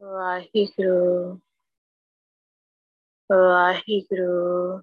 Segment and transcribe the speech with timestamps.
[0.00, 1.38] ਵਾਹਿਗੁਰੂ
[3.30, 4.78] ਵਾਹਿਗੁਰੂ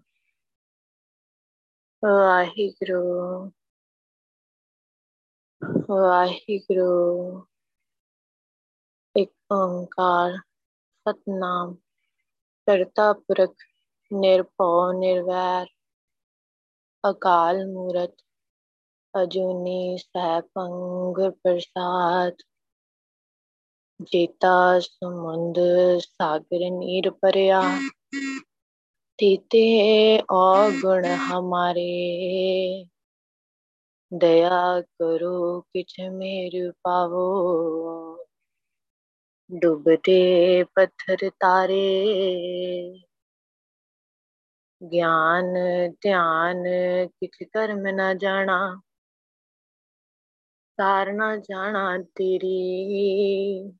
[2.04, 3.01] ਵਾਹਿਗੁਰੂ
[5.90, 6.92] ਵਾਹਿਗੁਰੂ।
[9.16, 10.38] ਇੱਕ ਓੰਕਾਰ
[11.08, 11.74] ਸਤਨਾਮ,
[12.68, 13.56] ਕਰਤਾ ਪੁਰਖ,
[14.14, 15.66] ਨਿਰਭਉ, ਨਿਰਵੈਰ,
[17.04, 18.16] ਅਕਾਲ ਮੂਰਤ,
[19.14, 20.70] ਅਜੂਨੀ ਸੈਭੰ
[21.14, 22.46] ਗੁਰ ਪ੍ਰਸਾਦ।
[24.00, 25.56] ਜੇਤਾ ਸਮੁੰਦ
[26.00, 27.61] ਸਾਗਰ ਨੀਰ ਭਰਿਆ।
[29.19, 29.64] ਤੀਤੇ
[30.32, 31.88] ਔਗੁਣ ਹਮਾਰੇ।
[34.11, 37.27] ਦਇਆ ਕਰੋ ਕਿਛ ਮੇਰ ਪਾਵੋ।
[39.52, 41.83] ਡੁੱਬਦੇ ਪੱਥਰ ਤਾਰੇ।
[44.81, 45.53] ਗਿਆਨ,
[46.02, 46.63] ਧਿਆਨ,
[47.07, 48.81] ਕਿਛ ਕਰਮ ਨਾ ਜਾਣਾ।
[50.79, 53.71] ਤਾਰ ਨਾ ਜਾਣਾ ਤੇਰੀ।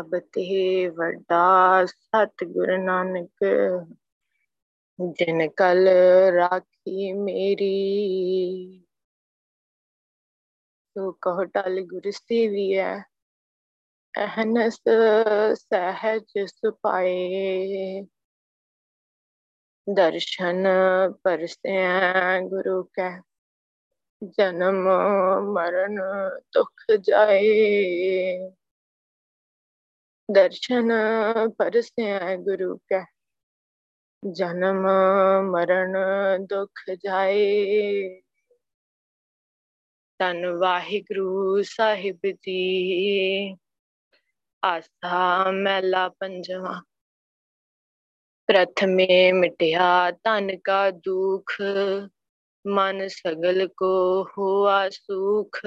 [0.00, 3.44] ਅਬ ਤੇ ਵੱਡਾ ਸਤਿਗੁਰ ਨਾਨਕ,
[4.98, 5.88] ਜਿਨ ਕਲ
[6.34, 8.78] ਰਾਖੀ ਮੇਰੀ।
[10.96, 12.98] ਸੋ ਕਹ ਟਲ ਗੁਰ ਸੇਵੀਐ,
[14.14, 14.80] ਅਹਨਸ
[15.54, 18.02] ਸਹਿਜ ਸੁਪਾਏ।
[19.86, 20.66] ਦਰਸ਼ਨ
[21.24, 23.20] ਪਰਸੈ ਗੁਰੂ ਕੈ,
[24.38, 24.88] ਜਨਮ
[25.52, 26.00] ਮਰਨ
[26.54, 28.52] ਦੁਖ ਜਾਏ।
[30.32, 30.90] ਦਰਸ਼ਨ
[31.58, 33.04] ਪਰਸੈ ਗੁਰੂ ਕੈ
[34.22, 34.86] ਜਨਮ
[35.50, 35.96] ਮਰਨ
[36.46, 38.20] ਦੁਖ ਜਾਏ
[40.20, 43.56] ਤਨ ਵਾਹਿਗੁਰੂ ਸਾਹਿਬ ਜੀ
[44.62, 46.80] ਆਸਾ ਮੈਲਾ ਪੰਜਵਾ
[48.48, 51.60] ਪ੍ਰਥਮੇ ਮਿਟਿਆ ਤਨ ਕਾ ਦੁਖ
[52.64, 53.94] ਮਨ ਸਗਲ ਕੋ
[54.28, 55.60] ਹੁਆ ਸੁਖ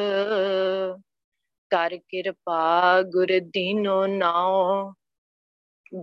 [1.75, 4.91] ਕਰ ਕਿਰਪਾ, ਗੁਰ ਦੀਨੋ ਨਾਉ।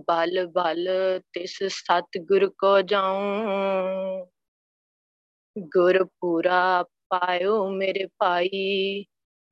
[0.07, 0.87] ਬਲ ਬਲ
[1.19, 3.21] ਤਿਸ ਸਤ ਗੁਰ ਕੋ ਜਾਉ।
[5.59, 9.05] ਗੁਰ ਪੂਰਾ ਪਾਇਓ ਮੇਰੇ ਭਾਈ।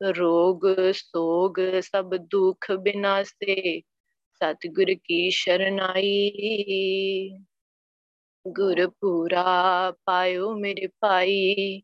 [0.03, 0.61] ਰੋਗ,
[0.93, 3.81] ਸੋਗ ਸਭ ਦੁਖ ਬਿਨਾਸੇ।
[4.33, 6.31] ਸਤਿਗੁਰ ਕੀ ਸ਼ਰਨਾਈ।
[8.47, 11.81] ਗੁਰ ਪੂਰਾ ਪਾਇਓ ਮੇਰੇ ਭਾਈ।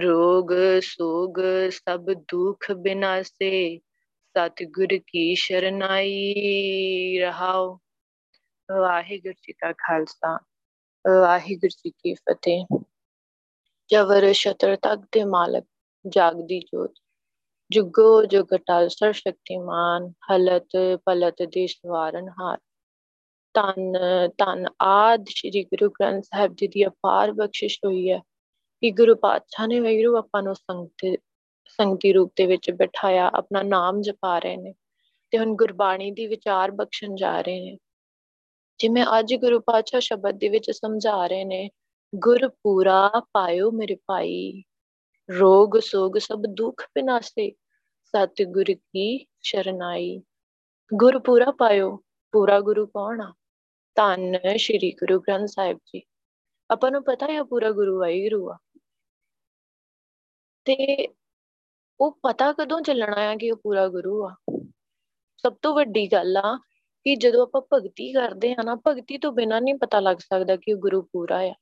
[0.00, 1.34] ਰੋਗ, ਸੋਗ,
[1.70, 3.78] ਸਭ ਦੁਖ ਬਿਨਾਸੇ।
[4.36, 6.34] ਸਤਿਗੁਰ ਕੀ ਸ਼ਰਨਾਈ
[7.18, 7.78] ਰਹਾਓ।
[8.80, 10.38] ਵਾਹਿਗੁਰੂ ਜੀ ਕਾ ਖਾਲਸਾ,
[11.22, 12.66] ਵਾਹਿਗੁਰੂ ਜੀ ਕੀ ਫਤਿਹ।
[13.90, 15.64] ਜਵਰ ਸ਼ਤਰ ਤੱਕ ਦੇ ਮਾਲਕ,
[16.08, 16.94] ਜਾਗਦੀ ਜੋਤ।
[17.70, 20.68] ਜੁਗੋ ਜੁਗਟਲ ਸਰ ਸ਼ਕਤੀਮਾਨ, ਹਲਤ
[21.06, 22.58] ਪਲਤ ਦੇ ਸਵਾਰਨ ਹਾਰ।
[23.54, 23.92] ਤਨ
[24.28, 28.20] ਤਨ ਆਦ ਸ੍ਰੀ ਗੁਰੂ ਗ੍ਰੰਥ ਸਾਹਿਬ ਜੀ ਦੀ ਅਪਾਰ ਬਖਸ਼ਿਸ਼ ਹੋਈ ਹੈ।
[28.82, 31.20] ਕਿ ਗੁਰੂ ਪਾਤਸ਼ਾਹ ਨੇ ਵੈਰੂ ਆਪਾਂ ਨੂੰ ਸੰਗਤ,
[31.66, 34.74] ਸੰਗਤੀ ਰੂਪ ਦੇ ਵਿੱਚ ਬਿਠਾਇਆ, ਆਪਣਾ ਨਾਮ ਜਪਾ ਰਹੇ ਨੇ
[35.30, 37.78] ਤੇ ਹੁਣ ਗੁਰਬਾਣੀ ਦੀ ਵਿਚਾਰ ਬਖਸ਼ਣ ਜਾ ਰਹੇ ਨੇ।
[38.78, 41.70] ਜਿਵੇਂ ਅੱਜ ਗੁਰੂ ਪਾਤਸ਼ਾਹ ਸ਼ਬਦ ਦੇ ਵਿੱਚ ਸਮਝਾ ਰਹੇ ਨੇ,
[42.14, 44.62] ਗੁਰ ਪੂਰਾ ਪਾਇਓ ਮੇਰੇ ਭਾਈ,
[45.38, 47.52] ਰੋਗ ਸੋਗ ਸਭ ਦੁੱਖ ਬਿਨਾਸੇ
[48.02, 50.22] ਸਤਿਗੁਰ ਕੀ ਸ਼ਰਨਾਈ।
[50.94, 52.00] ਗੁਰ ਪੂਰਾ ਪਾਇਓ,
[52.32, 53.34] ਪੂਰਾ ਗੁਰੂ ਕੌਣ ਆ?
[53.94, 56.02] ਧੰਨ ਸ਼੍ਰੀ ਗੁਰੂ ਗ੍ਰੰਥ ਸਾਹਿਬ ਜੀ।
[56.70, 58.58] ਆਪਾਂ ਨੂੰ ਪਤਾ ਹੈ ਪੂਰਾ ਗੁਰੂ ਵਾਹਿਗੁਰੂ ਆ।
[60.64, 61.08] ਤੇ
[62.00, 64.34] ਉਹ ਪਤਾ ਕਦੋਂ ਚੱਲਣਾ ਆ ਕਿ ਉਹ ਪੂਰਾ ਗੁਰੂ ਆ?
[65.36, 66.56] ਸਭ ਤੋਂ ਵੱਡੀ ਗੱਲ ਆ
[67.04, 70.72] ਕਿ ਜਦੋਂ ਆਪਾਂ ਭਗਤੀ ਕਰਦੇ ਆ ਨਾ, ਭਗਤੀ ਤੋਂ ਬਿਨਾਂ ਨਹੀਂ ਪਤਾ ਲੱਗ ਸਕਦਾ ਕਿ
[70.72, 71.54] ਉਹ ਗੁਰੂ ਪੂਰਾ ਆ।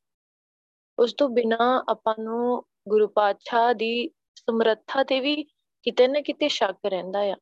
[0.98, 5.42] ਉਸ ਤੋਂ ਬਿਨਾਂ ਆਪਾਂ ਨੂੰ ਗੁਰੂ ਪਾਤਸ਼ਾਹ ਦੀ ਸਮਰੱਥਾ ਤੇ ਵੀ
[5.82, 7.36] ਕਿਤੇ ਨਾ ਕਿਤੇ ਸ਼ੱਕ ਰਹਿੰਦਾ ਆ।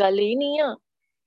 [0.00, 0.74] ਗੱਲ ਇਹ ਨਹੀਂ ਆ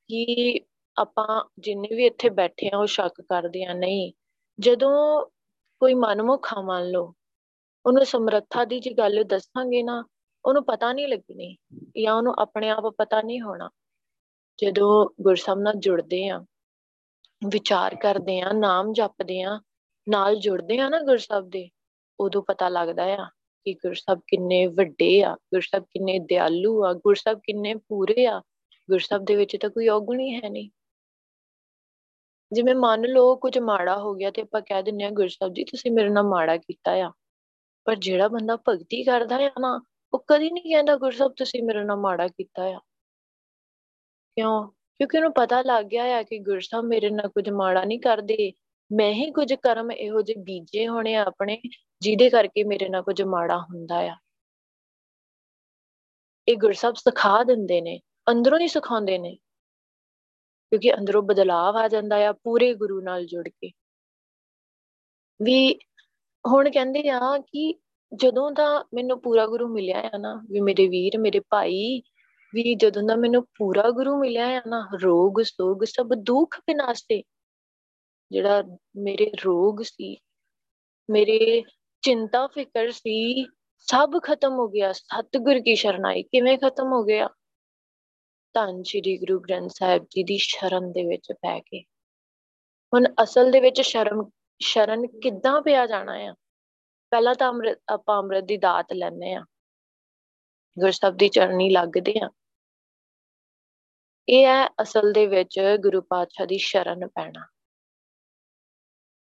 [0.07, 0.59] ਕਿ
[0.97, 4.13] ਆਪਾਂ ਜਿੰਨੇ ਵੀ ਇੱਥੇ ਬੈਠੇ ਆ, ਉਹ ਸ਼ੱਕ ਕਰਦੇ ਆ। ਨਹੀਂ,
[4.59, 5.25] ਜਦੋਂ
[5.79, 7.13] ਕੋਈ ਮਨਮੁਖਾ ਮੰਨ ਲਓ
[7.85, 10.03] ਉਹਨੂੰ ਸਮਰੱਥਾ ਦੀ ਜੀ ਗੱਲ ਦੱਸਾਂਗੇ ਨਾ,
[10.45, 11.57] ਉਹਨੂੰ ਪਤਾ ਨਹੀਂ ਲੱਗਣੀ
[12.03, 13.69] ਜਾਂ ਉਹਨੂੰ ਆਪਣੇ ਆਪ ਪਤਾ ਨਹੀਂ ਹੋਣਾ।
[14.61, 16.45] ਜਦੋਂ ਗੁਰਸਬ ਨਾਲ ਜੁੜਦੇ ਆ,
[17.47, 19.61] ਵਿਚਾਰ ਕਰਦੇ ਆ, ਨਾਮ ਜਪਦੇ ਆ,
[20.09, 21.69] ਨਾਲ ਜੁੜਦੇ ਆ ਨਾ ਗੁਰਸਬ ਦੇ,
[22.19, 23.25] ਉਦੋਂ ਪਤਾ ਲੱਗਦਾ ਆ
[23.65, 28.41] ਕਿ ਗੁਰਸਬ ਕਿੰਨੇ ਵੱਡੇ ਆ, ਗੁਰਸਬ ਕਿੰਨੇ ਦਿਆਲੂ ਆ, ਗੁਰਸਬ ਕਿੰਨੇ ਪੂਰੇ ਆ,
[28.91, 30.69] ਗੁਰਸਬ ਦੇ ਵਿੱਚ ਤਾਂ ਕੋਈ ਔਗੁਣ ਹੀ ਹੈ ਨਹੀਂ।
[32.51, 35.91] ਜਿਵੇਂ ਮੰਨ ਲਓ ਕੁਝ ਮਾੜਾ ਹੋ ਗਿਆ ਤੇ ਆਪਾਂ ਕਹਿ ਦਿੰਨੇ ਆ, ਗੁਰਸਬ ਜੀ, ਤੁਸੀਂ
[35.91, 37.11] ਮੇਰੇ ਨਾਲ ਮਾੜਾ ਕੀਤਾ ਆ।
[37.85, 39.81] ਪਰ ਜਿਹੜਾ ਬੰਦਾ ਭਗਤੀ ਕਰਦਾ ਆ ਨਾ,
[40.13, 42.79] ਉਹ ਕਦੀ ਨਹੀਂ ਕਹਿੰਦਾ, ਗੁਰਸਬ, ਤੁਸੀਂ ਮੇਰੇ ਨਾਲ ਮਾੜਾ ਕੀਤਾ ਆ।
[44.35, 44.67] ਕਿਉਂ?
[44.67, 48.53] ਕਿਉਂਕਿ ਉਹਨੂੰ ਪਤਾ ਲੱਗ ਗਿਆ ਆ ਕਿ ਗੁਰਸਬ ਮੇਰੇ ਨਾਲ ਕੁਝ ਮਾੜਾ ਨਹੀਂ ਕਰਦੇ।
[48.93, 51.61] ਮੈਂ ਹੀ ਕੁਝ ਕਰਮ ਇਹੋ ਜਿਹੇ ਬੀਜੇ ਹੋਣੇ ਆ ਆਪਣੇ,
[52.01, 54.15] ਜਿਹਦੇ ਕਰਕੇ ਮੇਰੇ ਨਾਲ ਕੁਝ ਮਾੜਾ ਹੁੰਦਾ ਆ।
[56.47, 58.01] ਇਹ ਗੁਰਸਬ ਸਿਖਾ ਦਿੰਦੇ ਨੇ,
[58.31, 59.35] ਅੰਦਰੋਂ ਹੀ ਸਿਖਾਉਂਦੇ ਨੇ।
[60.69, 63.71] ਕਿਉਂਕਿ ਅੰਦਰੋਂ ਬਦਲਾਵ ਆ ਜਾਂਦਾ ਆ ਪੂਰੇ ਗੁਰੂ ਨਾਲ ਜੁੜ ਕੇ।
[65.41, 65.79] ਵੀ
[66.47, 67.79] ਹੁਣ ਕਹਿੰਦੇ ਆ ਕਿ
[68.15, 72.01] ਜਦੋਂ ਦਾ ਮੈਨੂੰ ਪੂਰਾ ਗੁਰੂ ਮਿਲਿਆ ਆ ਨਾ, ਵੀ ਮੇਰੇ ਵੀਰ, ਮੇਰੇ ਭਾਈ,
[72.53, 77.23] ਵੀ ਜਦੋਂ ਦਾ ਮੈਨੂੰ ਪੂਰਾ ਗੁਰੂ ਮਿਲਿਆ ਆ ਨਾ, ਰੋਗ, ਸੋਗ, ਸਭ ਦੁੱਖ ਵਿਨਾਸ਼ੇ
[78.31, 78.63] ਜਿਹੜਾ
[78.95, 80.17] ਮੇਰੇ ਰੋਗ ਸੀ,
[81.09, 81.63] ਮੇਰੇ
[82.01, 83.45] ਚਿੰਤਾ, ਫਿਕਰ ਸੀ,
[83.77, 87.29] ਸਭ ਖਤਮ ਹੋ ਗਿਆ, ਸਤਿਗੁਰ ਕੀ ਸ਼ਰਨਾਈ ਕਿਵੇਂ ਖਤਮ ਹੋ ਗਿਆ?
[88.53, 91.81] ਧੰਨ ਸ਼੍ਰੀ ਗੁਰੂ ਗ੍ਰੰਥ ਸਾਹਿਬ ਜੀ ਦੀ ਸ਼ਰਨ ਦੇ ਵਿੱਚ ਪੈ ਕੇ।
[92.93, 94.29] ਹੁਣ ਅਸਲ ਦੇ ਵਿੱਚ ਸ਼ਰਮ
[94.61, 96.33] ਸ਼ਰਨ ਕਿੱਦਾਂ ਪਿਆ ਜਾਣਾ ਆ?
[97.11, 99.45] ਪਹਿਲਾਂ ਤਾਂ ਅੰਮ੍ਰਿਤ, ਆਪਾਂ ਅੰਮ੍ਰਿਤ ਦੀ ਦਾਤ ਲੈਨੇ ਆ
[100.77, 102.29] ਗੁਰਸਬ ਦੀ ਚਰਨੀ ਲੱਗਦੇ ਆ
[104.27, 107.45] ਇਹ ਹੈ ਅਸਲ ਦੇ ਵਿੱਚ ਗੁਰੂ ਪਾਤਸ਼ਾਹ ਦੀ ਸ਼ਰਨ ਪੈਣਾ।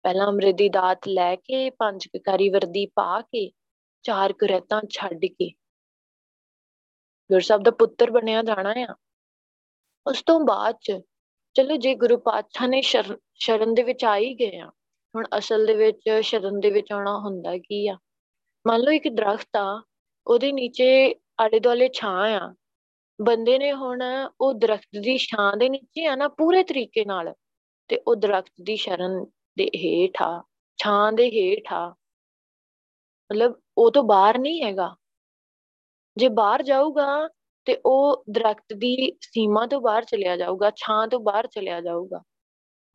[0.06, 3.50] ਪਹਿਲਾਂ ਅੰਮ੍ਰਿਤ ਦੀ ਦਾਤ ਲੈ ਕੇ, ਪੰਜ ਕਕਾਰੀ ਵਰਦੀ ਪਾ ਕੇ,
[4.06, 5.50] ਚਾਰ ਕੁਰੈਤਾਂ ਛੱਡ ਕੇ,
[7.30, 8.96] ਗੁਰਸਬ ਦਾ ਪੁੱਤਰ ਬਣਿਆ ਜਾਣਾ ਆ।
[10.06, 11.00] ਉਸ ਤੋਂ ਬਾਅਦ ਚ,
[11.56, 14.72] ਚਲੋ ਜੇ ਗੁਰੂ ਪਾਤਸ਼ਾਹ ਨੇ ਸ਼ਰਨ ਦੇ ਵਿੱਚ ਆ ਹੀ ਗਏ ਆ
[15.16, 17.98] ਹੁਣ ਅਸਲ ਦੇ ਵਿੱਚ ਸ਼ਰਨ ਦੇ ਵਿੱਚ ਆਉਣਾ ਹੁੰਦਾ ਕੀ ਆ?
[18.68, 19.84] ਮੰਨ ਲਓ ਇੱਕ ਦਰਖਤ ਆ,
[20.28, 22.54] ਉਹਦੇ ਨੀਚੇ ਆਲੇ ਦੁਆਲੇ ਛਾਂ ਆ।
[23.22, 24.02] ਬੰਦੇ ਨੇ ਹੁਣ
[24.42, 27.34] ਉਹ ਦਰਖਤ ਦੀ ਛਾਂ ਦੇ ਨੀਚੇ ਆ ਨਾ ਪੂਰੇ ਤਰੀਕੇ ਨਾਲ,
[27.88, 29.26] ਤੇ ਉਹ ਦਰਖਤ ਦੀ ਸ਼ਰਨ
[29.58, 30.44] ਦੇ ਹੇਠ ਆ,
[30.78, 31.90] ਛਾਂ ਦੇ ਹੇਠ ਆ।
[33.32, 34.96] ਮਤਲਬ ਉਹ ਤੋਂ ਬਾਹਰ ਨਹੀਂ ਹੈਗਾ।
[36.18, 37.30] ਜੇ ਬਾਹਰ ਜਾਊਗਾ
[37.66, 42.22] ਤੇ ਉਹ ਦਰਖਤ ਦੀ ਸੀਮਾ ਤੋਂ ਬਾਹਰ ਚਲਿਆ ਜਾਊਗਾ, ਛਾਂ ਤੋਂ ਬਾਹਰ ਚਲਿਆ ਜਾਊਗਾ।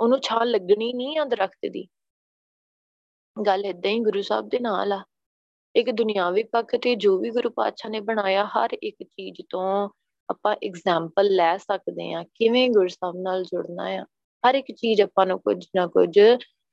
[0.01, 1.89] ਉਹਨੂੰ ਛਾਂ ਲੱਗਣੀ ਨਹੀਂ ਆ ਦਰਖਤ ਦੀ।
[3.37, 5.05] ਗੱਲ ਇਦਾਂ ਹੀ ਗੁਰੂ ਸਾਹਿਬ ਦੇ ਨਾਲ ਆ।
[5.75, 9.89] ਇੱਕ ਦੁਨਿਆਵੀ ਪੱਖ ਤੇ ਜੋ ਵੀ ਗੁਰੂ ਪਾਤਸ਼ਾਹ ਨੇ ਬਣਾਇਆ, ਹਰ ਇੱਕ ਚੀਜ਼ ਤੋਂ
[10.29, 14.05] ਆਪਾਂ ਐਗਜ਼ਾਮਪਲ ਲੈ ਸਕਦੇ ਆ ਕਿਵੇਂ ਗੁਰੂ ਸਾਹਿਬ ਨਾਲ ਜੁੜਨਾ ਆ।
[14.45, 16.19] ਹਰ ਇੱਕ ਚੀਜ਼ ਆਪਾਂ ਨੂੰ ਕੁਝ ਨਾ ਕੁਝ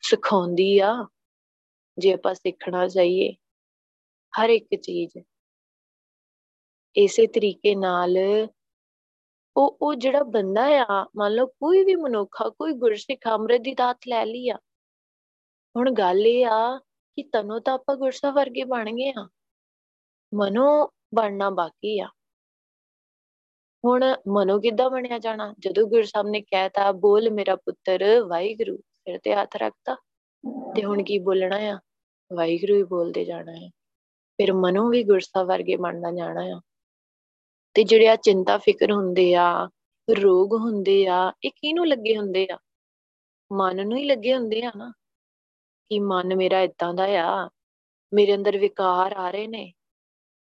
[0.03, 0.93] ਸਿਖਾਉਂਦੀ ਆ,
[1.97, 3.31] ਜੇ ਆਪਾਂ ਸਿੱਖਣਾ ਚਾਹੀਏ
[4.33, 5.17] ਹਰ ਇੱਕ ਚੀਜ਼।
[6.95, 8.17] ਇਸੇ ਤਰੀਕੇ ਨਾਲ
[9.57, 14.07] ਉਹ ਉਹ ਜਿਹੜਾ ਬੰਦਾ ਆ, ਮੰਨ ਲਓ ਕੋਈ ਵੀ ਮਨੁੱਖਾ ਕੋਈ ਗੁਰਸਿੱਖ ਅੰਮ੍ਰਿਤ ਦੀ ਦਾਤ
[14.07, 14.57] ਲੈ ਲਈ ਆ
[15.77, 19.29] ਹੁਣ ਗੱਲ ਇਹ ਆ ਕਿ ਤਨੋ ਤਾਂ ਆਪਾਂ ਗੁਰਸਾ ਵਰਗੇ ਬਣ ਗਏ ਆ
[20.33, 20.85] ਮਨੋ
[21.15, 22.07] ਬਣਨਾ ਬਾਕੀ ਆ।
[23.85, 25.55] ਹੁਣ ਮਨੋ ਕਿੱਦਾਂ ਬਣਿਆ ਜਾਣਾ?
[25.59, 29.95] ਜਦੋਂ ਗੁਰੂ ਸਾਹਿਬ ਨੇ ਕਹਿਤਾ, ਬੋਲ ਮੇਰਾ ਪੁੱਤਰ, ਵਾਹਿਗੁਰੂ ਫਿਰ ਤੇ ਹੱਥ ਰੱਖਤਾ।
[30.75, 31.79] ਤੇ ਹੁਣ ਕੀ ਬੋਲਣਾ ਆ?
[32.33, 33.69] ਵਾਹਿਗੁਰੂ ਹੀ ਬੋਲਦੇ ਜਾਣਾ ਹੈ
[34.37, 36.61] ਫਿਰ ਮਨੋਂ ਵੀ ਗੁਰਸਾ ਵਰਗੇ ਬਣਨਾ ਜਾਣਾ ਆ।
[37.73, 39.69] ਤੇ ਜਿਹੜੇ ਆ ਚਿੰਤਾ ਫਿਕਰ ਹੁੰਦੇ ਆ,
[40.21, 42.57] ਰੋਗ ਹੁੰਦੇ ਆ, ਇਹ ਕਿਹਨੂੰ ਲੱਗੇ ਹੁੰਦੇ ਆ?
[43.53, 44.93] ਮਨ ਨੂੰ ਹੀ ਲੱਗੇ ਹੁੰਦੇ ਆ ਨਾ।
[45.91, 47.49] ਕਿ ਮਨ ਮੇਰਾ ਇਦਾਂ ਦਾ ਆ,
[48.13, 49.71] ਮੇਰੇ ਅੰਦਰ ਵਿਕਾਰ ਆ ਰਹੇ ਨੇ।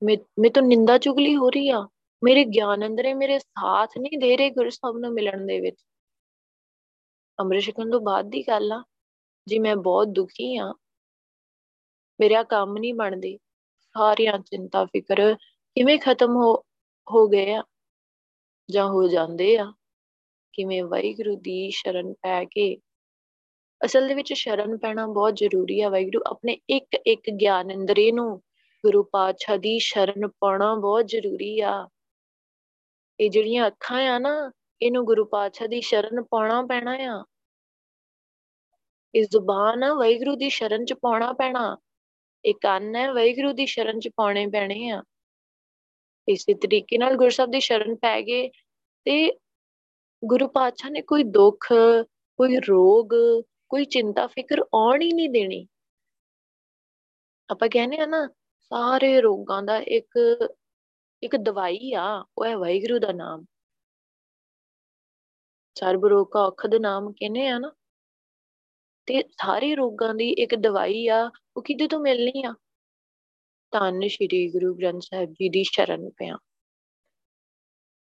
[0.01, 1.87] ਮੈਂ ਤੋਂ ਨਿੰਦਾ ਚੁਗਲੀ ਹੋ ਰਹੀ ਆ।
[2.23, 5.77] ਮੇਰੇ ਗਿਆਨ ਅੰਦਰੇ ਮੇਰੇ ਸਾਥ ਨਹੀਂ ਦੇ ਰਹੇ ਗੁਰੂ ਸਾਹਿਬ ਨੂੰ ਮਿਲਣ ਦੇ ਵਿੱਚ।
[7.39, 8.83] ਅੰਮ੍ਰਿਤ ਛਕਣ ਤੋਂ ਬਾਅਦ ਦੀ ਗੱਲ ਆ,
[9.47, 10.73] ਜੀ ਮੈਂ ਬਹੁਤ ਦੁਖੀ ਆ,
[12.19, 13.37] ਮੇਰਾ ਕੰਮ ਨਹੀਂ ਬਣਦੇ।
[13.95, 16.53] ਸਾਰੀਆਂ ਚਿੰਤਾ, ਫਿਕਰ ਕਿਵੇਂ ਖਤਮ ਹੋ
[17.07, 17.63] ਹੋ ਗਏ ਆ?
[18.69, 19.71] ਜਾਂ ਹੋ ਜਾਂਦੇ ਆ?
[20.53, 22.75] ਕਿਵੇਂ ਵਾਹਿਗੁਰੂ ਦੀ ਸ਼ਰਨ ਪੈ ਕੇ
[23.85, 28.41] ਅਸਲ ਦੇ ਵਿੱਚ ਸ਼ਰਨ ਪੈਣਾ ਬਹੁਤ ਜ਼ਰੂਰੀ ਆ ਵਾਹਿਗੁਰੂ, ਆਪਣੇ ਇੱਕ ਇੱਕ ਗਿਆਨ ਇੰਦਰੀ ਨੂੰ
[28.85, 31.89] ਗੁਰੂ ਪਾਤਸ਼ਾਹ ਦੀ ਸ਼ਰਨ ਪਾਉਣਾ ਬਹੁਤ ਜ਼ਰੂਰੀ ਆ।
[33.19, 37.25] ਇਹ ਜਿਹੜੀਆਂ ਅੱਖਾਂ ਆ ਨਾ, ਇਹਨੂੰ ਗੁਰੂ ਪਾਤਸ਼ਾਹ ਦੀ ਸ਼ਰਨ ਪਾਉਣਾ ਪੈਣਾ ਆ।
[39.15, 41.77] ਇਸ ਜ਼ੁਬਾਨ ਆ ਵਾਹਿਗੁਰੂ ਦੀ ਸ਼ਰਨ ਚ ਪਾਉਣਾ ਪੈਣਾ।
[42.45, 45.03] ਇਹ ਕੰਨ ਹੈ ਵਾਹਿਗੁਰੂ ਦੀ ਸ਼ਰਨ ਚ ਪਾਉਣੇ ਪੈਣੇ ਆ।
[46.27, 48.49] ਇਸੇ ਤਰੀਕੇ ਨਾਲ ਗੁਰਸਬ ਦੀ ਸ਼ਰਨ ਪੈ ਗਏ
[49.05, 49.39] ਤੇ
[50.25, 51.67] ਗੁਰੂ ਪਾਤਸ਼ਾਹ ਨੇ ਕੋਈ ਦੁੱਖ,
[52.37, 53.09] ਕੋਈ ਰੋਗ
[53.69, 55.67] ਕੋਈ ਚਿੰਤਾ, ਫਿਕਰ ਆਉਣ ਹੀ ਨਹੀਂ ਦੇਣੀ।
[57.49, 58.29] ਆਪਾਂ ਕਹਿੰਦੇ ਆ ਨਾ,
[58.59, 60.39] ਸਾਰੇ ਰੋਗਾਂ ਦਾ ਇੱਕ
[61.23, 63.45] ਇੱਕ ਦਵਾਈ ਆ, ਉਹ ਹੈ ਵਾਹਿਗੁਰੂ ਦਾ ਨਾਮ।
[65.75, 67.71] ਸਰਬ ਰੋਗ ਕਾ ਔਖਦ ਨਾਮ ਕਹਿੰਦੇ ਆ ਨਾ।
[69.05, 72.55] ਤੇ ਸਾਰੇ ਰੋਗਾਂ ਦੀ ਇੱਕ ਦਵਾਈ ਆ, ਉਹ ਕਿਹਦੇ ਤੋਂ ਮਿਲਣੀ ਆ?
[73.71, 76.37] ਧੰਨ ਸ਼੍ਰੀ ਗੁਰੂ ਗ੍ਰੰਥ ਸਾਹਿਬ ਜੀ ਦੀ ਸ਼ਰਨ ਪਿਆ।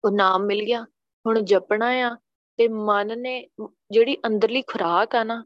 [0.05, 0.83] ਉਹ ਨਾਮ ਮਿਲ ਗਿਆ,
[1.25, 2.17] ਹੁਣ ਜਪਣਾ ਆ,
[2.57, 3.47] ਤੇ ਮਨ ਨੇ
[3.91, 5.45] ਜਿਹੜੀ ਅੰਦਰਲੀ ਖੁਰਾਕ ਆ ਨਾ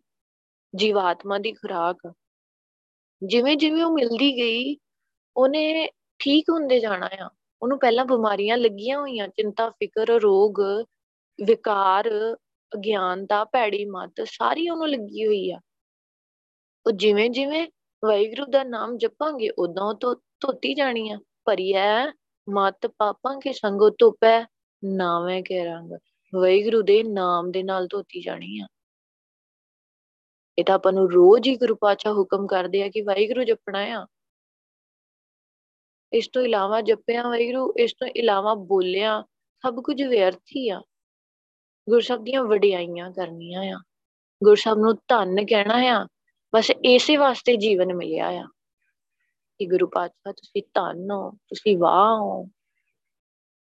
[0.75, 2.13] ਜੀਵਾਤਮਾ ਦੀ ਖੁਰਾਕ।
[3.23, 4.77] ਜਿਵੇਂ ਜਿਵੇਂ ਉਹ ਮਿਲਦੀ ਗਈ,
[5.37, 7.29] ਉਹਨੇ ਠੀਕ ਹੁੰਦੇ ਜਾਣਾ ਆ।
[7.61, 10.61] ਉਹਨੂੰ ਪਹਿਲਾਂ ਬਿਮਾਰੀਆਂ ਲੱਗੀਆਂ ਹੋਈਆਂ, ਚਿੰਤਾ, ਫਿਕਰ, ਰੋਗ,
[11.45, 12.09] ਵਿਕਾਰ,
[12.73, 15.59] ਅਗਿਆਨਤਾ, ਭੈੜੀ ਮਤ, ਸਾਰੀ ਉਹਨੂੰ ਲੱਗੀ ਹੋਈ ਆ।
[16.85, 17.67] ਉਹ ਜਿਵੇਂ ਜਿਵੇਂ
[18.05, 22.05] ਵਾਹਿਗੁਰੂ ਦਾ ਨਾਮ ਜਪਾਂਗੇ ਉਦੋਂ ਤੋਂ ਧੋਤੀ ਜਾਣੀ ਆ। ਭਰੀਐ
[22.49, 24.45] ਮਤ ਪਾਪਾਂ ਕੇ ਸੰਗੋ ਧੁਪੈ
[24.85, 25.91] ਨਾਵੇਂ ਕੇ ਰੰਗ।
[26.35, 28.67] ਵਾਹਿਗੁਰੂ ਦੇ ਨਾਮ ਦੇ ਨਾਲ ਧੋਤੀ ਜਾਣੀ ਆ।
[30.57, 34.07] ਇਹ ਤਾਂ ਆਪਾਂ ਨੂੰ ਰੋਜ਼ ਹੀ ਗੁਰੂ ਪਾਤਸ਼ਾਹ ਹੁਕਮ ਕਰਦੇ ਆ ਕਿ ਵਾਹਿਗੁਰੂ ਜਪਣਾ ਆ।
[36.13, 39.23] ਇਸ ਤੋਂ ਇਲਾਵਾ ਜਪਿਆ ਵਾਹਿਗੁਰੂ, ਇਸ ਤੋਂ ਇਲਾਵਾ ਬੋਲਿਆ,
[39.61, 40.81] ਸਭ ਕੁਝ ਵਿਅਰਥ ਹੀ ਆ।
[41.89, 43.81] ਗੁਰਸਬ ਦੀਆਂ ਵਡਿਆਈਆਂ ਕਰਨੀਆਂ ਆ।
[44.43, 46.07] ਗੁਰਸਬ ਨੂੰ ਧੰਨ ਕਹਿਣਾ ਆ।
[46.55, 48.47] ਬਸ ਇਸੇ ਵਾਸਤੇ ਜੀਵਨ ਮਿਲਿਆ ਆ
[49.57, 52.43] ਕਿ ਗੁਰੂ ਪਾਤਸ਼ਾਹ ਤੁਸੀਂ ਧੰਨ ਹੋ, ਤੁਸੀਂ ਵਾਹ ਹੋ।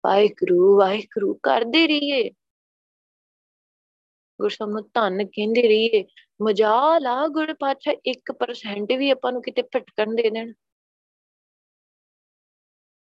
[0.06, 2.30] ਵਾਹਿਗੁਰੂ ਵਾਹਿਗੁਰੂ, ਕਰਦੇ ਰਹੀਏ।
[4.40, 6.04] ਗੁਰਸਬ ਨੂੰ ਧੰਨ ਕਹਿੰਦੇ ਰਹੀਏ।
[6.42, 10.52] ਮਜਾਲ ਆ ਗੁਰੂ ਪਾਤਸ਼ਾਹ 1% ਵੀ ਆਪਾਂ ਨੂੰ ਕਿਤੇ ਭਟਕਣ ਦੇ ਦੇਣ।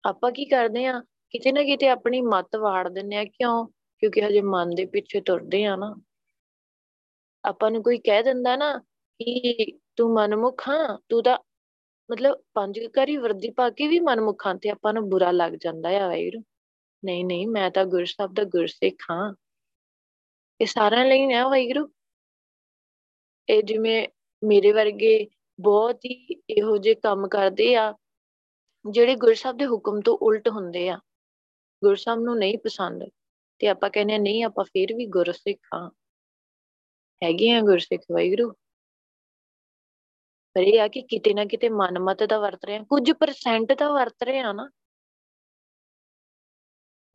[0.05, 3.67] ਆਪਾਂ ਕੀ ਕਰਦੇ ਆ ਕਿਤੇ ਨਾ ਕਿਤੇ ਆਪਣੀ ਮੱਤ ਵਾੜ ਦਿੰਨੇ ਆ ਕਿਉਂ?
[3.67, 5.95] ਕਿਉਂਕਿ ਹਜੇ ਮਨ ਦੇ ਪਿੱਛੇ ਤੁਰਦੇ ਆ ਨਾ।
[7.45, 8.77] ਆਪਾਂ ਨੂੰ ਕੋਈ ਕਹਿ ਦਿੰਦਾ ਨਾ
[9.19, 11.37] ਕਿ ਤੂੰ ਮਨਮੁਖ ਹਾਂ, ਤੂੰ ਤਾਂ
[12.11, 16.07] ਮਤਲਬ ਪੰਜ ਕਰੀ ਵਰਦੀ ਪਾ ਕੇ ਵੀ ਮਨਮੁਖਾਂ ਤੇ ਆਪਾਂ ਨੂੰ ਬੁਰਾ ਲੱਗ ਜਾਂਦਾ ਆ
[16.07, 16.43] ਵਾਹਿਗੁਰੂ।
[17.05, 19.33] ਨਹੀਂ ਨਹੀਂ, ਮੈਂ ਤਾਂ ਗੁਰ ਸਾਹਿਬ ਦਾ ਗੁਰਸਿੱਖ ਹਾਂ।
[20.61, 21.91] ਇਹ ਸਾਰਿਆਂ ਲਈ ਨਾ ਵਾਹਿਗੁਰੂ।
[23.49, 24.07] ਇਹ ਜਿਵੇਂ
[24.43, 25.27] ਮੇਰੇ ਵਰਗੇ
[25.61, 27.93] ਬਹੁਤ ਹੀ ਇਹੋ ਜਿਹੇ ਕੰਮ ਕਰਦੇ ਆ,
[28.89, 30.99] ਜਿਹੜੇ ਗੁਰ ਸਾਹਿਬ ਦੇ ਹੁਕਮ ਤੋਂ ਉਲਟ ਹੁੰਦੇ ਆ।
[31.83, 33.03] ਗੁਰ ਸਾਹਿਬ ਨੂੰ ਨਹੀਂ ਪਸੰਦ
[33.59, 35.89] ਤੇ ਆਪਾਂ ਕਹਿੰਦੇ ਨਹੀਂ, ਆਪਾਂ ਫੇਰ ਵੀ ਗੁਰਸਿੱਖ ਹਾਂ।
[37.23, 38.51] ਹੈਗੇ ਆ ਗੁਰਸਿੱਖ, ਵਾਹਿਗੁਰੂ।
[40.53, 43.89] ਪਰ ਇਹ ਆ ਕਿ ਕਿਤੇ ਨਾ ਕਿਤੇ ਮਨਮਤ ਦਾ ਵਰਤ ਰਹੇ ਆ ਕੁਝ ਪਰਸੈਂਟ ਤਾਂ
[43.89, 44.69] ਵਰਤ ਰਹੇ ਆ ਨਾ।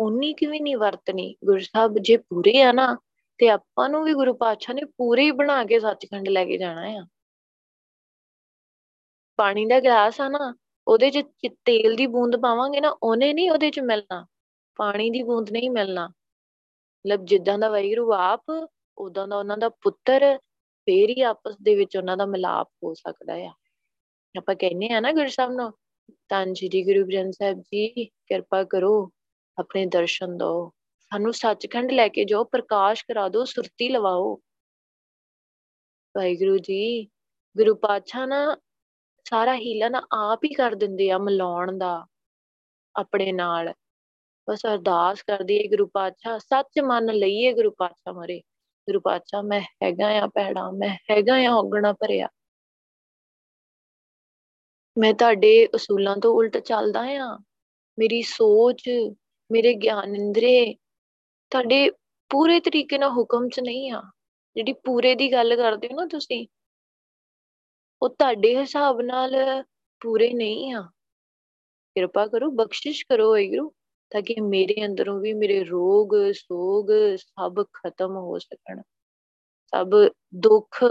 [0.00, 2.98] ਉਨੀ ਕਿਵੇਂ ਨਹੀਂ ਵਰਤਣੀ। ਗੁਰੂ ਸਾਹਿਬ ਜੇ ਪੂਰੇ ਆ ਨਾ
[3.38, 6.82] ਤੇ ਆਪਾਂ ਨੂੰ ਵੀ ਗੁਰੂ ਪਾਤਸ਼ਾਹ ਨੇ ਪੂਰੇ ਹੀ ਬਣਾ ਕੇ ਸੱਚਖੰਡ ਲੈ ਕੇ ਜਾਣਾ
[6.82, 7.06] ਆ।
[9.36, 10.54] ਪਾਣੀ ਦਾ ਗਲਾਸ ਆ ਨਾ,
[10.88, 14.26] ਉਹਦੇ 'ਚ ਤੇਲ ਦੀ ਬੂੰਦ ਪਾਵਾਂਗੇ ਨਾ, ਉਹਨੇ ਨਹੀਂ ਉਹਦੇ 'ਚ ਮਿਲਣਾ।
[14.76, 20.38] ਪਾਣੀ ਦੀ ਬੂੰਦ ਨਹੀਂ ਮਿਲਣਾ। ਮਤਲਬ ਜਿੱਦਾਂ ਦਾ ਵੈਰੂ ਆਪ ਉਦਾਂ ਦਾ ਉਹਨਾਂ ਦਾ ਪੁੱਤਰ,
[20.86, 23.52] ਫੇਰ ਹੀ ਆਪਸ ਦੇ ਵਿੱਚ ਉਹਨਾਂ ਦਾ ਮਿਲਾਪ ਹੋ ਸਕਦਾ ਆ।
[24.38, 25.72] ਆਪਾਂ ਕਹਿੰਨੇ ਆ ਨਾ ਗੁਰੂ ਸਾਹਿਬ ਨੂੰ
[26.28, 29.10] ਤਾਂ ਜੀ ਗੁਰੂ ਗ੍ਰੰਥ ਸਾਹਿਬ ਜੀ, ਕਿਰਪਾ ਕਰੋ,
[29.58, 30.72] ਆਪਣੇ ਦਰਸ਼ਨ ਦਿਓ।
[31.12, 34.34] ਸਾਨੂੰ ਸੱਚਖੰਡ ਲੈ ਕੇ ਜਾਓ, ਪ੍ਰਕਾਸ਼ ਕਰਾ ਦਿਓ, ਸੁਰਤੀ ਲਵਾਓ।
[36.14, 37.04] ਵਾਹਿਗੁਰੂ ਜੀ,
[37.56, 38.56] ਗੁਰੂ ਪਾਤਸ਼ਾਹ ਨਾ
[39.26, 42.06] ਸਾਰਾ ਹੀਲਾ ਨਾ ਆਪ ਹੀ ਕਰ ਦਿੰਦੇ ਆ ਮਿਲਾਉਣ ਦਾ,
[42.96, 43.72] ਆਪਣੇ ਨਾਲ।
[44.48, 48.38] ਬਸ ਅਰਦਾਸ ਕਰਦੀ ਹੈ ਗੁਰੂ ਪਾਤਸ਼ਾਹ, ਸੱਚ ਮੰਨ ਲਈਏ ਗੁਰੂ ਪਾਤਸ਼ਾਹ ਮਰੇ
[48.88, 52.28] ਗੁਰੂ ਪਾਤਸ਼ਾਹ, ਮੈਂ ਹੈਗਾ ਆ ਪੈੜਾ ਮੈਂ ਹੈਗਾ ਆ ਔਗਣਾ ਭਰਿਆ।
[54.98, 57.38] ਮੈਂ ਤੁਹਾਡੇ ਉਸੂਲਾਂ ਤੋਂ ਉਲਟ ਚੱਲਦਾ ਆ।
[57.98, 58.88] ਮੇਰੀ ਸੋਚ,
[59.50, 60.74] ਮੇਰੇ ਗਿਆਨ ਇੰਦਰੇ
[61.50, 61.90] ਤੁਹਾਡੇ
[62.30, 64.02] ਪੂਰੇ ਤਰੀਕੇ ਨਾਲ ਹੁਕਮ 'ਚ ਨਹੀਂ ਆ।
[64.56, 66.46] ਜਿਹੜੀ ਪੂਰੇ ਦੀ ਗੱਲ ਕਰਦੇ ਹੋ ਨਾ ਤੁਸੀਂ,
[68.02, 69.62] ਉਹ ਤੁਹਾਡੇ ਹਿਸਾਬ ਨਾਲ
[70.02, 70.82] ਪੂਰੇ ਨਹੀਂ ਆ।
[71.96, 73.72] ਕਿਰਪਾ ਕਰੋ, ਬਖਸ਼ਿਸ਼ ਕਰੋ ਵਾਹਿਗੁਰੂ,
[74.10, 78.82] ਤਾਂ ਕਿ ਮੇਰੇ ਅੰਦਰੋਂ ਵੀ ਮੇਰੇ ਰੋਗ, ਸੋਗ ਸਭ ਖਤਮ ਹੋ ਸਕਣ।
[79.72, 79.90] ਸਭ
[80.34, 80.84] ਦੁੱਖ,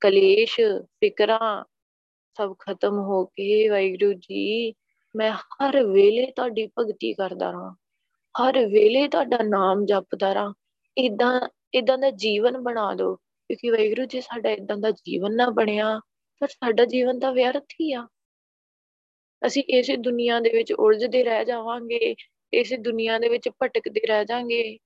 [0.00, 0.60] ਕਲੇਸ਼,
[1.00, 1.64] ਫਿਕਰਾਂ
[2.38, 4.74] ਸਭ ਖਤਮ ਹੋ ਕੇ ਵਾਹਿਗੁਰੂ ਜੀ,
[5.14, 7.74] ਮੈਂ ਹਰ ਵੇਲੇ ਤੁਹਾਡੀ ਭਗਤੀ ਕਰਦਾ ਰਹਾਂ।
[8.42, 10.54] ਹਰ ਵੇਲੇ ਤੁਹਾਡਾ ਨਾਮ ਜਪਦਾ ਰਹਾਂ
[10.98, 16.00] ਇਦਾਂ ਇਦਾਂ ਦਾ ਜੀਵਨ ਬਣਾ ਦਿਓ। ਕਿਉਂਕਿ ਵਾਹਿਗੁਰੂ ਜੀ, ਸਾਡਾ ਇਦਾਂ ਦਾ ਜੀਵਨ ਨਾ ਬਣਿਆ,
[16.40, 18.08] ਪਰ ਸਾਡਾ ਜੀਵਨ ਤਾਂ ਵਿਅਰਥ ਹੀ ਆ।
[19.46, 22.14] ਅਸੀਂ ਇਸੇ ਦੁਨੀਆ ਦੇ ਵਿੱਚ ਉਲਝਦੇ ਰਹਿ ਜਾਵਾਂਗੇ,
[22.52, 24.78] ਇਸੇ ਦੁਨੀਆ ਦੇ ਵਿੱਚ ਭਟਕਦੇ ਰਹਿ ਜਾਾਂਗੇ।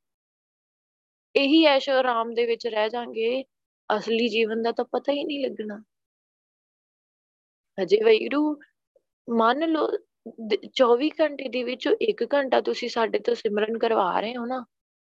[1.37, 3.45] ਇਹੀ ਐਸ਼ੋ ਆਰਾਮ ਦੇ ਵਿੱਚ ਰਹਿ ਜਾਾਂਗੇ।
[3.97, 5.85] ਅਸਲੀ ਜੀਵਨ ਦਾ ਤਾਂ ਪਤਾ ਹੀ ਨਹੀਂ ਲੱਗਣਾ।
[7.83, 8.61] ਅਜੇ ਵੈਰੂ
[9.31, 9.88] ਮੰਨ ਲਓ
[10.75, 14.64] 24 ਘੰਟੇ ਦੇ ਵਿੱਚੋਂ 1 ਘੰਟਾ ਤੁਸੀਂ ਸਾਡੇ ਤੋਂ ਸਿਮਰਨ ਕਰਵਾ ਰਹੇ ਹੋ ਨਾ,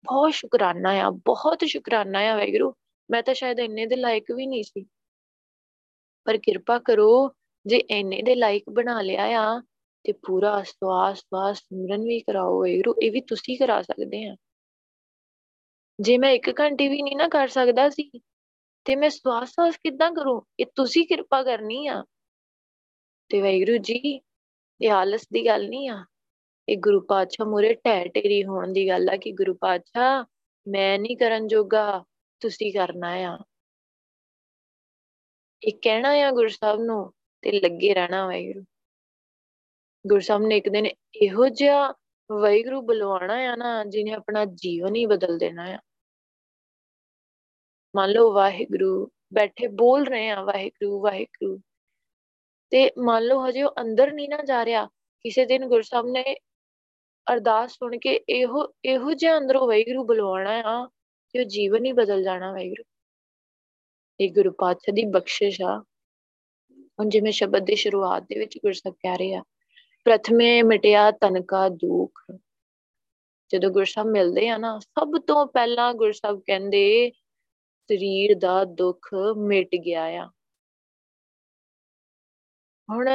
[0.06, 2.74] ਬਹੁਤ ਸ਼ੁਕਰਾਨਾ ਆ, ਬਹੁਤ ਸ਼ੁਕਰਾਨਾ ਆ ਵੈਗਰੂ
[3.12, 4.86] ਮੈਂ ਤਾਂ ਸ਼ਾਇਦ ਇੰਨੇ ਦੇ ਲਾਇਕ ਵੀ ਨਹੀਂ ਸੀ।
[6.26, 7.36] ਪਰ ਕਿਰਪਾ ਕਰੋ,
[7.66, 9.62] ਜੇ ਇੰਨੇ ਦੇ ਲਾਇਕ ਬਣਾ ਲਿਆ ਆ,
[10.04, 14.36] ਤੇ ਪੂਰਾ ਸਵਾਸ ਸਵਾਸ ਸਿਮਰਨ ਵੀ ਕਰਾਓ ਵੈਗਰੂ ਇਹ ਵੀ ਤੁਸੀਂ ਕਰਾ ਸਕਦੇ ਆ।
[16.00, 18.12] ਜੇ ਮੈਂ 1 ਘੰਟੇ ਵੀ ਨਹੀਂ ਨਾ ਕਰ ਸਕਦਾ ਸੀ,
[18.86, 20.46] ਤੇ ਮੈਂ ਸਵਾਸ ਸਵਾਸ ਕਿੱਦਾਂ ਕਰੂੰ?
[20.60, 22.04] ਇਹ ਤੁਸੀਂ ਕਿਰਪਾ ਕਰਨੀ ਆ।
[23.30, 24.22] ਤੇ ਵੈਗਰੂ ਜੀ
[24.82, 26.06] ਇਹ ਆਲਸ ਦੀ ਗੱਲ ਨਹੀਂ ਆ।
[26.70, 30.26] ਇਹ ਗੁਰੂ ਪਾਤਸ਼ਾਹ ਮੂਰੇ ਢਹਿ ਢੇਰੀ ਹੋਣ ਦੀ ਗੱਲ ਆ ਕਿ ਗੁਰੂ ਪਾਤਸ਼ਾਹ,
[30.68, 32.06] ਮੈਂ ਨਹੀਂ ਕਰਨ ਜੋਗਾ,
[32.40, 33.38] ਤੁਸੀਂ ਕਰਨਾ ਆ।
[35.64, 38.66] ਇਹ ਕਹਿਣਾ ਆ ਗੁਰੂ ਸਾਹਿਬ ਨੂੰ ਤੇ ਲੱਗੇ ਰਹਿਣਾ ਵਾਹਿਗੁਰੂ।
[40.08, 41.94] ਗੁਰੂ ਸਾਹਿਬ ਨੇ ਇੱਕ ਦਿਨ ਇਹੋ ਜਿਹਾ
[42.32, 45.80] ਵਾਹਿਗੁਰੂ ਬੁਲਵਾਣਾ ਆ ਨਾ, ਜਿਹਨੇ ਆਪਣਾ ਜੀਵਨ ਹੀ ਬਦਲ ਦੇਣਾ ਆ।
[47.96, 51.62] ਮੰਨ ਲਓ ਵਾਹਿਗੁਰੂ ਬੈਠੇ ਬੋਲ ਰਹੇ ਆ, ਵਾਹਿਗੁਰੂ ਵਾਹਿਗੁਰੂ।
[52.70, 54.86] ਤੇ ਮੰਨ ਲਓ ਹਜੇ ਉਹ ਅੰਦਰ ਨਹੀਂ ਨਾ ਜਾ ਰਿਹਾ,
[55.24, 56.36] ਕਿਸੇ ਦਿਨ ਗੁਰੂ ਸਾਹਿਬ ਨੇ
[57.34, 60.86] ਅਰਦਾਸ ਸੁਣ ਕੇ ਇਹੋ ਇਹੋ ਜਿਹਾ ਅੰਦਰੋਂ ਵਾਹਿਗੁਰੂ ਬੁਲਵਾਣਾ ਆ
[61.30, 62.84] ਕਿ ਉਹ ਜੀਵਨ ਹੀ ਬਦਲ ਜਾਣਾ ਵਾਹਿਗੁਰੂ।
[64.20, 65.84] ਇਹ ਗੁਰੂ ਪਾਤਸ਼ਾਹ ਦੀ ਬਖਸ਼ਿਸ਼ ਆ।
[67.00, 69.44] ਹੁਣ ਜਿਵੇਂ ਸ਼ਬਦ ਦੀ ਸ਼ੁਰੂਆਤ ਦੇ ਵਿੱਚ ਗੁਰੂ ਸਾਹਿਬ ਕਹਿ ਰਹੇ ਆ,
[70.04, 72.38] ਪ੍ਰਥਮੇ ਮਿਟਿਆ ਤਨਕਾ ਦੁੱਖ।
[73.50, 77.12] ਜਦੋਂ ਗੁਰੂ ਸਾਹਿਬ ਮਿਲਦੇ ਆ ਨਾ, ਸਭ ਤੋਂ ਪਹਿਲਾਂ ਗੁਰੂ ਸਾਹਿਬ ਕਹਿੰਦੇ,
[77.88, 80.30] ਸਰੀਰ ਦਾ ਦੁੱਖ ਮਿਟ ਗਿਆ ਆ।
[82.90, 83.08] ਹੁਣ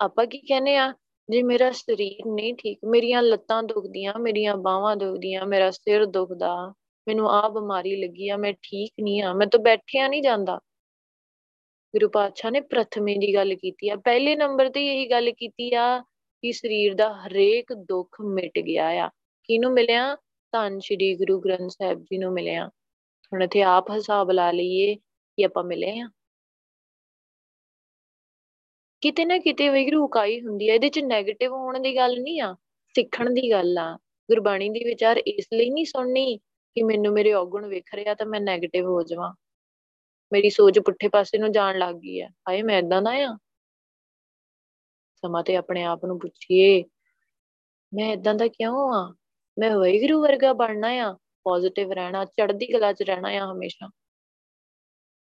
[0.00, 0.94] ਆਪਾਂ ਕੀ ਕਹਿੰਦੇ ਆ,
[1.30, 6.74] ਜੇ ਮੇਰਾ ਸਰੀਰ ਨਹੀਂ ਠੀਕ, ਮੇਰੀਆਂ ਲੱਤਾਂ ਦੁਖਦੀਆਂ, ਮੇਰੀਆਂ ਬਾਹਾਂ ਦੁਖਦੀਆਂ, ਮੇਰਾ ਸਿਰ ਦੁਖਦਾ,
[7.08, 10.56] ਮੈਨੂੰ ਆ ਬਿਮਾਰੀ ਲੱਗੀ ਆ, ਮੈਂ ਠੀਕ ਨਹੀਂ ਆ, ਮੈਂ ਤਾਂ ਬੈਠਿਆ ਨਹੀਂ ਜਾਂਦਾ।
[11.94, 16.00] ਗੁਰੂ ਪਾਤਸ਼ਾਹ ਨੇ ਪ੍ਰਥਮੇ ਦੀ ਗੱਲ ਕੀਤੀ ਆ, ਪਹਿਲੇ ਨੰਬਰ ਤੇ ਇਹੀ ਗੱਲ ਕੀਤੀ ਆ
[16.42, 19.10] ਕਿ ਸਰੀਰ ਦਾ ਹਰੇਕ ਦੁੱਖ ਮਿਟ ਗਿਆ ਆ।
[19.42, 20.16] ਕਿਹਨੂੰ ਮਿਲਿਆ?
[20.52, 22.66] ਧੰਨ ਸ਼੍ਰੀ ਗੁਰੂ ਗ੍ਰੰਥ ਸਾਹਿਬ ਜੀ ਨੂੰ ਮਿਲਿਆ।
[23.32, 26.08] ਹੁਣ ਇੱਥੇ ਆਪ ਹਿਸਾਬ ਲਾ ਲਈਏ ਕਿ ਆਪਾਂ ਮਿਲੇ ਆ।
[29.04, 32.56] ਕਿਤੇ ਨਾ ਕਿਤੇ ਵੈਗਰੂ ਉਕਾਈ ਹੁੰਦੀ ਹੈ ਇਹਦੇ ਚ 네ਗੇਟਿਵ ਹੋਣ ਦੀ ਗੱਲ ਨਹੀਂ ਆ,
[32.94, 36.36] ਸਿੱਖਣ ਦੀ ਗੱਲ ਆ। ਗੁਰਬਾਣੀ ਦੀ ਵਿਚਾਰ ਇਸ ਲਈ ਨਹੀਂ ਸੁਣਨੀ
[36.76, 39.34] ਕਿ ਮੈਨੂੰ ਮੇਰੇ ਔਗੁਣ ਵਿਖ ਰਿਹਾ ਤਾਂ ਮੈਂ 네ਗੇਟਿਵ ਹੋ ਜਾਵਾਂ।
[40.32, 43.38] ਮੇਰੀ ਸੋਚ ਪੁੱਠੇ ਪਾਸੇ ਨੂੰ ਜਾਣ ਲੱਗ ਗਈ ਆ। ਹਾਏ, ਮੈਂ ਇਦਾਂ ਦਾ ਆ?
[45.14, 46.84] ਸਮਾਂ ਤੇ ਆਪਣੇ ਆਪ ਨੂੰ ਪੁੱਛੀਏ,
[47.94, 49.14] ਮੈਂ ਇਦਾਂ ਦਾ ਕਿਉਂ ਆ?
[49.58, 51.12] ਮੈਂ ਵੈਗਰੂ ਵਰਗਾ ਬਣਨਾ ਆ
[51.44, 53.90] ਪੋਜ਼ਿਟਿਵ ਰਹਿਣਾ, ਚੜ੍ਹਦੀ ਕਲਾ 'ਚ ਰਹਿਣਾ ਆ ਹਮੇਸ਼ਾ।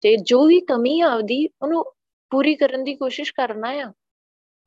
[0.02, 1.86] ਤੇ ਜੋ ਵੀ ਕਮੀ ਆ ਉਹਦੀ ਉਹਨੂੰ
[2.34, 3.94] ਪੂਰੀ ਕਰਨ ਦੀ ਕੋਸ਼ਿਸ਼ ਕਰਨਾ ਆ।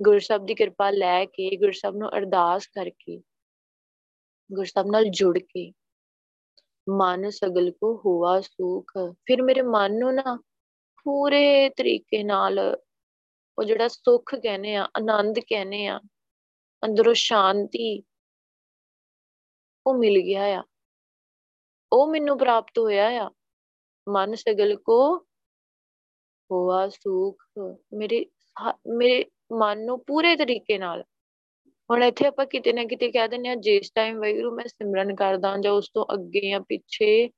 [0.03, 3.23] ਗੁਰਸਬ ਦੀ ਕਿਰਪਾ ਲੈ ਕੇ ਗੁਰਸਬ ਨੂੰ ਅਰਦਾਸ ਕਰਕੇ
[4.53, 5.73] ਗੁਰਸਬ ਨਾਲ ਜੁੜ ਕੇ
[6.89, 10.43] ਮਨ ਸਗਲ ਕੋ ਹੋਵਾ ਸੁਖ। ਫਿਰ ਮੇਰੇ ਮਨ ਨੂੰ ਨਾ
[11.05, 12.77] ਪੂਰੇ ਤਰੀਕੇ ਨਾਲ
[13.59, 16.01] ਉਹ ਜਿਹੜਾ ਸੁੱਖ ਕਹਿੰਦੇ ਆ, ਆਨੰਦ ਕਹਿੰਦੇ ਆ,
[16.85, 18.03] ਅੰਦਰੋਂ ਸ਼ਾਂਤੀ
[19.87, 20.65] ਉਹ ਮਿਲ ਗਿਆ ਆ।
[21.93, 23.31] ਉਹ ਮੈਨੂੰ ਪ੍ਰਾਪਤ ਹੋਇਆ ਆ।
[24.09, 25.27] ਮਨ ਸਗਲ ਕੋ
[26.51, 27.43] ਹੋਆ ਸੁਖ,
[27.95, 28.27] ਮੇਰੇ
[28.89, 31.05] ਮੇਰੇ ਮਨ ਨੂੰ ਪੂਰੇ ਤਰੀਕੇ ਨਾਲ।
[31.91, 35.57] ਹੁਣ ਇੱਥੇ ਆਪਾਂ ਕਿਤੇ ਨਾ ਕਿਤੇ ਕਹਿ ਦਿੰਦੇ ਆ ਜਿਸ ਟਾਈਮ ਵੈਗਰੂ ਮੈਂ ਸਿਮਰਨ ਕਰਦਾ
[35.61, 37.31] ਜਾਂ ਉਸ ਤੋਂ ਅੱਗੇ ਜਾਂ ਪਿੱਛੇ,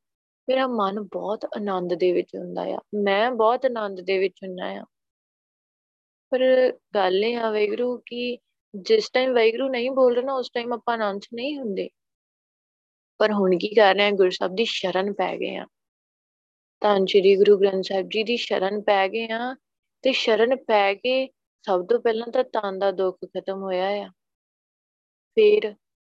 [0.49, 4.85] ਮੇਰਾ ਮਨ ਬਹੁਤ ਆਨੰਦ ਦੇ ਵਿੱਚ ਹੁੰਦਾ ਆ। ਮੈਂ ਬਹੁਤ ਆਨੰਦ ਦੇ ਵਿੱਚ ਹੁੰਨਾ ਆ।
[6.31, 8.39] ਪਰ ਗੱਲ ਇਹ ਆ ਵੈਗਰੂ ਕਿ
[8.75, 11.89] ਜਿਸ ਟਾਈਮ ਵੈਗਰੂ ਨਹੀਂ ਬੋਲ ਰਹੇ ਨਾ, ਉਸ ਟਾਈਮ ਆਪਾਂ ਆਨੰਦ ਨਹੀਂ ਹੁੰਦੇ।
[13.19, 15.67] ਪਰ ਹੁਣ ਕੀ ਕਰ ਰਹੇ ਆ ਗੁਰੂ ਸਾਹਿਬ ਦੀ ਸ਼ਰਨ ਪੈ ਗਏ ਆ।
[16.81, 19.57] ਤਾਂ ਸ੍ਰੀ ਗੁਰੂ ਗ੍ਰੰਥ ਸਾਹਿਬ ਜੀ ਦੀ ਸ਼ਰਨ ਪੈ ਗਏ ਆ
[20.03, 21.29] ਤੇ ਸ਼ਰਨ ਪੈ ਕੇ
[21.63, 24.09] ਸਭ ਤੋਂ ਪਹਿਲਾਂ ਤਾਂ ਤਨ ਦਾ ਦੁੱਖ ਖਤਮ ਹੋਇਆ ਆ।
[25.35, 25.75] ਫਿਰ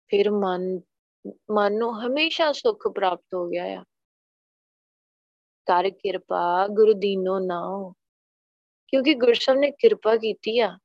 [0.09, 0.81] ਫਿਰ ਮਨ
[1.51, 3.85] ਮਨ ਨੂੰ ਹਮੇਸ਼ਾ ਸੁੱਖ ਪ੍ਰਾਪਤ ਹੋ ਗਿਆ ਆ।
[5.67, 7.93] ਕਰ ਕਿਰਪਾ, ਗੁਰੂ ਦੀਨੋ ਨਾਉ।
[8.89, 10.79] ਕਿਉਂਕਿ ਗੁਰਸਬ ਨੇ ਕਿਰਪਾ ਕੀਤੀ ਆ।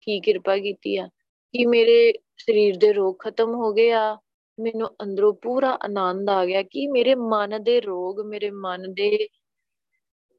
[0.00, 1.06] ਕੀ ਕਿਰਪਾ ਕੀਤੀ ਆ?
[1.52, 4.18] ਕਿ ਮੇਰੇ ਸਰੀਰ ਦੇ ਰੋਗ ਖਤਮ ਹੋ ਗਏ ਆ।
[4.60, 9.28] ਮੈਨੂੰ ਅੰਦਰੋਂ ਪੂਰਾ ਆਨੰਦ ਆ ਗਿਆ ਕਿ ਮੇਰੇ ਮਨ ਦੇ ਰੋਗ, ਮੇਰੇ ਮਨ ਦੇ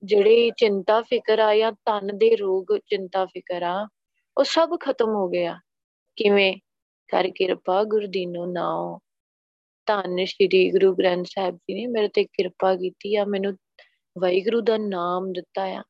[0.04, 3.88] ਜਿਹੜੇ ਚਿੰਤਾ ਫਿਕਰ ਆ ਜਾਂ ਤਨ ਦੇ ਰੋਗ, ਚਿੰਤਾ ਫਿਕਰ ਆ,
[4.38, 5.60] ਉਹ ਸਭ ਖਤਮ ਹੋ ਗਿਆ
[6.16, 6.54] ਕਿਵੇਂ?
[7.12, 9.00] ਕਰ ਕਿਰਪਾ ਗੁਰਦੀਨੋ ਨਾਉ।
[9.86, 13.54] ਧੰਨ ਸ਼੍ਰੀ ਗੁਰੂ ਗ੍ਰੰਥ ਸਾਹਿਬ ਜੀ ਨੇ ਮੇਰੇ ਤੇ ਕਿਰਪਾ ਕੀਤੀ ਆ, ਮੈਨੂੰ
[14.20, 15.84] ਵਾਹਿਗੁਰੂ ਦਾ ਨਾਮ ਦਿੱਤਾ ਆ,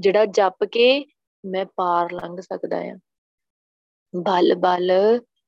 [0.00, 1.04] ਜਿਹੜਾ ਜਪ ਕੇ
[1.44, 2.98] ਮੈਂ ਪਾਰ ਲੰਘ ਸਕਦਾ ਆ।
[4.16, 4.92] ਬਲ ਬਲ,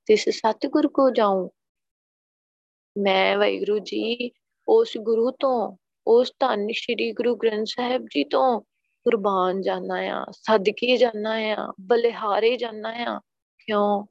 [0.07, 1.49] ਤਿਸ ਸਤਿਗੁਰ ਕੋ ਜਾਉ
[2.99, 4.31] ਮੈਂ ਵਾਹਿਗੁਰੂ ਜੀ
[4.69, 8.61] ਉਸ ਗੁਰੂ ਤੋਂ, ਉਸ ਧੰਨ ਸ਼੍ਰੀ ਗੁਰੂ ਗ੍ਰੰਥ ਸਾਹਿਬ ਜੀ ਤੋਂ
[9.05, 13.19] ਕੁਰਬਾਨ ਜਾਣਾ ਆ, ਸਦਕੇ ਜਾਣਾ ਆ, ਬਲਿਹਾਰੇ ਜਾਣਾ ਆ।
[13.67, 14.05] ਕਿਉਂ?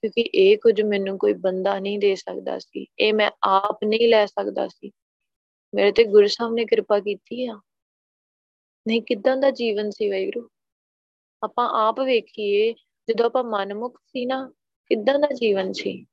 [0.00, 4.26] ਕਿਉਂਕਿ ਇਹ ਕੁਝ ਮੈਨੂੰ ਕੋਈ ਬੰਦਾ ਨਹੀਂ ਦੇ ਸਕਦਾ ਸੀ। ਇਹ ਮੈਂ ਆਪ ਨਹੀਂ ਲੈ
[4.26, 4.90] ਸਕਦਾ ਸੀ।
[5.74, 7.60] ਮੇਰੇ ਤੇ ਗੁਰੂ ਸਾਹਿਬ ਨੇ ਕਿਰਪਾ ਕੀਤੀ ਆ।
[8.88, 10.48] ਨਹੀਂ, ਕਿਦਾਂ ਦਾ ਜੀਵਨ ਸੀ ਵੈਗਰੂ
[11.42, 12.74] ਆਪਾਂ ਆਪ ਵੇਖੀਏ,
[13.08, 14.52] ਜਦੋਂ ਆਪਾਂ ਮਨਮੁਖ ਸੀ ਨਾ,
[14.86, 16.06] ਕਿਦਾਂ ਦਾ ਜੀਵਨ ਸੀ?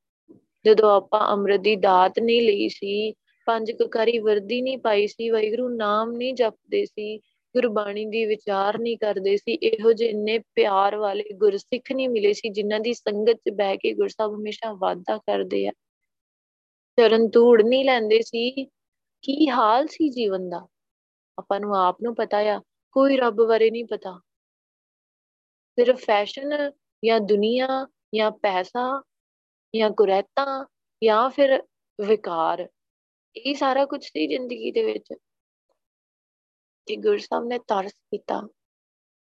[0.66, 3.14] ਜਦੋਂ ਆਪਾਂ ਅੰਮ੍ਰਿਤ ਦੀ ਦਾਤ ਨਹੀਂ ਲਈ ਸੀ,
[3.46, 7.18] ਪੰਜ ਕਕਾਰੀ ਵਰਦੀ ਨਹੀਂ ਪਾਈ ਸੀ ਵੈਗਰੂ ਨਾਮ ਨਹੀਂ ਜਪਦੇ ਸੀ,
[7.56, 12.50] ਗੁਰਬਾਣੀ ਦੀ ਵਿਚਾਰ ਨਹੀਂ ਕਰਦੇ ਸੀ, ਇਹੋ ਜਿਹੇ ਇੰਨੇ ਪਿਆਰ ਵਾਲੇ ਗੁਰਸਿੱਖ ਨਹੀਂ ਮਿਲੇ ਸੀ,
[12.50, 15.72] ਜਿਨ੍ਹਾਂ ਦੀ ਸੰਗਤ 'ਚ ਬਹਿ ਕੇ ਗੁਰਸਾਹਿਬ ਹਮੇਸ਼ਾ ਵਾਅਦਾ ਕਰਦੇ ਆ।
[16.98, 18.66] ਚਰਨ ਧੂੜ ਨਹੀਂ ਲੈਂਦੇ ਸੀ,
[19.22, 20.68] ਕੀ ਹਾਲ ਸੀ ਜੀਵਨ ਦਾ?
[21.38, 24.22] ਆਪਾਂ ਨੂੰ ਆਪ ਨੂੰ ਪਤਾ ਆ, ਕੋਈ ਰੱਬ ਬਾਰੇ ਨਹੀਂ ਪਤਾ।
[25.76, 26.72] ਸਿਰਫ ਫੈਸ਼ਨ
[27.06, 29.04] ਜਾਂ ਦੁਨੀਆ ਜਾਂ ਪੈਸਾ
[29.76, 30.68] ਜਾਂ ਕੁਰੈਤਾ
[31.04, 31.64] ਜਾਂ ਫਿਰ
[32.08, 32.68] ਵਿਕਾਰ,
[33.36, 35.14] ਇਹ ਸਾਰਾ ਕੁਝ ਸੀ ਜ਼ਿੰਦਗੀ ਦੇ ਵਿੱਚ।
[36.86, 38.48] ਤੇ ਗੁਰਸਾਹਿਬ ਨੇ ਤਰਸ ਕੀਤਾ।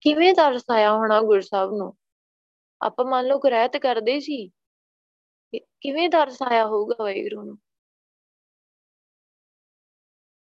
[0.00, 1.94] ਕਿਵੇਂ ਤਰਸ ਆਇਆ ਹੋਣਾ ਗੁਰਸਾਹਿਬ ਨੂੰ?
[2.82, 4.50] ਆਪਾਂ ਮੰਨ ਲਓ ਕੁਰੈਤ ਕਰਦੇ ਸੀ।
[5.54, 7.56] ਕਿਵੇਂ ਤਰਸ ਆਇਆ ਹੋਊਗਾ ਵਾਹਿਗੁਰੂ ਨੂੰ?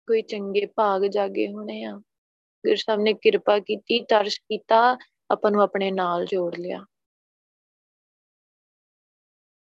[0.07, 1.91] ਕੋਈ ਚੰਗੇ ਭਾਗ ਜਾਗੇ ਹੋਣੇ ਆ।
[2.67, 4.97] ਗੁਰਸਾਹਿਬ ਨੇ ਕਿਰਪਾ ਕੀਤੀ, ਤਰਸ ਕੀਤਾ,
[5.31, 6.85] ਆਪਾਂ ਨੂੰ ਆਪਣੇ ਨਾਲ ਜੋੜ ਲਿਆ।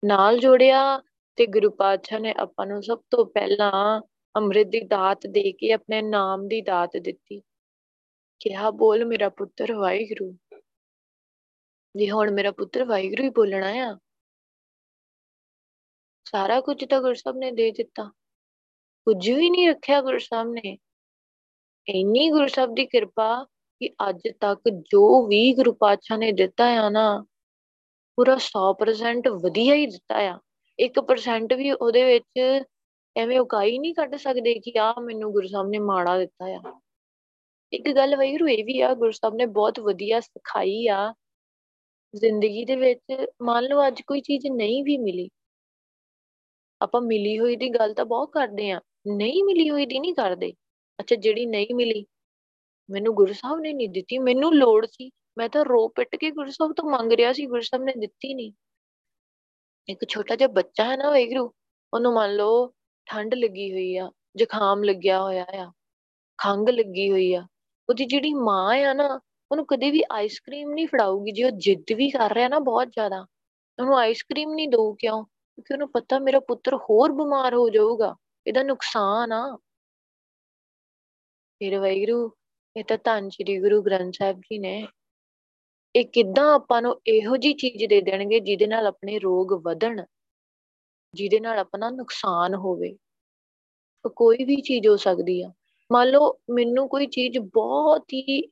[0.04, 0.98] ਨਾਲ ਜੋੜਿਆ
[1.36, 4.02] ਤੇ ਗੁਰੂ ਪਾਤਸ਼ਾਹ ਨੇ ਆਪਾਂ ਨੂੰ ਸਭ ਤੋਂ ਪਹਿਲਾਂ
[4.36, 7.40] ਅੰਮ੍ਰਿਤ ਦੀ ਦਾਤ ਦੇ ਕੇ ਆਪਣੇ ਨਾਮ ਦੀ ਦਾਤ ਦਿੱਤੀ।
[8.40, 10.36] ਕਿਹਾ, ਬੋਲ ਮੇਰਾ ਪੁੱਤਰ, ਵਾਹਿਗੁਰੂ।
[11.96, 13.98] ਜੀ, ਹੁਣ ਮੇਰਾ ਪੁੱਤਰ ਵਾਹਿਗੁਰੂ ਹੀ ਬੋਲਣਾ ਆ।
[16.28, 18.12] ਸਾਰਾ ਕੁਝ ਤਾਂ ਗੁਰਸਬ ਨੇ ਦੇ ਦਿੱਤਾ।
[19.04, 20.78] ਕੁਝ ਵੀ ਨਹੀਂ ਰੱਖਿਆ ਗੁਰਸਬ ਨੇ।
[21.88, 23.44] ਇੰਨੀ ਗੁਰਸਬ ਦੀ ਕਿਰਪਾ
[23.78, 27.26] ਕਿ ਅੱਜ ਤੱਕ ਜੋ ਵੀ ਗੁਰੂ ਪਾਤਸ਼ਾਹ ਨੇ ਦਿੱਤਾ ਆ ਨਾ
[28.18, 30.38] ਪੂਰਾ 100% ਵਧੀਆ ਹੀ ਦਿੱਤਾ ਆ।
[30.78, 32.64] 1% ਵੀ ਉਹਦੇ ਵਿੱਚ
[33.16, 36.80] ਐਵੇਂ ਉਕਾਈ ਨਹੀਂ ਕੱਢ ਸਕਦੇ ਕਿ ਆ ਮੈਨੂੰ ਗੁਰੂ ਸਾਹਿਬ ਨੇ ਮਾੜਾ ਦਿੱਤਾ ਆ।
[37.72, 41.12] ਇੱਕ ਗੱਲ ਵੈਰੂ ਇਹ ਵੀ ਆ, ਗੁਰੂ ਸਾਹਿਬ ਨੇ ਬਹੁਤ ਵਧੀਆ ਸਿਖਾਈ ਆ।
[42.14, 45.28] ਜ਼ਿੰਦਗੀ ਦੇ ਵਿੱਚ ਮੰਨ ਲਓ ਅੱਜ ਕੋਈ ਚੀਜ਼ ਨਹੀਂ ਵੀ ਮਿਲੀ।
[46.80, 50.52] ਆਪਾਂ ਮਿਲੀ ਹੋਈ ਦੀ ਗੱਲ ਤਾਂ ਬਹੁਤ ਕਰਦੇ ਆ, ਨਹੀਂ ਮਿਲੀ ਹੋਈ ਦੀ ਨਹੀਂ ਕਰਦੇ।
[50.98, 52.04] ਅੱਛਾ, ਜਿਹੜੀ ਨਹੀਂ ਮਿਲੀ,
[52.90, 56.50] ਮੈਨੂੰ ਗੁਰੂ ਸਾਹਿਬ ਨੇ ਨਹੀਂ ਦਿੱਤੀ, ਮੈਨੂੰ ਲੋੜ ਸੀ। ਮੈਂ ਤਾਂ ਰੋ ਪਿੱਟ ਕੇ ਗੁਰੂ
[56.50, 58.52] ਸਾਹਿਬ ਤੋਂ ਮੰਗ ਰਿਹਾ ਸੀ ਗੁਰੂ ਸਾਹਿਬ ਨੇ ਦਿੱਤੀ ਨਹੀਂ
[59.88, 61.52] ਇੱਕ ਛੋਟਾ ਜਿਹਾ ਬੱਚਾ ਹੈ ਨਾ ਵੈਗਰੂ,
[61.92, 62.66] ਉਹਨੂੰ ਮੰਨ ਲਓ
[63.06, 65.70] ਠੰਡ ਲੱਗੀ ਹੋਈ ਆ, ਜ਼ੁਕਾਮ ਲੱਗਿਆ ਹੋਇਆ ਆ
[66.38, 67.46] ਖੰਗ ਲੱਗੀ ਹੋਈ ਆ,
[67.88, 69.08] ਉਹਦੀ ਜਿਹੜੀ ਮਾਂ ਆ ਨਾ,
[69.50, 73.20] ਉਹਨੂੰ ਕਦੇ ਵੀ ਆਈਸਕ੍ਰੀਮ ਨਹੀਂ ਫੜਾਊਗੀ, ਜੇ ਉਹ ਜਿੱਦ ਵੀ ਕਰ ਰਿਹਾ ਨਾ ਬਹੁਤ ਜ਼ਿਆਦਾ,
[73.78, 75.22] ਉਹਨੂੰ ਆਈਸਕ੍ਰੀਮ ਨਹੀਂ ਦਊ ਕਿਉਂ?
[75.24, 78.14] ਕਿਉਂਕਿ ਉਹਨੂੰ ਪਤਾ ਮੇਰਾ ਪੁੱਤਰ ਹੋਰ ਬਿਮਾਰ ਹੋ ਜਾਊਗਾ,
[78.46, 79.56] ਇਹਦਾ ਨੁਕਸਾਨ ਆ।
[81.60, 82.30] ਫਿਰ ਵੈਗਰੂ,
[82.76, 84.86] ਇਹ ਤਾਂ ਧੰਨ ਸ਼੍ਰੀ ਗੁਰੂ ਗ੍ਰੰਥ ਸਾਹਿਬ ਜੀ ਨੇ
[85.94, 90.04] ਇਹ ਕਿੱਦਾਂ ਆਪਾਂ ਨੂੰ ਇਹੋ ਜੀ ਚੀਜ਼ ਦੇ ਦੇਣਗੇ ਜਿਹਦੇ ਨਾਲ ਆਪਣੇ ਰੋਗ ਵਧਣ,
[91.14, 92.96] ਜਿਹਦੇ ਨਾਲ ਆਪਣਾ ਨੁਕਸਾਨ ਹੋਵੇ।
[94.16, 95.52] ਕੋਈ ਵੀ ਚੀਜ਼ ਹੋ ਸਕਦੀ ਆ।
[95.92, 98.42] ਮੰਨ ਲਓ ਮੈਨੂੰ ਕੋਈ ਚੀਜ਼ ਬਹੁਤ ਹੀ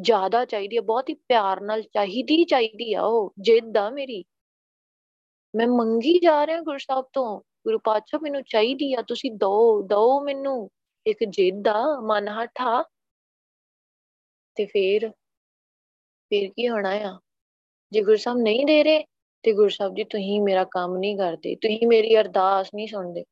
[0.00, 4.24] ਜ਼ਿਆਦਾ ਚਾਹੀਦੀ ਹੈ ਬਹੁਤ ਹੀ ਪਿਆਰ ਨਾਲ ਚਾਹੀਦੀ ਚਾਹੀਦੀ ਆ ਉਹ, ਜਿੱਦ ਆ ਮੇਰੀ।
[5.54, 10.24] ਮੈਂ ਮੰਗੀ ਜਾ ਰਿਹਾ ਗੁਰੂ ਸਾਹਿਬ ਤੋਂ, ਗੁਰੂ ਪਾਤਸ਼ਾਹ ਮੈਨੂੰ ਚਾਹੀਦੀ ਆ, ਤੁਸੀਂ ਦੋ ਦੋ
[10.24, 10.70] ਮੈਨੂੰ।
[11.06, 12.82] ਇੱਕ ਜਿੱਦ ਆ, ਮਨ ਹਠਾ
[14.56, 15.10] ਤੇ ਫੇਰ
[16.30, 17.18] ਫੇਰ ਕੀ ਹੋਣਾ ਆ?
[17.92, 19.04] ਜੇ ਗੁਰੂ ਸਾਹਿਬ ਨਹੀਂ ਦੇ ਰਹੇ,
[19.42, 23.24] ਤੇ ਗੁਰੂ ਸਾਹਿਬ ਜੀ ਤੁਸੀਂ ਮੇਰਾ ਕੰਮ ਨਹੀਂ ਕਰਦੇ, ਤੁਸੀਂ ਮੇਰੀ ਅਰਦਾਸ ਨਹੀਂ ਸੁਣਦੇ।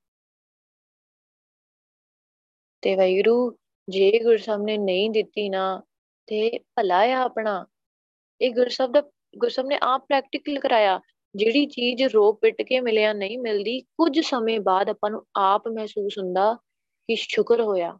[2.83, 3.57] ਤੇ ਵੈਰੂ
[3.89, 5.83] ਜੇ ਗੁਰੂ ਸਾਹਿਬ ਨੇ ਨਹੀਂ ਦਿੱਤੀ ਨਾ,
[6.27, 7.67] ਤੇ ਭਲਾ ਆ ਆਪਣਾ।
[8.41, 9.01] ਇਹ ਗੁਰੂ ਸਾਹਿਬ ਦਾ,
[9.39, 11.01] ਗੁਰੂ ਸਾਹਿਬ ਨੇ ਆਪ ਪ੍ਰੈਕਟੀਕਲ ਕਰਾਇਆ।
[11.35, 16.19] ਜਿਹੜੀ ਚੀਜ਼ ਰੋ ਪਿੱਟ ਕੇ ਮਿਲਿਆ, ਨਹੀਂ ਮਿਲਦੀ, ਕੁਝ ਸਮੇਂ ਬਾਅਦ ਆਪਾਂ ਨੂੰ ਆਪ ਮਹਿਸੂਸ
[16.19, 16.55] ਹੁੰਦਾ
[17.09, 17.99] ਕਿ ਸ਼ੁਕਰ ਹੋਇਆ।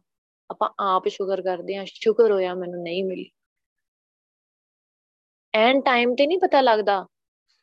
[0.49, 3.31] ਆਪਾਂ ਆਪ ਸ਼ੁਕਰ ਕਰਦੇ ਹਾਂ, ਸ਼ੁਕਰ ਹੋਇਆ, ਮੈਨੂੰ ਨਹੀਂ ਮਿਲੀ।
[5.53, 7.05] ਐਨ ਟਾਈਮ ਤੇ ਨਹੀਂ ਪਤਾ ਲੱਗਦਾ।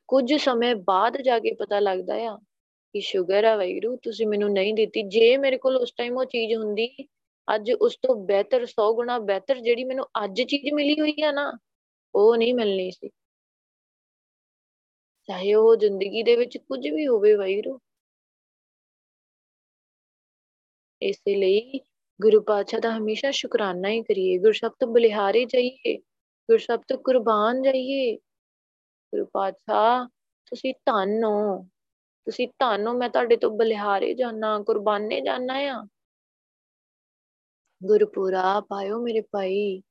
[0.08, 2.36] ਕੁਝ ਸਮੇਂ ਬਾਅਦ ਜਾ ਕੇ ਪਤਾ ਲੱਗਦਾ ਆ
[2.94, 6.54] ਕਿ ਸ਼ੁਗਰ ਆ ਵੈਰੂ ਤੁਸੀਂ ਮੈਨੂੰ ਨਹੀਂ ਦਿੱਤੀ। ਜੇ ਮੇਰੇ ਕੋਲ ਉਸ ਟਾਈਮ ਉਹ ਚੀਜ਼
[6.54, 6.96] ਹੁੰਦੀ,
[7.54, 11.58] ਅੱਜ ਉਸ ਤੋਂ ਬਿਹਤਰ 100 ਗੁਣਾ ਬਿਹਤਰ ਜਿਹੜੀ ਮੈਨੂੰ ਅੱਜ ਚੀਜ਼ ਮਿਲੀ ਹੋਈ ਆ ਨਾ,
[12.14, 13.10] ਉਹ ਨਹੀਂ ਮਿਲਣੀ ਸੀ।
[15.28, 17.78] ਚਾਹੇ ਉਹ ਜ਼ਿੰਦਗੀ ਦੇ ਵਿੱਚ ਕੁਝ ਵੀ ਹੋਵੇ ਵੈਰੂ
[21.02, 21.80] ਇਸੇ ਲਈ
[22.22, 25.98] ਗੁਰੂ ਪਾਤਸ਼ਾਹ ਦਾ ਹਮੇਸ਼ਾ ਸ਼ੁਕਰਾਨਾ ਹੀ ਕਰੀਏ। ਗੁਰਸ਼ਬਦ ਤੋਂ ਬਲਿਹਾਰੇ ਜਾਈਏ।
[26.50, 28.16] ਗੁਰਸ਼ਬਦ ਤੋਂ ਕੁਰਬਾਨ ਜਾਈਏ।
[29.14, 30.06] ਗੁਰੂ ਪਾਤਸ਼ਾਹ,
[30.46, 31.62] ਤੁਸੀਂ ਧੰਨ ਹੋ।
[32.24, 35.86] ਤੁਸੀਂ ਧੰਨ ਹੋ, ਮੈਂ ਤੁਹਾਡੇ ਤੋਂ ਬਲਿਹਾਰੇ ਜਾਣਾ ਕੁਰਬਾਨੇ ਜਾਣਾ ਆ।
[37.84, 39.82] ਗੁਰਪੂਰਾ ਪਾਇਓ ਮੇਰੇ ਭਾਈ।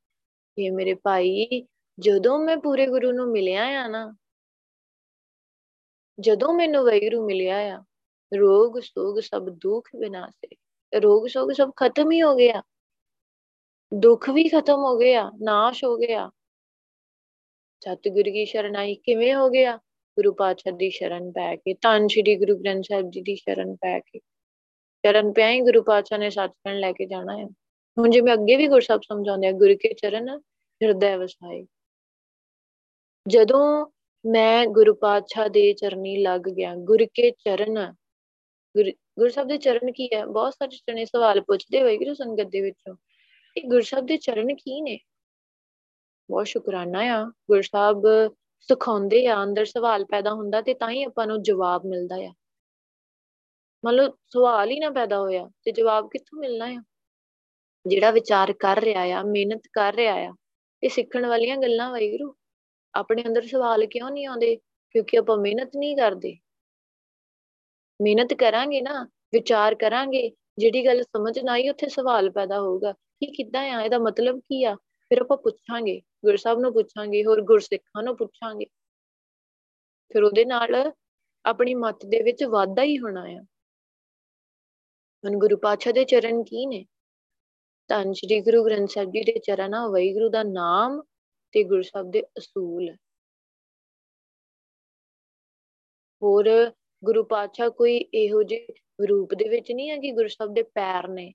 [0.57, 1.67] ਇਹ ਮੇਰੇ ਭਾਈ,
[1.99, 4.15] ਜਦੋਂ ਮੈਂ ਪੂਰੇ ਗੁਰੂ ਨੂੰ ਮਿਲਿਆ ਆ ਨਾ,
[6.19, 7.83] ਜਦੋਂ ਮੈਨੂੰ ਵੈਗਰੂ ਮਿਲਿਆ ਆ,
[8.39, 10.55] ਰੋਗ ਸੋਗ ਸਭ ਦੁੱਖ ਵਿਨਾਸੇ,
[11.01, 12.63] ਰੋਗ ਸੋਗ ਸਭ ਖਤਮ ਹੀ ਹੋ ਗਿਆ।
[13.93, 16.31] ਦੁੱਖ ਵੀ ਖਤਮ ਹੋ ਗਿਆ, ਨਾਸ਼ ਹੋ ਗਿਆ।
[17.85, 19.75] ਸਤਿਗੁਰੂ ਕੀ ਸ਼ਰਨਾਈ ਕਿਵੇਂ ਹੋ ਗਿਆ?
[20.17, 23.99] ਗੁਰੂ ਪਾਤਸ਼ਾਹ ਦੀ ਸ਼ਰਨ ਪੈ ਕੇ, ਧੰਨ ਸ਼੍ਰੀ ਗੁਰੂ ਗ੍ਰੰਥ ਸਾਹਿਬ ਜੀ ਦੀ ਸ਼ਰਨ ਪੈ
[23.99, 27.45] ਕੇ। ਸ਼ਰਨ ਪਿਆ ਹੀ ਗੁਰੂ ਪਾਤਸ਼ਾਹ ਨੇ ਸੱਚਖੰਡ ਲੈ ਕੇ ਜਾਣਾ ਹੈ।
[27.97, 30.29] ਹੁਣ ਜਿਵੇਂ ਅੱਗੇ ਵੀ ਗੁਰਸਬ ਸਮਝਾਉਂਦੇ ਆ ਗੁਰੂ ਕੇ ਚਰਨ
[30.81, 31.65] ਹਿਰਦੈ ਵਸਾਏ।
[33.27, 33.87] ਜਦੋਂ
[34.25, 37.93] ਮੈਂ ਗੁਰੂ ਪਾਤਸ਼ਾਹ ਦੇ ਚਰਨੀ ਲੱਗ ਗਿਆ, ਗੁਰ ਕੇ ਚਰਨ,
[38.75, 40.25] ਗੁਰੂ ਸਾਹਿਬ ਦੇ ਚਰਨ ਕੀ ਹੈ?
[40.25, 42.95] ਬਹੁਤ ਸਾਰੇ ਜਣੇ ਸਵਾਲ ਪੁੱਛਦੇ ਹੋਏ ਗੁਰੂ ਸੰਗਤ ਦੇ ਵਿੱਚੋਂ
[43.57, 44.97] ਇਹ ਗੁਰੂ ਸਾਹਿਬ ਦੇ ਚਰਨ ਕੀ ਨੇ?
[46.29, 48.03] ਬਹੁਤ ਸ਼ੁਕਰਾਨਾ ਆ। ਗੁਰੂ ਸਾਹਿਬ
[48.59, 52.33] ਸਿਖਾਉਂਦੇ ਆ, ਅੰਦਰ ਸਵਾਲ ਪੈਦਾ ਹੁੰਦਾ ਤੇ ਤਾਂ ਹੀ ਆਪਾਂ ਨੂੰ ਜਵਾਬ ਮਿਲਦਾ ਆ।
[53.85, 56.83] ਮੰਨ ਲਓ ਸਵਾਲ ਹੀ ਨਾ ਪੈਦਾ ਹੋਇਆ ਤੇ ਜਵਾਬ ਕਿੱਥੋਂ ਮਿਲਣਾ ਆ?
[57.87, 60.33] ਜਿਹੜਾ ਵਿਚਾਰ ਕਰ ਰਿਹਾ ਆ, ਮਿਹਨਤ ਕਰ ਰਿਹਾ ਆ,
[60.83, 62.35] ਇਹ ਸਿੱਖਣ ਵਾਲੀਆਂ ਗੱਲਾਂ ਵੈਗਰੂ
[62.95, 64.55] ਆਪਣੇ ਅੰਦਰ ਸਵਾਲ ਕਿਉਂ ਨਹੀਂ ਆਉਂਦੇ?
[64.89, 66.37] ਕਿਉਂਕਿ ਆਪਾਂ ਮਿਹਨਤ ਨਹੀਂ ਕਰਦੇ।
[68.01, 73.25] ਮਿਹਨਤ ਕਰਾਂਗੇ ਨਾ, ਵਿਚਾਰ ਕਰਾਂਗੇ, ਜਿਹੜੀ ਗੱਲ ਸਮਝ ਨਾ ਆਈ, ਉੱਥੇ ਸਵਾਲ ਪੈਦਾ ਹੋਊਗਾ। ਕਿ
[73.25, 73.81] ਕਿੱਦਾਂ ਆ?
[73.81, 74.75] ਇਹਦਾ ਮਤਲਬ ਕੀ ਆ?
[75.09, 78.65] ਫਿਰ ਆਪਾਂ ਪੁੱਛਾਂਗੇ। ਗੁਰੂ ਸਾਹਿਬ ਨੂੰ ਪੁੱਛਾਂਗੇ, ਹੋਰ ਗੁਰਸਿੱਖਾਂ ਨੂੰ ਪੁੱਛਾਂਗੇ।
[80.13, 80.91] ਫਿਰ ਉਹਦੇ ਨਾਲ
[81.45, 83.45] ਆਪਣੀ ਮੱਤ ਦੇ ਵਿੱਚ ਵਾਧਾ ਹੀ ਹੋਣਾ ਆ।
[85.23, 86.85] ਹੁਣ ਗੁਰੂ ਪਾਤਸ਼ਾਹ ਦੇ ਚਰਨ ਕੀ ਨੇ?
[87.87, 91.01] ਧੰਨ ਸ਼੍ਰੀ ਗੁਰੂ ਗ੍ਰੰਥ ਸਾਹਿਬ ਜੀ ਦੇ ਚਰਨ ਆ ਵੈਗੁਰੂ ਦਾ ਨਾਮ
[91.51, 92.95] ਤੇ ਗੁਰੂ ਸਾਹਿਬ ਦੇ ਅਸੂਲ।
[96.21, 96.71] ਹੋਰ
[97.03, 98.67] ਗੁਰੂ ਪਾਤਸ਼ਾਹ ਕੋਈ ਇਹੋ ਜਿਹੇ
[99.09, 101.33] ਰੂਪ ਦੇ ਵਿੱਚ ਨਹੀਂ ਹੈ ਕਿ ਗੁਰੂ ਸਾਹਿਬ ਦੇ ਪੈਰ ਨੇ।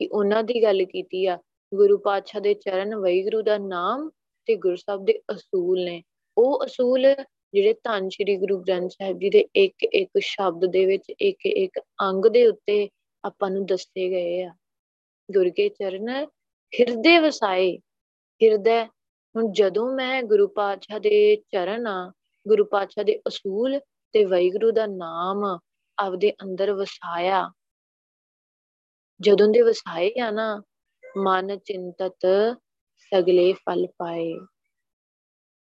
[0.00, 1.38] ਕਿ ਉਹਨਾਂ ਦੀ ਗੱਲ ਕੀਤੀ ਆ
[1.74, 4.10] ਗੁਰੂ ਪਾਤਸ਼ਾਹ ਦੇ ਚਰਨ ਵੈਗੁਰੂ ਦਾ ਨਾਮ
[4.46, 6.02] ਤੇ ਗੁਰੂ ਸਾਹਿਬ ਦੇ ਅਸੂਲ ਨੇ।
[6.38, 7.14] ਉਹ ਅਸੂਲ
[7.54, 11.80] ਜਿਹੜੇ ਧੰਨ ਸ਼੍ਰੀ ਗੁਰੂ ਗ੍ਰੰਥ ਸਾਹਿਬ ਜੀ ਦੇ ਇੱਕ ਇੱਕ ਸ਼ਬਦ ਦੇ ਵਿੱਚ ਇੱਕ ਇੱਕ
[12.02, 12.88] ਅੰਗ ਦੇ ਉੱਤੇ
[13.24, 14.54] ਆਪਾਂ ਨੂੰ ਦੱਸੇ ਗਏ ਆ।
[15.32, 16.08] ਗੁਰ ਕੇ ਚਰਨ
[16.80, 17.78] ਹਿਰਦੇ ਵਸਾਏ।
[18.42, 18.84] ਹਿਰਦੇ,
[19.36, 22.12] ਹੁਣ ਜਦੋਂ ਮੈਂ ਗੁਰੂ ਪਾਤਸ਼ਾਹ ਦੇ ਚਰਨ ਆ,
[22.48, 23.80] ਗੁਰੂ ਪਾਤਸ਼ਾਹ ਦੇ ਅਸੂਲ
[24.12, 25.58] ਤੇ ਵੈਗੁਰੂ ਦਾ ਨਾਮ
[25.98, 27.52] ਆਪਦੇ ਅੰਦਰ ਵਸਾਇਆ।
[29.20, 30.62] ਜਦੋਂ ਦੇ ਵਸਾਏ ਆ ਨਾ
[31.18, 32.26] ਮਨ ਚਿੰਤਤ
[32.96, 34.34] ਸਗਲੇ ਫਲ ਪਾਏ।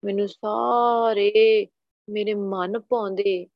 [0.04, 1.66] ਮੈਨੂੰ ਸਾਰੇ
[2.10, 3.46] ਮੇਰੇ ਮਨ ਪਾਉਂਦੇ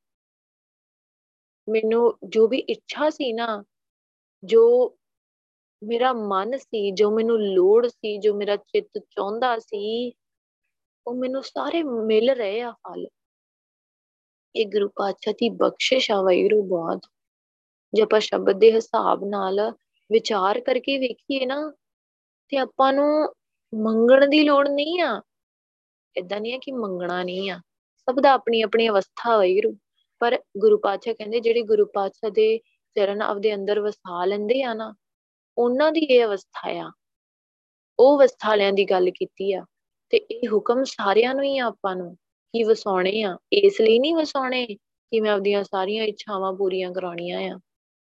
[1.69, 3.63] ਮੈਨੂੰ ਜੋ ਵੀ ਇੱਛਾ ਸੀ ਨਾ,
[4.43, 4.97] ਜੋ
[5.83, 10.13] ਮੇਰਾ ਮਨ ਸੀ, ਜੋ ਮੈਨੂੰ ਲੋੜ ਸੀ, ਜੋ ਮੇਰਾ ਚਿੱਤ ਚਾਹੁੰਦਾ ਸੀ,
[11.07, 13.07] ਉਹ ਮੈਨੂੰ ਸਾਰੇ ਮਿਲ ਰਹੇ ਆ ਫਲ।
[14.55, 16.99] ਇਹ ਗੁਰੂ ਪਾਤਸ਼ਾਹ ਦੀ ਬਖਸ਼ਿਸ਼ ਆ ਵੈਰੂ ਬਹੁਤ
[17.93, 19.71] ਜੇ ਆਪਾਂ ਸ਼ਬਦ ਦੇ ਹਿਸਾਬ ਨਾਲ
[20.11, 21.73] ਵਿਚਾਰ ਕਰਕੇ ਵੇਖੀਏ ਨਾ
[22.53, 23.33] ਤੇ ਆਪਾਂ ਨੂੰ
[23.81, 25.21] ਮੰਗਣ ਦੀ ਲੋੜ ਨਹੀਂ ਆ।
[26.17, 27.57] ਇਦਾਂ ਨਹੀਂ ਹੈ ਕਿ ਮੰਗਣਾ ਨਹੀਂ ਆ।
[27.97, 29.77] ਸਭ ਦਾ ਆਪਣੀ ਆਪਣੀ ਅਵਸਥਾ ਵੈਰੂ
[30.19, 32.57] ਪਰ ਗੁਰੂ ਪਾਤਸ਼ਾਹ ਕਹਿੰਦੇ, ਜਿਹੜੇ ਗੁਰੂ ਪਾਤਸ਼ਾਹ ਦੇ
[32.95, 34.95] ਚਰਨ ਆਪਦੇ ਅੰਦਰ ਵਸਾ ਲੈਂਦੇ ਆ ਨਾ,
[35.57, 36.91] ਉਹਨਾਂ ਦੀ ਇਹ ਅਵਸਥਾ ਆ।
[37.99, 39.65] ਉਹ ਅਵਸਥਾ ਵਾਲਿਆਂ ਦੀ ਗੱਲ ਕੀਤੀ ਆ।
[40.09, 42.15] ਤੇ ਇਹ ਹੁਕਮ ਸਾਰਿਆਂ ਨੂੰ ਹੀ ਆ ਆਪਾਂ ਨੂੰ
[42.53, 44.67] ਕੀ ਵਸਾਉਣੇ ਆ। ਇਸ ਲਈ ਨਹੀਂ ਵਸਾਉਣੇ
[45.09, 47.55] ਕਿ ਮੈਂ ਆਪਦੀਆਂ ਸਾਰੀਆਂ ਇੱਛਾਵਾਂ ਪੂਰੀਆਂ ਕਰਾਉਣੀਆਂ ਆ।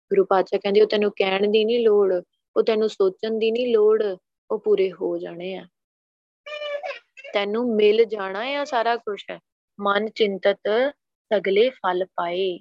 [0.09, 2.13] ਗੁਰੂ ਪਾਤਸ਼ਾਹ ਕਹਿੰਦੇ, ਉਹ ਤੈਨੂੰ ਕਹਿਣ ਦੀ ਨਹੀਂ ਲੋੜ,
[2.57, 4.15] ਉਹ ਤੈਨੂੰ ਸੋਚਣ ਦੀ ਨਹੀਂ ਲੋੜ।
[4.51, 5.67] ਉਹ ਪੂਰੇ ਹੋ ਜਾਣੇ ਆ।
[7.33, 9.39] ਤੈਨੂੰ ਮਿਲ ਜਾਣਾ ਆ ਸਾਰਾ ਕੁਝ ਹੈ
[9.81, 10.59] ਮਨ ਚਿੰਤਤ
[11.33, 12.59] ਸਗਲੇ ਫਲ ਪਾਏ।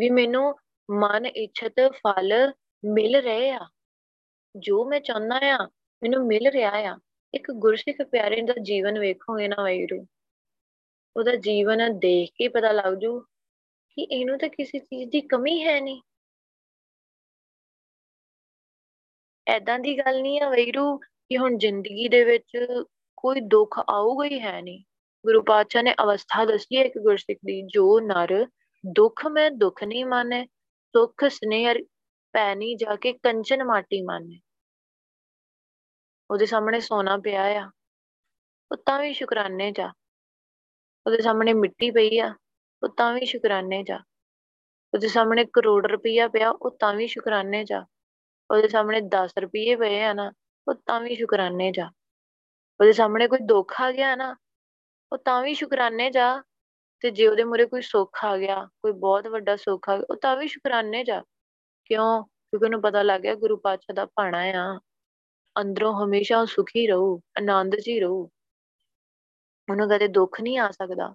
[0.00, 0.54] ਵੀ ਮੈਨੂੰ
[0.90, 2.52] ਮਨ ਇੱਛਤ ਫਲ
[2.84, 3.60] ਮਿਲ ਰਹੇ ਆ।
[4.56, 5.58] ਜੋ ਮੈਂ ਚਾਹੁੰਦਾ ਆ,
[6.02, 6.98] ਮੈਨੂੰ ਮਿਲ ਰਿਹਾ ਆ।
[7.34, 10.06] ਇੱਕ ਗੁਰਸਿੱਖ ਪਿਆਰੇ ਦਾ ਜੀਵਨ ਵੇਖੋਗੇ ਨਾ ਵੈਰੂ।
[11.16, 13.20] ਉਹਦਾ ਜੀਵਨ ਦੇਖ ਕੇ ਪਤਾ ਲੱਗ ਜੂ
[13.90, 16.02] ਕਿ ਇਹਨੂੰ ਤਾਂ ਕਿਸੇ ਚੀਜ਼ ਦੀ ਕਮੀ ਹੈ ਨਹੀਂ
[19.46, 22.58] ਐਦਾਂ ਦੀ ਗੱਲ ਨਹੀਂ ਆ ਵੈਰੂ, ਕਿ ਹੁਣ ਜ਼ਿੰਦਗੀ ਦੇ ਵਿੱਚ
[23.16, 24.82] ਕੋਈ ਦੁੱਖ ਆਊਗਾ ਹੀ ਹੈ ਨਹੀਂ।
[25.24, 28.46] ਗੁਰੂ ਪਾਤਸ਼ਾਹ ਨੇ ਅਵਸਥਾ ਦੱਸੀ ਹੈ ਇੱਕ ਗੁਰਸਿੱਖ ਦੀ, ਜੋ ਨਰ
[28.84, 30.44] ਦੁੱਖ ਮੈਂ ਦੁੱਖ ਨਹੀਂ ਮਾਨੇ,
[30.94, 31.74] ਸੁਖ ਸਨੇਹ
[32.34, 34.40] ਪੈ ਨਹੀਂ ਜਾ ਕੇ ਕੰਚਨ ਮਾਟੀ ਮਾਨੇ।
[36.30, 37.70] ਉਹਦੇ ਸਾਹਮਣੇ ਸੋਨਾ ਪਿਆ ਆ,
[38.72, 39.92] ਉਹ ਤਾਂ ਵੀ ਸ਼ੁਕਰਾਨੇ ਜਾ
[41.06, 42.34] ਉਹਦੇ ਸਾਹਮਣੇ ਮਿੱਟੀ ਪਈ ਆ,
[42.82, 43.98] ਉਹ ਤਾਂ ਵੀ ਸ਼ੁਕਰਾਨੇ ਜਾ
[44.94, 47.84] ਉਹਦੇ ਸਾਹਮਣੇ ਕਰੋੜ ਰੁਪਈਆ ਪਿਆ, ਉਹ ਤਾਂ ਵੀ ਸ਼ੁਕਰਾਨੇ ਜਾ
[48.50, 50.32] ਉਹਦੇ ਸਾਹਮਣੇ 10 ਰੁਪਏ ਪਏ ਆ ਨਾ,
[50.68, 51.90] ਉਹ ਤਾਂ ਵੀ ਸ਼ੁਕਰਾਨੇ ਜਾ
[52.80, 54.36] ਉਹਦੇ ਸਾਹਮਣੇ ਕੋਈ ਦੁੱਖ ਆ ਗਿਆ ਨਾ,
[55.12, 56.42] ਉਹ ਤਾਂ ਵੀ ਸ਼ੁਕਰਾਨੇ ਜਾ
[57.00, 60.16] ਤੇ ਜੇ ਉਹਦੇ ਮੂਰੇ ਕੋਈ ਸੁੱਖ ਆ ਗਿਆ, ਕੋਈ ਬਹੁਤ ਵੱਡਾ ਸੁੱਖ ਆ ਗਿਆ, ਉਹ
[60.16, 61.22] ਤਾਂ ਵੀ ਸ਼ੁਕਰਾਨੇ ਜਾ
[61.84, 62.22] ਕਿਉਂ?
[62.22, 64.80] ਕਿਉਂਕਿ ਉਹਨੂੰ ਪਤਾ ਲੱਗ ਗਿਆ ਗੁਰੂ ਪਾਤਸ਼ਾਹ ਦਾ ਭਾਣਾ ਆ।
[65.60, 68.30] ਅੰਦਰੋਂ ਹਮੇਸ਼ਾ ਸੁਖੀ ਰਹੂ, ਆਨੰਦ 'ਚ ਹੀ ਰਹੂ।
[69.70, 71.14] ਉਹਨੂੰ ਕਦੇ ਦੁੱਖ ਨਹੀਂ ਆ ਸਕਦਾ।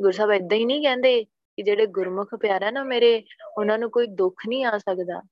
[0.00, 3.24] ਗੁਰੂ ਸਾਹਿਬ ਇਦਾਂ ਹੀ ਨਹੀਂ ਕਹਿੰਦੇ ਕਿ ਜਿਹੜੇ ਗੁਰਮੁਖ ਪਿਆਰਾ ਨਾ ਮੇਰੇ,
[3.58, 5.22] ਉਹਨਾਂ ਨੂੰ ਕੋਈ ਦੁੱਖ ਨਹੀਂ ਆ ਸਕਦਾ।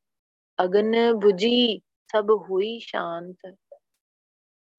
[0.65, 1.81] ਅਗਨ 부ਜੀ
[2.13, 3.57] ਸਭ ਹੋਈ ਸ਼ਾਂਤ।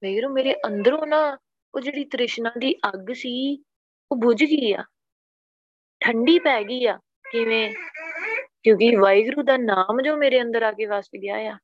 [0.02, 1.38] ਮੇਰੂ ਮੇਰੇ ਅੰਦਰੋਂ ਨਾ
[1.74, 3.64] ਉਹ ਜਿਹੜੀ ਤ੍ਰਿਸ਼ਨਾ ਦੀ ਅੱਗ ਸੀ,
[4.12, 4.84] ਉਹ ਬੁਝ ਗਈ ਆ।
[6.00, 6.98] ਠੰਡੀ ਪੈ ਗਈ ਆ,
[7.30, 7.74] ਕਿਵੇਂ?
[8.62, 11.58] ਕਿਉਂਕਿ ਵਾਹਿਗੁਰੂ ਦਾ ਨਾਮ ਜੋ ਮੇਰੇ ਅੰਦਰ ਆ ਕੇ ਵਸ ਗਿਆ ਆ।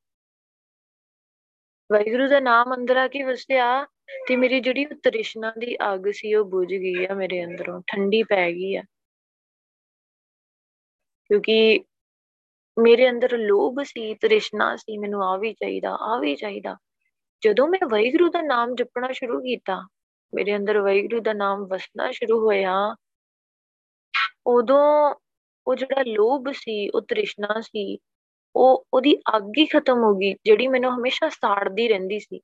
[1.92, 3.84] ਵਾਹਿਗੁਰੂ ਦਾ ਨਾਮ ਅੰਦਰ ਆ ਕੇ ਵਸਿਆ
[4.28, 8.22] ਤੇ ਮੇਰੀ ਜਿਹੜੀ ਉਹ ਤ੍ਰਿਸ਼ਨਾ ਦੀ ਅੱਗ ਸੀ, ਉਹ ਬੁਝ ਗਈ ਆ ਮੇਰੇ ਅੰਦਰੋਂ। ਠੰਡੀ
[8.22, 8.82] ਪੈ ਗਈ ਆ।
[11.26, 11.84] ਕਿਉਂਕਿ
[12.78, 16.76] ਮੇਰੇ ਅੰਦਰ ਲੋਭ ਸੀ, ਤ੍ਰਿਸ਼ਨਾ ਸੀ, ਮੈਨੂੰ ਆ ਵੀ ਚਾਹੀਦਾ ਆ ਵੀ ਚਾਹੀਦਾ।
[17.42, 19.86] ਜਦੋਂ ਮੈਂ ਵਾਹਿਗੁਰੂ ਦਾ ਨਾਮ ਜਪਣਾ ਸ਼ੁਰੂ ਕੀਤਾ,
[20.34, 22.96] ਮੇਰੇ ਅੰਦਰ ਵਾਹਿਗੁਰੂ ਦਾ ਨਾਮ ਵਸਣਾ ਸ਼ੁਰੂ ਹੋਇਆ,
[24.46, 25.14] ਉਦੋਂ
[25.66, 27.98] ਉਹ ਜਿਹੜਾ ਲੋਭ ਸੀ, ਉਹ ਤ੍ਰਿਸ਼ਨਾ ਸੀ,
[28.56, 32.40] ਉਹ ਉਹਦੀ ਅੱਗ ਹੀ ਖਤਮ ਹੋ ਗਈ, ਜਿਹੜੀ ਮੈਨੂੰ ਹਮੇਸ਼ਾ ਸਾੜਦੀ ਰਹਿੰਦੀ ਸੀ।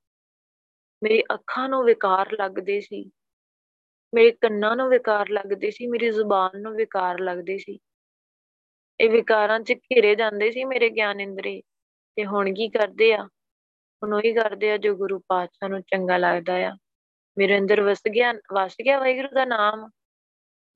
[1.02, 3.10] ਮੇਰੀ ਅੱਖਾਂ ਨੂੰ ਵਿਕਾਰ ਲੱਗਦੇ ਸੀ,
[4.14, 7.78] ਮੇਰੇ ਕੰਨਾਂ ਨੂੰ ਵਿਕਾਰ ਲੱਗਦੇ ਸੀ, ਮੇਰੀ ਜ਼ੁਬਾਨ ਨੂੰ ਵਿਕਾਰ ਲੱਗਦੇ ਸੀ।
[9.00, 11.60] ਇਹ ਵਿਕਾਰਾਂ 'ਚ ਘਿਰੇ ਜਾਂਦੇ ਸੀ ਮੇਰੇ ਗਿਆਨ ਇੰਦਰੀ,
[12.16, 13.24] ਤੇ ਹੁਣ ਕੀ ਕਰਦੇ ਆ?
[14.02, 16.72] ਹੁਣ ਉਹੀ ਕਰਦੇ ਆ ਜੋ ਗੁਰੂ ਪਾਤਸ਼ਾਹ ਨੂੰ ਚੰਗਾ ਲੱਗਦਾ ਆ।
[17.36, 19.88] ਮੇਰੇ ਅੰਦਰ ਵਸ ਗਿਆ ਵਸ ਗਿਆ ਵਾਹਿਗੁਰੂ ਦਾ ਨਾਮ।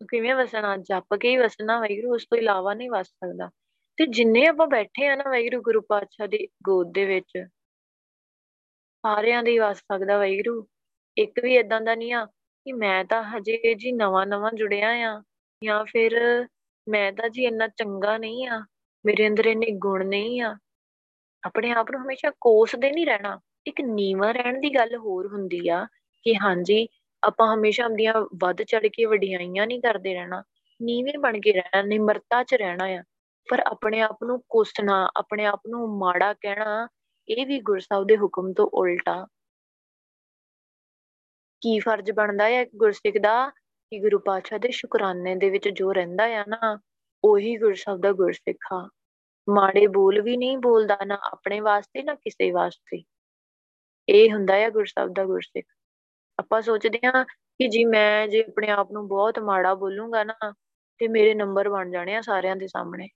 [0.08, 0.76] ਕਿਵੇਂ ਵਸਣਾ?
[0.76, 3.50] ਜਪ ਕੇ ਹੀ ਵਸਣਾ ਵਾਹਿਗੁਰੂ, ਉਸ ਤੋਂ ਇਲਾਵਾ ਨਹੀਂ ਵਸ ਸਕਦਾ।
[3.98, 7.38] ਤੇ ਜਿੰਨੇ ਆਪਾਂ ਬੈਠੇ ਆ ਨਾ ਵਾਹਿਗੁਰੂ ਗੁਰੂ ਪਾਤਸ਼ਾਹ ਦੀ ਗੋਦ ਦੇ ਵਿੱਚ,
[9.04, 10.66] ਸਾਰਿਆਂ ਦੀ ਵਸ ਸਕਦਾ ਵਾਹਿਗੁਰੂ।
[11.16, 15.22] ਇੱਕ ਵੀ ਇਦਾਂ ਦਾ ਨਹੀਂ ਆ ਕਿ ਮੈਂ ਤਾਂ ਹਜੇ ਜੀ ਨਵਾਂ ਨਵਾਂ ਜੁੜਿਆ ਆ
[15.62, 16.46] ਜਾਂ ਫਿਰ
[16.88, 18.64] ਮੈਂ ਤਾਂ ਜੀ ਇੰਨਾ ਚੰਗਾ ਨਹੀਂ ਆ,
[19.06, 20.56] ਮੇਰੇ ਅੰਦਰ ਇੰਨੇ ਗੁਣ ਨਹੀਂ ਆ।
[21.46, 25.86] ਆਪਣੇ ਆਪ ਨੂੰ ਹਮੇਸ਼ਾ ਕੋਸਦੇ ਨਹੀਂ ਰਹਿਣਾ। ਇੱਕ ਨੀਵਾ ਰਹਿਣ ਦੀ ਗੱਲ ਹੋਰ ਹੁੰਦੀ ਆ
[26.22, 26.88] ਕਿ ਹਾਂਜੀ,
[27.22, 30.42] ਆਪਾਂ ਹਮੇਸ਼ਾ ਆਪਣੀਆਂ ਵੱਧ ਚੜ ਕੇ ਵਡਿਆਈਆਂ ਨਹੀਂ ਕਰਦੇ ਰਹਿਣਾ।
[30.82, 33.02] ਨੀਵੇਂ ਬਣ ਕੇ ਰਹਿਣਾ, ਨਿਮਰਤਾ 'ਚ ਰਹਿਣਾ ਆ।
[33.50, 36.88] ਪਰ ਆਪਣੇ ਆਪ ਨੂੰ ਕੋਸਣਾ, ਆਪਣੇ ਆਪ ਨੂੰ ਮਾੜਾ ਕਹਿਣਾ,
[37.28, 39.26] ਇਹ ਵੀ ਗੁਰਸਾਹਿਬ ਦੇ ਹੁਕਮ ਤੋਂ ਉਲਟਾ।
[41.60, 43.50] ਕੀ ਫਰਜ਼ ਬਣਦਾ ਹੈ ਗੁਰਸਿੱਖ ਦਾ?
[43.94, 46.78] ਕਿ ਗੁਰੂ ਪਾਤਸ਼ਾਹ ਦੇ ਸ਼ੁਕਰਾਨੇ ਦੇ ਵਿੱਚ ਜੋ ਰਹਿੰਦਾ ਆ ਨਾ,
[47.24, 48.90] ਉਹੀ ਗੁਰਸਾਹਿਬ ਦਾ ਗੁਰਸਿੱਖ ਆ।
[49.48, 53.02] ਮਾੜੇ ਬੋਲ ਵੀ ਨਹੀਂ ਬੋਲਦਾ ਨਾ ਆਪਣੇ ਵਾਸਤੇ, ਨਾ ਕਿਸੇ ਵਾਸਤੇ।
[54.08, 55.66] ਇਹ ਹੁੰਦਾ ਹੈ ਗੁਰਸਾਹਿਬ ਦਾ ਗੁਰਸਿੱਖ।
[56.38, 60.52] ਆਪਾਂ ਸੋਚਦੇ ਹਾਂ ਕਿ ਜੀ ਮੈਂ ਜੇ ਆਪਣੇ ਆਪ ਨੂੰ ਬਹੁਤ ਮਾੜਾ ਬੋਲੂੰਗਾ ਨਾ,
[60.98, 63.08] ਤੇ ਮੇਰੇ ਨੰਬਰ ਬਣ ਜਾਣੇ ਆ ਸਾਰਿਆਂ ਦੇ ਸਾਹਮਣੇ।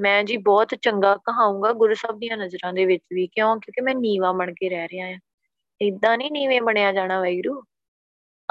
[0.00, 3.56] ਮੈਂ ਜੀ ਬਹੁਤ ਚੰਗਾ ਕਹਾਉਂਗਾ ਗੁਰੂ ਸਾਹਿਬ ਦੀਆਂ ਨਜ਼ਰਾਂ ਦੇ ਵਿੱਚ ਵੀ, ਕਿਉਂ?
[3.56, 5.18] ਕਿਉਂਕਿ ਮੈਂ ਨੀਵਾ ਬਣ ਕੇ ਰਹਿ ਰਿਹਾ ਆ।
[5.80, 7.62] ਇਦਾਂ ਨਹੀਂ ਨੀਵੇਂ ਬਣਿਆ ਜਾਣਾ ਵੈਰੂ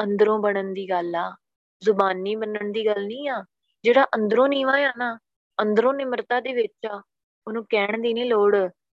[0.03, 1.35] ਅੰਦਰੋਂ ਬਣਨ ਦੀ ਗੱਲ ਆ।
[1.83, 3.45] ਜ਼ੁਬਾਨੀ ਬਣਨ ਦੀ ਗੱਲ ਨਹੀਂ ਆ।
[3.83, 5.19] ਜਿਹੜਾ ਅੰਦਰੋਂ ਨੀਵਾ ਆ ਨਾ,
[5.61, 7.03] ਅੰਦਰੋਂ ਨਿਮਰਤਾ ਦੇ ਵਿੱਚ ਆ,
[7.47, 8.55] ਉਹਨੂੰ ਕਹਿਣ ਦੀ ਨਹੀਂ ਲੋੜ।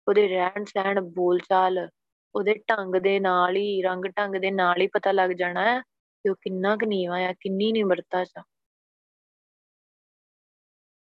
[0.09, 1.88] ਉਹਦੇ ਰਹਿਣ ਸਹਿਣ, ਬੋਲਚਾਲ,
[2.35, 6.29] ਉਹਦੇ ਢੰਗ ਦੇ ਨਾਲ ਹੀ, ਰੰਗ ਢੰਗ ਦੇ ਨਾਲ ਹੀ ਪਤਾ ਲੱਗ ਜਾਣਾ ਹੈ ਕਿ
[6.29, 8.31] ਉਹ ਕਿੰਨਾ ਕੁ ਨੀਵਾ ਆ, ਕਿੰਨੀ ਨਿਮਰਤਾ ਚ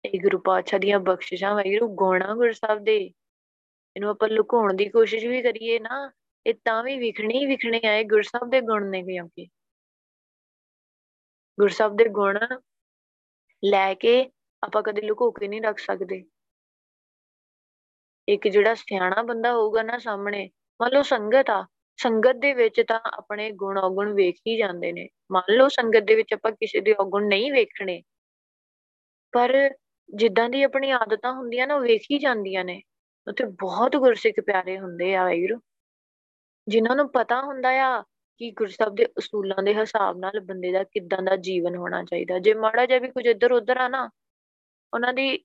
[0.05, 2.97] ਇਹ ਗੁਰੂ ਪਾਤਸ਼ਾਹ ਦੀਆਂ ਬਖਸ਼ਿਸ਼ਾਂ ਵੈਰੂ ਗੋਣਾ ਗੁਰੂ ਸਾਹਿਬ ਦੇ।
[3.95, 6.11] ਇਹਨੂੰ ਆਪਾਂ ਲੁਕਾਉਣ ਦੀ ਕੋਸ਼ਿਸ਼ ਵੀ ਕਰੀਏ ਨਾ,
[6.47, 9.47] ਇਹ ਤਾਂ ਵੀ ਵਿਖਣੇ ਹੀ ਵਿਖਣੇ ਆਏ ਗੁਰੂ ਸਾਹਿਬ ਦੇ ਗੁਣ ਨੇ ਕਿਉਂਕਿ
[11.59, 12.39] ਗੁਰੂ ਸਾਹਿਬ ਦੇ ਗੁਣ
[13.63, 14.31] ਲੈ ਕੇ
[14.63, 16.23] ਆਪਾਂ ਕਦੇ ਲੁਕੋ ਕੇ ਨਹੀਂ ਰੱਖ ਸਕਦੇ।
[18.27, 20.49] ਇੱਕ ਜਿਹੜਾ ਸਿਆਣਾ ਬੰਦਾ ਹੋਊਗਾ ਨਾ ਸਾਹਮਣੇ,
[20.81, 21.65] ਮੰਨ ਲਓ ਸੰਗਤ ਆ,
[21.97, 26.15] ਸੰਗਤ ਦੇ ਵਿੱਚ ਤਾਂ ਆਪਣੇ ਗੁਣ ਔਗੁਣ ਵੇਖ ਹੀ ਜਾਂਦੇ ਨੇ। ਮੰਨ ਲਓ ਸੰਗਤ ਦੇ
[26.15, 28.03] ਵਿੱਚ ਆਪਾਂ ਕਿਸੇ ਦੇ ਔਗੁਣ ਨਹੀਂ ਵੇਖਣੇ।
[29.33, 29.69] ਪਰ
[30.15, 32.81] ਜਿੱਦਾਂ ਦੀ ਆਪਣੀ ਆਦਤਾਂ ਹੁੰਦੀਆਂ ਨਾ, ਉਹ ਵੇਖ ਹੀ ਜਾਂਦੀਆਂ ਨੇ।
[33.27, 35.59] ਉੱਥੇ ਬਹੁਤ ਗੁਰਸਿੱਖ ਪਿਆਰੇ ਹੁੰਦੇ ਆ ਵਾਹਿਗੁਰੂ।
[36.67, 38.03] ਜਿਨ੍ਹਾਂ ਨੂੰ ਪਤਾ ਹੁੰਦਾ ਆ
[38.37, 42.53] ਕਿ ਗੁਰਸਬ ਦੇ ਅਸੂਲਾਂ ਦੇ ਹਿਸਾਬ ਨਾਲ ਬੰਦੇ ਦਾ ਕਿੱਦਾਂ ਦਾ ਜੀਵਨ ਹੋਣਾ ਚਾਹੀਦਾ। ਜੇ
[42.53, 44.09] ਮਾੜਾ ਜਿਹਾ ਵੀ ਕੁਝ ਇੱਧਰ ਉੱਧਰ ਆ ਨਾ,
[44.93, 45.37] ਉਹਨਾਂ ਦੀ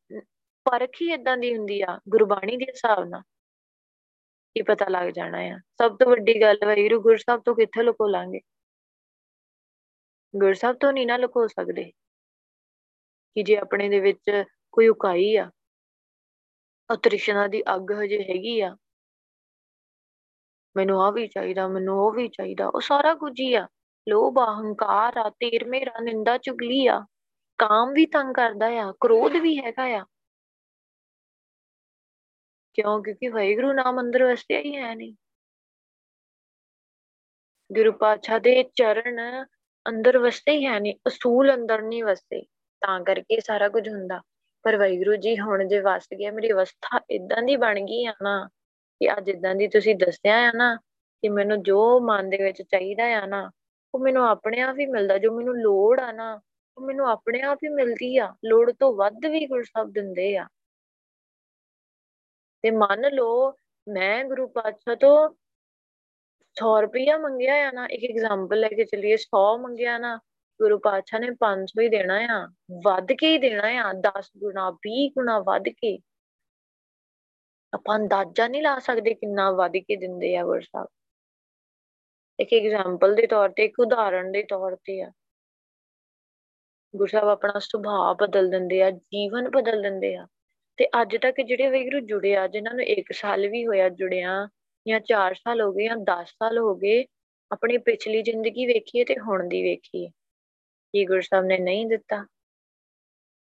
[0.64, 3.22] ਪਰਖ ਹੀ ਇਦਾਂ ਦੀ ਹੁੰਦੀ ਆ, ਗੁਰਬਾਣੀ ਦੇ ਹਿਸਾਬ ਨਾਲ।
[4.54, 8.06] ਕੀ ਪਤਾ ਲੱਗ ਜਾਣਾ ਆ। ਸਭ ਤੋਂ ਵੱਡੀ ਗੱਲ ਵਾਹਿਗੁਰੂ ਗੁਰੂ ਸਾਹਿਬ ਤੋਂ ਕਿੱਥੇ ਲੁਕੋ
[8.08, 8.40] ਲਾਂਗੇ
[10.36, 11.84] ਗੁਰਸਬ ਤੋਂ ਨਹੀਂ ਨਾ ਲੁਕੋ ਸਕਦੇ।
[13.34, 15.50] ਕਿ ਜੇ ਆਪਣੇ ਦੇ ਵਿੱਚ ਕੋਈ ਉਕਾਈ ਆ,
[16.90, 18.76] ਉਹ ਤ੍ਰਿਸ਼ਨਾ ਦੀ ਅੱਗ ਹਜੇ ਹੈਗੀ ਆ
[20.76, 23.68] ਮੈਨੂੰ ਆ ਵੀ ਚਾਹੀਦਾ, ਮੈਨੂੰ ਉਹ ਵੀ ਚਾਹੀਦਾ, ਉਹ ਸਾਰਾ ਕੁਝ ਹੀ ਆ।
[24.08, 27.06] ਲੋਭ, ਅਹੰਕਾਰ ਆ ਤੇਰ ਮੇਰਾ ਨਿੰਦਾ, ਚੁਗਲੀ ਆ,
[27.58, 30.04] ਕਾਮ ਵੀ ਤੰਗ ਕਰਦਾ ਆ, ਕ੍ਰੋਧ ਵੀ ਹੈਗਾ ਆ।
[32.74, 33.02] ਕਿਉਂ?
[33.02, 35.14] ਕਿਉਂਕਿ ਵਾਹਿਗੁਰੂ ਨਾਮ ਅੰਦਰ ਵਸਿਆ ਹੀ ਹੈ ਨਹੀਂ।
[37.72, 39.44] ਗੁਰੂ ਪਾਤਸ਼ਾਹ ਦੇ ਚਰਨ
[39.88, 42.42] ਅੰਦਰ ਵਸਦੇ ਹੀ ਹੈ ਨਹੀਂ, ਅਸੂਲ ਅੰਦਰ ਨਹੀਂ ਵਸਦੇ,
[42.80, 44.20] ਤਾਂ ਕਰਕੇ ਸਾਰਾ ਕੁਝ ਹੁੰਦਾ।
[44.62, 48.48] ਪਰ ਵਾਹਿਗੁਰੂ ਜੀ ਹੁਣ ਜੇ ਵਸ ਗਿਆ ਮੇਰੀ ਅਵਸਥਾ ਇਦਾਂ ਦੀ ਬਣ ਗਈ ਆ ਨਾ
[49.00, 50.76] ਕਿ ਅੱਜ ਇਦਾਂ ਦੀ ਤੁਸੀਂ ਦੱਸਿਆ ਆ ਨਾ
[51.22, 53.50] ਕਿ ਮੈਨੂੰ ਜੋ ਮਨ ਦੇ ਵਿੱਚ ਚਾਹੀਦਾ ਆ ਨਾ,
[53.94, 56.40] ਉਹ ਮੈਨੂੰ ਆਪਣੇ ਆਪ ਹੀ ਮਿਲਦਾ, ਜੋ ਮੈਨੂੰ ਲੋੜ ਆ ਨਾ,
[56.76, 60.46] ਉਹ ਮੈਨੂੰ ਆਪਣੇ ਆਪ ਹੀ ਮਿਲਦੀ ਆ। ਲੋੜ ਤੋਂ ਵੱਧ ਵੀ ਗੁਰਸਬ ਦਿੰਦੇ ਆ।
[62.62, 63.52] ਤੇ ਮੰਨ ਲਓ,
[63.88, 65.30] ਮੈਂ ਗੁਰੂ ਪਾਤਸ਼ਾਹ ਤੋਂ
[66.54, 70.16] 100 ਰੁਪਇਆ ਮੰਗਿਆ ਆ ਨਾ, ਇੱਕ ਐਗਜ਼ਾਮਪਲ ਲੈ ਕੇ ਚੱਲੀਏ 100 ਮੰਗਿਆ ਨਾ,
[70.62, 72.48] ਗੁਰੂ ਪਾਤਸ਼ਾਹ ਨੇ 500 ਹੀ ਦੇਣਾ ਆ,
[72.84, 75.98] ਵੱਧ ਕੇ ਹੀ ਦੇਣਾ ਆ 10 ਗੁਣਾ 20 ਗੁਣਾ ਵੱਧ ਕੇ।
[77.74, 80.88] ਆਪਾਂ ਅੰਦਾਜ਼ਾ ਨਹੀਂ ਲਾ ਸਕਦੇ ਕਿੰਨਾ ਵੱਧ ਕੇ ਦਿੰਦੇ ਆ ਗੁਰੂ ਸਾਹਿਬ
[82.38, 85.10] ਇੱਕ ਐਗਜ਼ਾਮਪਲ ਦੇ ਤੌਰ ਤੇ, ਇੱਕ ਉਦਾਹਰਣ ਦੇ ਤੌਰ ਤੇ ਆ।
[86.96, 90.26] ਗੁਰੂ ਸਾਹਿਬ ਆਪਣਾ ਸੁਭਾਅ ਬਦਲ ਦਿੰਦੇ ਆ, ਜੀਵਨ ਬਦਲ ਦਿੰਦੇ ਆ।
[90.76, 94.48] ਤੇ ਅੱਜ ਤੱਕ ਜਿਹੜੇ ਵੈਗਰੂ ਜੁੜੇ ਆ, ਜਿਨ੍ਹਾਂ ਨੂੰ 1 ਸਾਲ ਵੀ ਹੋਇਆ ਜੁੜਿਆ,
[94.88, 97.04] ਜਾਂ 4 ਸਾਲ ਹੋ ਗਏ, ਜਾਂ 10 ਸਾਲ ਹੋ ਗਏ,
[97.52, 100.08] ਆਪਣੀ ਪਿਛਲੀ ਜ਼ਿੰਦਗੀ ਵੇਖੀਏ ਤੇ ਹੁਣ ਦੀ ਵੇਖੀਏ।
[100.94, 102.26] ਕੀ ਗੁਰੂ ਸਾਹਿਬ ਨੇ ਨਹੀਂ ਦਿੱਤਾ?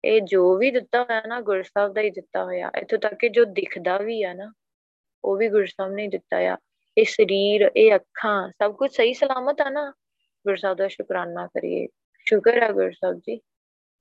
[0.06, 3.30] ਇਹ ਜੋ ਵੀ ਦਿੱਤਾ ਹੋਇਆ ਨਾ ਗੁਰੂ ਸਾਹਿਬ ਦਾ ਹੀ ਦਿੱਤਾ ਹੋਇਆ, ਇੱਥੋਂ ਤੱਕ ਕਿ
[3.30, 4.54] ਜੋ ਦਿਖਦਾ ਵੀ ਆ ਨਾ,
[5.24, 6.58] ਉਹ ਵੀ ਗੁਰੂ ਸਾਹਿਬ ਨੇ ਦਿੱਤਾ ਆ।
[6.98, 9.92] ਇਹ ਸਰੀਰ, ਇਹ ਅੱਖਾਂ, ਸਭ ਕੁਝ ਸਹੀ ਸਲਾਮਤ ਆ ਨਾ,
[10.46, 11.88] ਗੁਰੂ ਸਾਹਿਬ ਦਾ ਸ਼ੁਕਰਾਨਾ ਕਰੀਏ।
[12.20, 13.42] ਸ਼ੁਕਰ ਹੈ ਗੁਰੂ ਸਾਹਿਬ ਜੀ।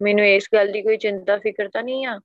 [0.03, 2.19] ਮੈਨੂੰ ਇਸ ਗੱਲ ਦੀ ਕੋਈ ਚਿੰਤਾ, ਫਿਕਰ ਤਾਂ ਨਹੀਂ ਆ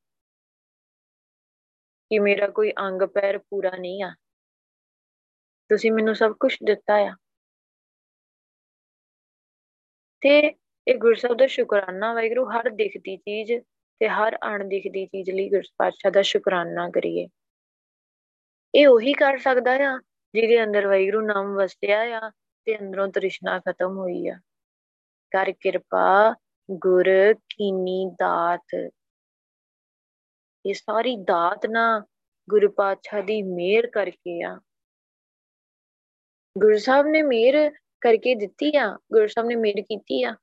[2.09, 4.15] ਕਿ ਮੇਰਾ ਕੋਈ ਅੰਗ ਪੈਰ ਪੂਰਾ ਨਹੀਂ ਆ।
[5.69, 7.15] ਤੁਸੀਂ ਮੈਨੂੰ ਸਭ ਕੁਝ ਦਿੱਤਾ ਆ।
[10.21, 10.55] ਤੇ
[10.87, 13.53] ਇਹ ਗੁਰਸਬ ਦਾ ਸ਼ੁਕਰਾਨਾ ਵਾਹਿਗੁਰੂ, ਹਰ ਦਿਖਦੀ ਚੀਜ਼
[13.99, 17.27] ਤੇ ਹਰ ਅਣਦਿਖਦੀ ਚੀਜ਼ ਲਈ ਗੁਰਪਾਤਸ਼ਾਹ ਦਾ ਸ਼ੁਕਰਾਨਾ ਕਰੀਏ।
[18.75, 20.01] ਇਹ ਉਹੀ ਕਰ ਸਕਦਾ ਆ
[20.33, 22.31] ਜਿਹਦੇ ਅੰਦਰ ਵਾਹਿਗੁਰੂ ਨਾਮ ਵਸਦਿਆ ਆ
[22.65, 24.35] ਤੇ ਅੰਦਰੋਂ ਤ੍ਰਿਸ਼ਨਾ ਖਤਮ ਹੋਈ ਆ।
[25.31, 26.35] ਕਰ ਕਿਰਪਾ,
[26.71, 28.91] ਗੁਰ, ਕੀਨੀ, ਦਾਤ।
[30.65, 32.05] ਇਹ ਸਾਰੀ ਦਾਤ ਨਾ
[32.49, 34.61] ਗੁਰੂ ਪਾਤਸ਼ਾਹ ਦੀ ਮਿਹਰ ਕਰਕੇ ਆ।
[36.57, 37.71] ਗੁਰੂ ਸਾਹਿਬ ਨੇ ਮਿਹਰ
[38.01, 40.35] ਕਰਕੇ ਦਿੱਤੀ ਆ, ਗੁਰੂ ਸਾਹਿਬ ਨੇ ਮਿਹਰ ਕੀਤੀ ਆ।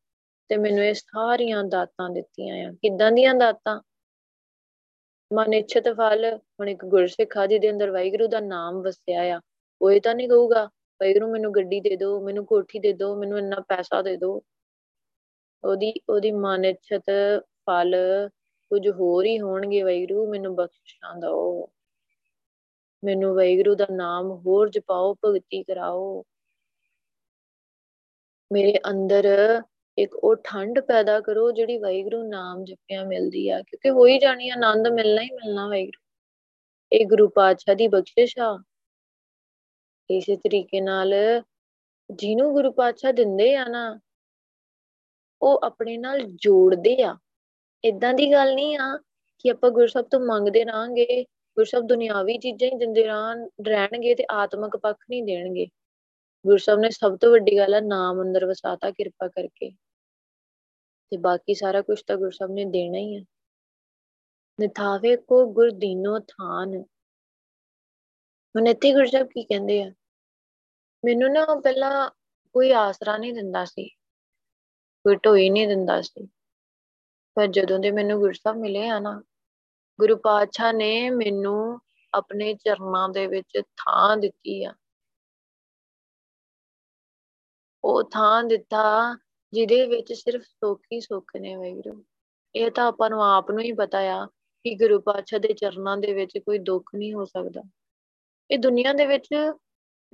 [0.48, 3.80] ਤੇ ਮੈਨੂੰ ਇਹ ਸਾਰੀਆਂ ਦਾਤਾਂ ਦਿੱਤੀਆਂ ਆ। ਕਿੱਦਾਂ ਦੀਆਂ ਦਾਤਾਂ?
[5.32, 9.40] ਮਨ ਇੱਛਤ ਫਲ, ਹੁਣ ਇੱਕ ਗੁਰਸਿੱਖ ਆ ਜਿਹਦੇ ਅੰਦਰ ਵਾਹਿਗੁਰੂ ਦਾ ਨਾਮ ਵਸਿਆ ਆ।
[9.82, 10.64] ਉਹ ਇਹ ਤਾਂ ਨਹੀਂ ਕਹੂਗਾ,
[11.02, 14.42] ਵਾਹਿਗੁਰੂ ਮੈਨੂੰ ਗੱਡੀ ਦੇ ਦਿਓ, ਮੈਨੂੰ ਕੋਠੀ ਦੇ ਦਿਓ, ਮੈਨੂੰ ਇੰਨਾ ਪੈਸਾ ਦੇ ਦਿਓ।
[15.64, 17.04] ਉਹਦੀ ਉਹਦੀ ਮਨ ਇੱਛਤ
[17.40, 17.96] ਫਲ
[18.70, 21.70] ਕੁਝ ਹੋਰ ਹੀ ਹੋਣਗੇ, ਵਾਹਿਗੁਰੂ, ਮੈਨੂੰ ਬਖਸ਼ਿਸ਼ਾਂ ਦਿਓ।
[23.04, 26.24] ਮੈਨੂੰ ਵਾਹਿਗੁਰੂ ਦਾ ਨਾਮ ਹੋਰ ਜਪਾਓ, ਭਗਤੀ ਕਰਾਓ।
[28.52, 29.62] ਮੇਰੇ ਅੰਦਰ
[29.98, 34.48] ਇੱਕ ਉਹ ਠੰਡ ਪੈਦਾ ਕਰੋ ਜਿਹੜੀ ਵਾਹਿਗੁਰੂ ਨਾਮ ਜਪਿਆ ਮਿਲਦੀ ਆ, ਕਿਉਂਕਿ ਹੋ ਹੀ ਜਾਣੀ
[34.50, 36.00] ਆਨੰਦ ਮਿਲਣਾ ਹੀ ਮਿਲਣਾ ਵਾਹਿਗੁਰੂ।
[36.92, 38.62] ਇਹ ਗੁਰੂ ਪਾਤਸ਼ਾਹ ਦੀ ਬਖਸ਼ਿਸ਼ ਆ।
[40.10, 41.14] ਇਸੇ ਤਰੀਕੇ ਨਾਲ
[42.10, 44.00] ਜਿਹਨੂੰ ਗੁਰੂ ਪਾਤਸ਼ਾਹ ਦਿੰਦੇ ਆ ਨਾ,
[45.42, 47.16] ਉਹ ਆਪਣੇ ਨਾਲ ਜੋੜਦੇ ਆ।
[47.84, 48.98] ਇਦਾਂ ਦੀ ਗੱਲ ਨਹੀਂ ਆ
[49.38, 51.22] ਕਿ ਆਪਾਂ ਗੁਰਸਬ ਤੋਂ ਮੰਗਦੇ ਰਾਂਗੇ
[51.56, 53.04] ਗੁਰਸਬ ਦੁਨਿਆਵੀ ਚੀਜ਼ਾਂ ਹੀ ਦਿੰਦੇ
[53.66, 55.66] ਰਹਿਣਗੇ ਤੇ ਆਤਮਿਕ ਪੱਖ ਨਹੀਂ ਦੇਣਗੇ।
[56.46, 59.70] ਗੁਰਸਬ ਨੇ ਸਭ ਤੋਂ ਵੱਡੀ ਗੱਲ ਆ, ਨਾਮ ਅੰਦਰ ਵਸਾਤਾ ਕਿਰਪਾ ਕਰਕੇ।
[61.14, 63.24] ਤੇ ਬਾਕੀ ਸਾਰਾ ਕੁਝ ਤਾਂ ਗੁਰਸਬ ਨੇ ਦੇਣਾ ਹੀ ਹੈ
[64.60, 66.82] ਨਿਥਾਵੇ ਕੋ ਗੁਰ ਦੀਨੋ ਥਾਨ।
[68.56, 69.92] ਹੁਣ ਇੱਥੇ ਗੁਰਸਬ ਕੀ ਕਹਿੰਦੇ ਆ?
[71.04, 72.10] ਮੈਨੂੰ ਨਾ ਪਹਿਲਾਂ
[72.52, 73.88] ਕੋਈ ਆਸਰਾ ਨਹੀਂ ਦਿੰਦਾ ਸੀ।
[75.04, 76.26] ਕੋਈ ਢੋਈ ਨਹੀਂ ਦਿੰਦਾ ਸੀ।
[77.34, 79.22] ਪਰ ਜਦੋਂ ਦੇ ਮੈਨੂੰ ਗੁਰਸਬ ਮਿਲੇ ਆ ਨਾ,
[80.00, 81.80] ਗੁਰੂ ਪਾਤਸ਼ਾਹ ਨੇ ਮੈਨੂੰ
[82.14, 84.74] ਆਪਣੇ ਚਰਨਾਂ ਦੇ ਵਿੱਚ ਥਾਂ ਦਿੱਤੀ ਆ।
[87.84, 89.16] ਉਹ ਥਾਂ ਦਿੱਤਾ
[89.54, 92.04] ਜਿਹਦੇ ਵਿੱਚ ਸਿਰਫ ਸੁੱਖ ਹੀ ਸੁੱਖ ਨੇ ਵੈਗਰੂ
[92.54, 94.26] ਇਹ ਤਾਂ ਆਪਾਂ ਨੂੰ ਆਪ ਨੂੰ ਹੀ ਪਤਾ ਆ
[94.64, 97.62] ਕਿ ਗੁਰੂ ਪਾਤਸ਼ਾਹ ਦੇ ਚਰਨਾਂ ਦੇ ਵਿੱਚ ਕੋਈ ਦੁੱਖ ਨਹੀਂ ਹੋ ਸਕਦਾ।
[98.50, 99.28] ਇਹ ਦੁਨੀਆ ਦੇ ਵਿੱਚ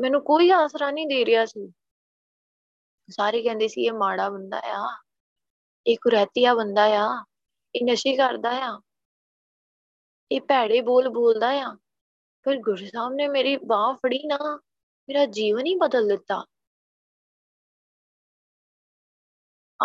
[0.01, 1.73] ਮੈਨੂੰ ਕੋਈ ਆਸਰਾ ਨਹੀਂ ਦੇ ਰਿਹਾ ਸੀ।
[3.09, 4.87] ਸਾਰੇ ਕਹਿੰਦੇ ਸੀ, ਇਹ ਮਾੜਾ ਬੰਦਾ ਆ,
[5.87, 7.25] ਇਹ ਕੁਰੈਤੀਆ ਬੰਦਾ ਆ,
[7.75, 8.81] ਇਹ ਨਸ਼ੇ ਕਰਦਾ ਆ,
[10.33, 11.75] ਇਹ ਭੈੜੇ ਬੋਲ ਬੋਲਦਾ ਆ।
[12.45, 14.39] ਫਿਰ ਗੁਰੂ ਸਾਹਿਬ ਨੇ ਮੇਰੀ ਬਾਹ ਫੜੀ ਨਾ,
[15.09, 16.45] ਮੇਰਾ ਜੀਵਨ ਹੀ ਬਦਲ ਦਿੱਤਾ।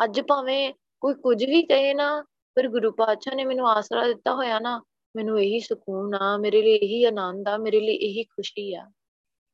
[0.03, 2.25] ਅੱਜ ਭਾਵੇਂ ਕੋਈ ਕੁਝ ਵੀ ਕਹੇ ਨਾ
[2.55, 4.83] ਪਰ ਗੁਰੂ ਪਾਤਸ਼ਾਹ ਨੇ ਮੈਨੂੰ ਆਸਰਾ ਦਿੱਤਾ ਹੋਇਆ ਨਾ,
[5.15, 8.91] ਮੈਨੂੰ ਇਹੀ ਸਕੂਨ ਆ, ਮੇਰੇ ਲਈ ਇਹੀ ਆਨੰਦ ਆ, ਮੇਰੇ ਲਈ ਇਹੀ ਖੁਸ਼ੀ ਆ।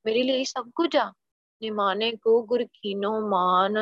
[0.05, 1.13] ਮੇਰੇ ਲਈ ਸਭ ਕੁਝ ਆ।
[1.61, 3.77] ਨਿਮਾਨੇ ਕੋ ਗੁਰ ਕੀਨੋ ਮਾਨ।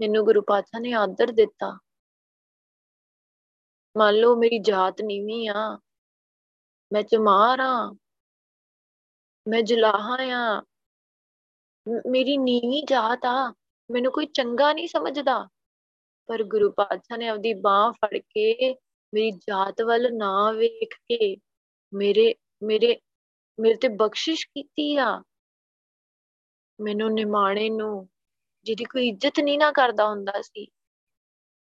[0.00, 1.78] ਮੈਨੂੰ ਗੁਰੂ ਪਾਤਸ਼ਾਹ ਨੇ ਆਦਰ ਦਿੱਤਾ।
[3.96, 5.78] ਮੰਨ ਲਓ ਮੇਰੀ ਜਾਤ ਨੀਵੀਂ ਆ,
[6.92, 7.96] ਮੈਂ ਚਮਾਰ ਆ,
[9.48, 10.62] ਮੈਂ ਜਲਾਹਾ ਆ
[12.10, 13.54] ਮੇਰੀ ਨੀਵੀਂ ਜਾਤ ਆ।
[13.90, 15.38] ਮੈਨੂੰ ਕੋਈ ਚੰਗਾ ਨਹੀਂ ਸਮਝਦਾ।
[16.28, 18.70] ਪਰ ਗੁਰੂ ਪਾਤਸ਼ਾਹ ਨੇ ਆਪਦੀ ਬਾਹ ਫੜ ਕੇ
[19.12, 21.36] ਮੇਰੀ ਜਾਤ ਵੱਲ ਨਾ ਵੇਖ ਕੇ
[21.92, 22.96] ਮੇਰੇ ਮੇਰੇ
[23.58, 25.22] ਮੇਰੇ ਤੇ ਬਖਸ਼ਿਸ਼ ਕੀਤੀ ਆ।
[26.78, 28.08] ਮੈਨੂੰ ਨਿਮਾਣੇ ਨੂੰ,
[28.66, 30.66] ਜਿਹਦੀ ਕੋਈ ਇੱਜ਼ਤ ਨਹੀਂ ਨਾ ਕਰਦਾ ਹੁੰਦਾ ਸੀ,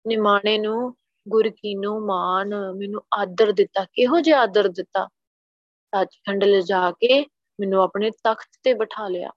[0.04, 0.94] ਨਿਮਾਣੇ ਨੂੰ
[1.26, 5.06] ਗੁਰ ਕੀਨੋ ਮਾਨ ਮੈਨੂੰ ਆਦਰ ਦਿੱਤਾ, ਕਿਹੋ ਜਿਹਾ ਆਦਰ ਦਿੱਤਾ।
[5.92, 7.20] ਸੱਚਖੰਡ ਲਿਜਾ ਕੇ
[7.58, 9.30] ਮੈਨੂੰ ਆਪਣੇ ਤਖਤ ਤੇ ਬਿਠਾ ਲਿਆ।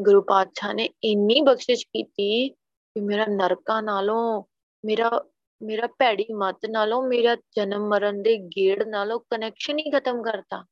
[0.00, 4.44] ਗੁਰੂ ਪਾਤਸ਼ਾਹ ਨੇ ਇੰਨੀ ਬਖਸ਼ਿਸ਼ ਕੀਤੀ ਕਿ ਮੇਰਾ ਨਰਕਾਂ ਨਾਲੋਂ,
[4.84, 5.24] ਮੇਰਾ
[5.62, 10.66] ਮੇਰਾ ਭੈੜੀ ਮਤ ਨਾਲੋਂ, ਮੇਰਾ ਜਨਮ ਮਰਨ ਦੇ ਗੇੜ ਨਾਲੋਂ ਕਨੈਕਸ਼ਨ ਹੀ ਖਤਮ ਕਰਤਾ।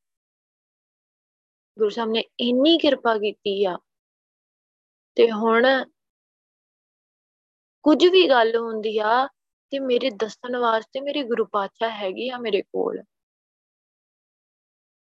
[1.78, 3.78] ਗੁਰੂ ਸਾਹਿਬ ਨੇ ਇੰਨੀ ਕਿਰਪਾ ਕੀਤੀ ਆ।
[5.14, 5.84] ਤੇ ਹੁਣ
[7.82, 9.26] ਕੁਝ ਵੀ ਗੱਲ ਹੁੰਦੀ ਆ
[9.70, 13.02] ਤੇ ਮੇਰੇ ਦੱਸਣ ਵਾਸਤੇ ਮੇਰੇ ਗੁਰੂ ਪਾਤਸ਼ਾਹ ਹੈਗੇ ਆ ਮੇਰੇ ਕੋਲ।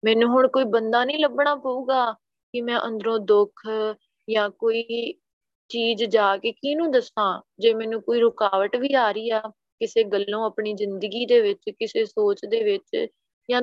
[0.04, 2.12] ਮੈਨੂੰ ਹੁਣ ਕੋਈ ਬੰਦਾ ਨਹੀਂ ਲੱਭਣਾ ਪਊਗਾ
[2.52, 3.68] ਕਿ ਮੈਂ ਅੰਦਰੋਂ ਦੁੱਖ
[4.30, 5.12] ਜਾਂ ਕੋਈ
[5.70, 7.42] ਚੀਜ਼ ਜਾ ਕੇ ਕਿਹਨੂੰ ਦੱਸਾਂ?
[7.58, 9.40] ਜੇ ਮੈਨੂੰ ਕੋਈ ਰੁਕਾਵਟ ਵੀ ਆ ਰਹੀ ਆ
[9.80, 13.06] ਕਿਸੇ ਗੱਲੋਂ ਆਪਣੀ ਜ਼ਿੰਦਗੀ ਦੇ ਵਿੱਚ, ਕਿਸੇ ਸੋਚ ਦੇ ਵਿੱਚ
[13.50, 13.62] ਜਾਂ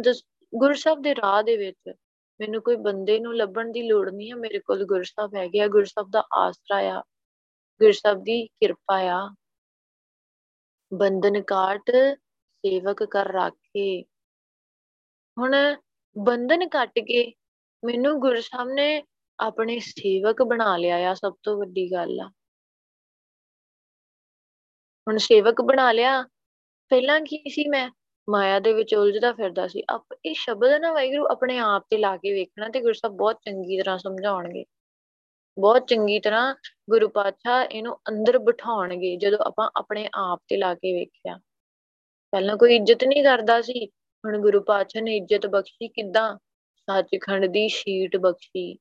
[0.54, 1.94] ਗੁਰਸਬ ਦੇ ਰਾਹ ਦੇ ਵਿੱਚ,
[2.40, 6.10] ਮੈਨੂੰ ਕੋਈ ਬੰਦੇ ਨੂੰ ਲੱਭਣ ਦੀ ਲੋੜ ਨਹੀਂ ਆ। ਮੇਰੇ ਕੋਲ ਗੁਰਸਬ ਹੈਗੇ ਆ ਗੁਰਸਬ
[6.12, 7.02] ਦਾ ਆਸਰਾ ਆ
[7.82, 9.30] ਗੁਰਸਬ ਦੀ ਕਿਰਪਾ ਆ।
[10.94, 11.92] ਬੰਧਨ ਕਾਟ
[12.66, 14.04] ਸੇਵਕ ਕਰ ਰਾਖੇ।
[15.38, 15.56] ਹੁਣ
[16.16, 17.34] ਬੰਧਨ ਕੱਟ ਕੇ
[17.84, 19.04] ਮੈਨੂੰ ਗੁਰੂ ਸਾਹਿਬ ਨੇ
[19.40, 22.32] ਆਪਣੇ ਸੇਵਕ ਬਣਾ ਲਿਆ ਆ, ਸਭ ਤੋਂ ਵੱਡੀ ਗੱਲ ਆ।
[25.08, 26.24] ਹੁਣ ਸੇਵਕ ਬਣਾ ਲਿਆ,
[26.90, 27.90] ਪਹਿਲਾਂ ਕੀ ਸੀ ਮੈਂ?
[28.30, 32.18] ਮਾਇਆ ਦੇ ਵਿੱਚ ਉਲਝਦਾ ਫਿਰਦਾ ਸੀ। ਆਪ, ਇਹ ਸ਼ਬਦ ਨਾ ਵਾਹਿਗੁਰੂ ਆਪਣੇ ਆਪ ਤੇ ਲਾ
[32.18, 34.66] ਕੇ ਵੇਖਣਾ ਤੇ ਗੁਰੂ ਸਾਹਿਬ ਬਹੁਤ ਚੰਗੀ ਤਰ੍ਹਾਂ ਸਮਝਾਉਣਗੇ।
[35.60, 36.56] ਬਹੁਤ ਚੰਗੀ ਤਰ੍ਹਾਂ
[36.90, 41.38] ਗੁਰੂ ਪਾਤਸ਼ਾਹ ਇਹਨੂੰ ਅੰਦਰ ਬਿਠਾਉਣਗੇ, ਜਦੋਂ ਆਪਾਂ ਆਪਣੇ ਆਪ ਤੇ ਲਾ ਕੇ ਵੇਖਿਆ।
[42.32, 43.86] ਪਹਿਲਾਂ ਕੋਈ ਇੱਜ਼ਤ ਨਹੀਂ ਕਰਦਾ ਸੀ।
[44.26, 46.38] ਹੁਣ ਗੁਰੂ ਪਾਤਸ਼ਾਹ ਨੇ ਇੱਜ਼ਤ ਬਖਸ਼ੀ ਕਿੱਦਾਂ?
[46.78, 48.78] ਸੱਚਖੰਡ ਦੀ ਸ਼ੀਟ ਬਖਸ਼ੀ।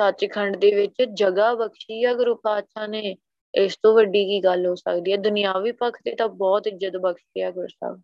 [0.00, 3.16] ਸੱਚਖੰਡ ਦੇ ਵਿੱਚ ਜਗ੍ਹਾ ਬਖਸ਼ੀ ਆ, ਗੁਰੂ ਪਾਤਸ਼ਾਹ ਨੇ।
[3.54, 7.40] ਇਸ ਤੋਂ ਵੱਡੀ ਕੀ ਗੱਲ ਹੋ ਸਕਦੀ ਹੈ ਦੁਨਿਆਵੀ ਪੱਖ ਤੇ ਤਾਂ ਬਹੁਤ ਇੱਜ਼ਤ ਬਖਸ਼ੀ
[7.40, 8.02] ਆ ਗੁਰੂ ਸਾਹਿਬ।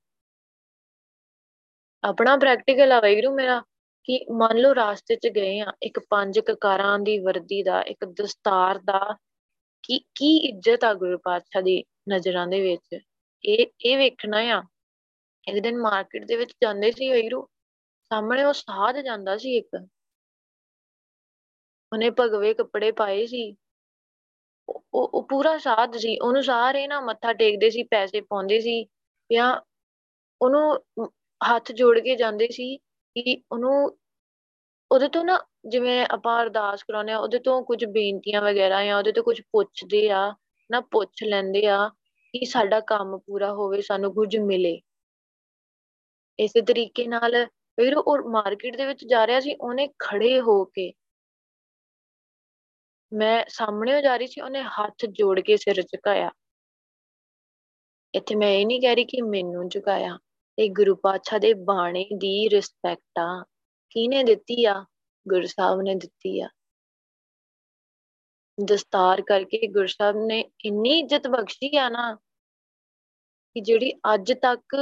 [2.05, 3.63] ਆਪਣਾ ਪ੍ਰੈਕਟੀਕਲ ਆ ਵੈਗਰੂ ਮੇਰਾ,
[4.05, 8.79] ਕਿ ਮੰਨ ਲਓ ਰਾਸਤੇ 'ਚ ਗਏ ਆ, ਇੱਕ ਪੰਜ ਕਕਾਰਾਂ ਦੀ ਵਰਦੀ ਦਾ, ਇੱਕ ਦਸਤਾਰ
[8.79, 9.17] ਦਾ,
[9.83, 13.01] ਕੀ ਕੀ ਇੱਜ਼ਤ ਆ ਗੁਰੂ ਪਾਤਸ਼ਾਹ ਦੀ ਨਜ਼ਰਾਂ ਦੇ ਵਿੱਚ?
[13.45, 14.63] ਇਹ ਇਹ ਵੇਖਣਾ ਆ।
[15.49, 17.47] ਇੱਕ ਦਿਨ ਮਾਰਕੀਟ ਦੇ ਵਿੱਚ ਜਾਂਦੇ ਸੀ ਵੈਗਰੂ
[18.13, 19.89] ਸਾਹਮਣੇ ਉਹ ਸਾਧ ਜਾਂਦਾ ਸੀ ਇੱਕ।
[21.95, 23.57] ਉਹਨੇ ਭਗਵੇ ਕੱਪੜੇ ਪਾਏ ਸੀ।
[24.69, 28.87] ਉਹ ਉਹ ਪੂਰਾ ਸਾਧ ਸੀ। ਉਹਨੂੰ ਸਾਰੇ ਨਾ ਮੱਥਾ ਟੇਕਦੇ ਸੀ, ਪੈਸੇ ਪਾਉਂਦੇ ਸੀ
[29.33, 29.61] ਜਾਂ
[30.43, 30.85] ਉਹਨੂੰ
[31.51, 33.99] ਹੱਥ ਜੋੜ ਕੇ ਜਾਂਦੇ ਸੀ ਕਿ ਉਹਨੂੰ
[34.93, 39.13] ਉਹਦੇ ਤੋਂ ਨਾ ਜਿਵੇਂ ਆਪਾਂ ਅਰਦਾਸ ਕਰਾਉਂਦੇ ਆ ਉਹਦੇ ਤੋਂ ਕੁਝ ਬੇਨਤੀਆਂ ਵਗੈਰਾ ਜਾਂ ਉਹਦੇ
[39.13, 40.35] ਤੋਂ ਕੁਝ ਪੁੱਛਦੇ ਆ,
[40.71, 41.89] ਨਾ ਪੁੱਛ ਲੈਂਦੇ ਆ
[42.33, 44.81] ਕਿ ਸਾਡਾ ਕੰਮ ਪੂਰਾ ਹੋਵੇ, ਸਾਨੂੰ ਕੁਝ ਮਿਲੇ।
[46.39, 50.93] ਇਸੇ ਤਰੀਕੇ ਨਾਲ, ਫਿਰ ਉਹ ਮਾਰਕੀਟ ਦੇ ਵਿੱਚ ਜਾ ਰਿਹਾ ਸੀ, ਉਹਨੇ ਖੜੇ ਹੋ ਕੇ
[53.13, 56.31] ਮੈਂ ਸਾਹਮਣੇ ਜਾ ਰਹੀ ਸੀ, ਉਹਨੇ ਹੱਥ ਜੋੜ ਕੇ ਸਿਰ ਝੁਕਾਇਆ।
[58.15, 60.19] ਇੱਥੇ ਮੈਂ ਇਹ ਨਹੀਂ ਕਹਿ ਰਹੀ ਕਿ ਮੈਨੂੰ ਝੁਕਾਇਆ।
[60.59, 63.45] ਇਹ ਗੁਰੂ ਪਾਤਸ਼ਾਹ ਦੇ ਬਾਣੇ ਦੀ ਰਿਸਪੈਕਟ ਆ।
[63.91, 64.85] ਕਿਹਨੇ ਦਿੱਤੀ ਆ?
[65.29, 66.49] ਗੁਰੂ ਸਾਹਿਬ ਨੇ ਦਿੱਤੀ ਆ।
[68.65, 72.15] ਦਸਤਾਰ ਕਰਕੇ ਗੁਰੂ ਸਾਹਿਬ ਨੇ ਇੰਨੀ ਇੱਜ਼ਤ ਬਖਸ਼ੀ ਆ ਨਾ
[73.55, 74.77] ਕਿ ਜਿਹੜੀ ਅੱਜ ਤੱਕ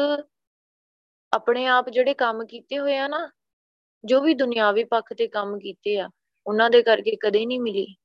[1.33, 3.31] ਆਪਣੇ ਆਪ ਜਿਹੜੇ ਕੰਮ ਕੀਤੇ ਹੋਏ ਆ ਨਾ,
[4.05, 6.11] ਜੋ ਵੀ ਦੁਨਿਆਵੀ ਪੱਖ ਤੇ ਕੰਮ ਕੀਤੇ ਆ,
[6.47, 7.97] ਉਹਨਾਂ ਦੇ ਕਰਕੇ ਕਦੇ ਨਹੀਂ ਮਿਲੀ।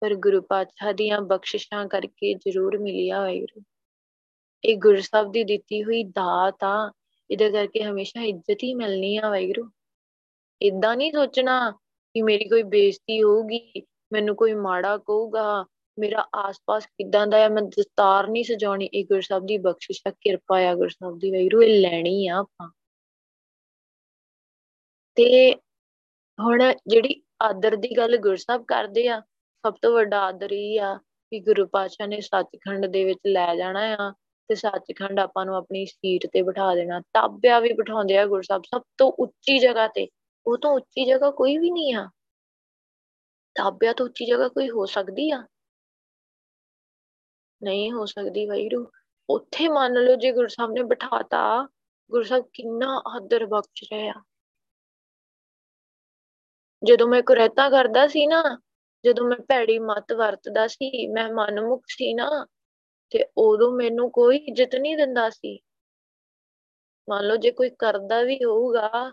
[0.00, 3.62] ਪਰ ਗੁਰੂ ਪਾਤਸ਼ਾਹ ਦੀਆਂ ਬਖਸ਼ਿਸ਼ਾਂ ਕਰਕੇ ਜ਼ਰੂਰ ਮਿਲੀ ਆ ਵਾਹਿਗੁਰੂ।
[4.64, 6.92] ਇਹ ਗੁਰੂ ਸਾਹਿਬ ਦੀ ਦਿੱਤੀ ਹੋਈ ਦਾਤ ਆ,
[7.30, 9.70] ਇਹਦੇ ਕਰਕੇ ਹਮੇਸ਼ਾ ਇੱਜ਼ਤ ਹੀ ਮਿਲਣੀ ਆ ਵਾਹਿਗੁਰੂ।
[10.62, 11.70] ਇਦਾਂ ਨਹੀਂ ਸੋਚਣਾ
[12.14, 13.82] ਕਿ ਮੇਰੀ ਕੋਈ ਬੇਇੱਜ਼ਤੀ ਹੋਊਗੀ,
[14.12, 15.66] ਮੈਨੂੰ ਕੋਈ ਮਾੜਾ ਕਹੂਗਾ,
[15.98, 20.12] ਮੇਰਾ ਆਸ-ਪਾਸ ਕਿਦਾਂ ਦਾ ਹੈ ਮੈਂ ਦਸਤਾਰ ਨਹੀਂ ਸਜਾਉਣੀ। ਇਹ ਗੁਰੂ ਸਾਹਿਬ ਦੀ ਬਖਸ਼ਿਸ਼ ਆ,
[20.20, 22.70] ਕਿਰਪਾ ਆ ਗੁਰੂ ਸਾਹਿਬ ਦੀ ਵਾਹਿਗੁਰੂ, ਇਹ ਲੈਣੀ ਆ ਆਪਾਂ।
[25.14, 25.54] ਤੇ
[26.40, 29.22] ਹੁਣ ਜਿਹੜੀ ਆਦਰ ਦੀ ਗੱਲ ਗੁਰੂ ਸਾਹਿਬ ਕਰਦੇ ਆ
[29.66, 30.94] ਸਭ ਤੋਂ ਵੱਡਾ ਆਦਰ ਇਹ ਆ
[31.30, 34.12] ਕਿ ਗੁਰੂ ਪਾਤਸ਼ਾਹ ਨੇ ਸੱਚਖੰਡ ਦੇ ਵਿੱਚ ਲੈ ਜਾਣਾ ਆ
[34.48, 38.62] ਤੇ ਸੱਚਖੰਡ ਆਪਾਂ ਨੂੰ ਆਪਣੀ ਸੀਟ ਤੇ ਬਿਠਾ ਦੇਣਾ। ਤਾਬਿਆ ਵੀ ਬਿਠਾਉਂਦੇ ਆ ਗੁਰੂ ਸਾਹਿਬ,
[38.64, 40.08] ਸਭ ਤੋਂ ਉੱਚੀ ਜਗ੍ਹਾ ਤੇ।
[40.46, 42.10] ਉਹ ਤੋਂ ਉੱਚੀ ਜਗ੍ਹਾ ਕੋਈ ਵੀ ਨਹੀਂ ਆ।
[43.54, 45.46] ਤਾਬਿਆ ਤੋਂ ਉੱਚੀ ਜਗ੍ਹਾ ਕੋਈ ਹੋ ਸਕਦੀ ਆ?
[47.62, 48.90] ਨਹੀਂ ਹੋ ਸਕਦੀ ਵੈਰੂ
[49.30, 51.68] ਉੱਥੇ ਮੰਨ ਲਓ ਜੇ ਗੁਰੂ ਸਾਹਿਬ ਨੇ ਬਿਠਾਤਾ,
[52.10, 54.22] ਗੁਰੂ ਸਾਹਿਬ ਕਿੰਨਾ ਆਦਰ ਬਖਸ਼ ਰਹੇ। ਆ
[56.84, 58.60] ਜਦੋਂ ਮੈਂ ਕੁਰੈਤਾ ਕਰਦਾ ਸੀ ਨਾ
[59.04, 62.46] ਜਦੋਂ ਮੈਂ ਭੈੜੀ ਮਤ ਵਰਤਦਾ ਸੀ, ਮੈਂ ਮਨਮੁਖ ਸੀ ਨਾ,
[63.10, 65.60] ਤੇ ਉਦੋਂ ਮੈਨੂੰ ਕੋਈ ਇੱਜ਼ਤ ਨਹੀਂ ਦਿੰਦਾ ਸੀ।
[67.10, 69.12] ਮੰਨ ਲਓ ਜੇ ਕੋਈ ਕਰਦਾ ਵੀ ਹੋਊਗਾ,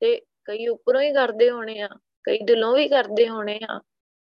[0.00, 1.88] ਤੇ ਕਈ ਉੱਪਰੋਂ ਹੀ ਕਰਦੇ ਹੋਣੇ ਆ,
[2.24, 3.80] ਕਈ ਦਿਲੋਂ ਵੀ ਕਰਦੇ ਹੋਣੇ ਆ,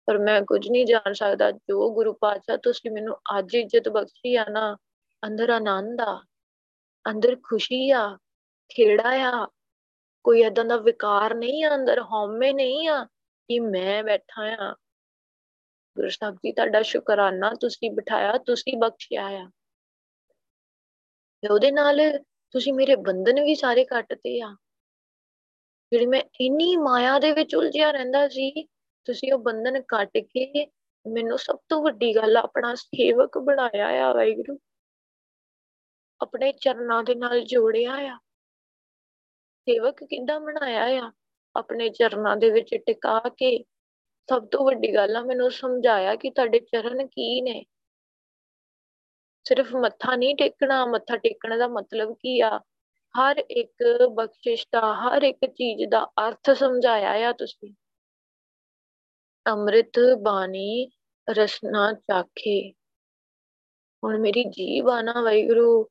[0.05, 4.45] ਪਰ ਮੈਂ ਕੁਝ ਨਹੀਂ ਜਾਣ ਸਕਦਾ। ਜੋ ਗੁਰੂ ਪਾਤਸ਼ਾਹ ਤੁਸੀਂ ਮੈਨੂੰ ਅੱਜ ਇੱਜ਼ਤ ਬਖਸ਼ੀ ਆ
[4.49, 4.77] ਨਾ,
[5.27, 6.23] ਅੰਦਰ ਆਨੰਦ ਆ,
[7.09, 8.17] ਅੰਦਰ ਖੁਸ਼ੀ ਆ,
[8.69, 9.47] ਖੇੜਾ ਆ,
[10.23, 13.03] ਕੋਈ ਏਦਾਂ ਦਾ ਵਿਕਾਰ ਨਹੀਂ ਆ ਅੰਦਰ, ਹਉਮੈ ਨਹੀਂ ਆ
[13.49, 14.75] ਕਿ ਮੈਂ ਬੈਠਾ ਆ।
[15.97, 19.49] ਗੁਰੂ ਸਾਹਿਬ ਜੀ, ਤੁਹਾਡਾ ਸ਼ੁਕਰਾਨਾ ਤੁਸੀਂ ਬਿਠਾਇਆ, ਤੁਸੀਂ ਬਖਸ਼ਿਆ ਆ।
[21.41, 22.19] ਤੇ ਉਹਦੇ ਨਾਲ
[22.51, 24.55] ਤੁਸੀਂ ਮੇਰੇ ਬੰਧਨ ਵੀ ਸਾਰੇ ਕੱਟਦੇ ਆ।
[25.91, 28.63] ਜਿਹੜੀ ਮੈਂ ਇੰਨੀ ਮਾਇਆ ਦੇ ਵਿੱਚ ਉਲਝਿਆ ਰਹਿੰਦਾ ਸੀ,
[29.05, 30.65] ਤੁਸੀਂ ਉਹ ਬੰਧਨ ਕੱਟ ਕੇ
[31.13, 34.59] ਮੈਨੂੰ ਸਭ ਤੋਂ ਵੱਡੀ ਗੱਲ ਆਪਣਾ ਸੇਵਕ ਬਣਾਇਆ ਆ, ਵਾਹਿਗੁਰੂ।
[36.21, 38.19] ਆਪਣੇ ਚਰਨਾਂ ਦੇ ਨਾਲ ਜੋੜਿਆ ਆ।
[39.61, 41.11] ਸੇਵਕ ਕਿੱਦਾਂ ਬਣਾਇਆ ਆ?
[41.55, 43.63] ਆਪਣੇ ਚਰਨਾਂ ਦੇ ਵਿੱਚ ਟਿਕਾ ਕੇ
[44.29, 47.65] ਸਭ ਤੋਂ ਵੱਡੀ ਗੱਲ ਆ, ਮੈਨੂੰ ਸਮਝਾਇਆ ਕਿ ਤੁਹਾਡੇ ਚਰਨ ਕੀ ਨੇ।
[49.43, 52.61] ਸਿਰਫ ਮੱਥਾ ਨਹੀਂ ਟੇਕਣਾ, ਮੱਥਾ ਟੇਕਣ ਦਾ ਮਤਲਬ ਕੀ ਆ?
[53.19, 57.73] ਹਰ ਇੱਕ ਬਖਸ਼ਿਸ਼ ਦਾ, ਹਰ ਇੱਕ ਚੀਜ਼ ਦਾ ਅਰਥ ਸਮਝਾਇਆ ਆ ਤੁਸੀਂ।
[59.47, 60.89] ਅੰਮ੍ਰਿਤ ਬਾਣੀ
[61.29, 62.73] ਰਸਨਾ ਚਾਖੇ।
[64.03, 65.87] ਹੁਣ ਮੇਰੀ ਜੀਬ ਆ ਨਾ ਵੈਗਰੂ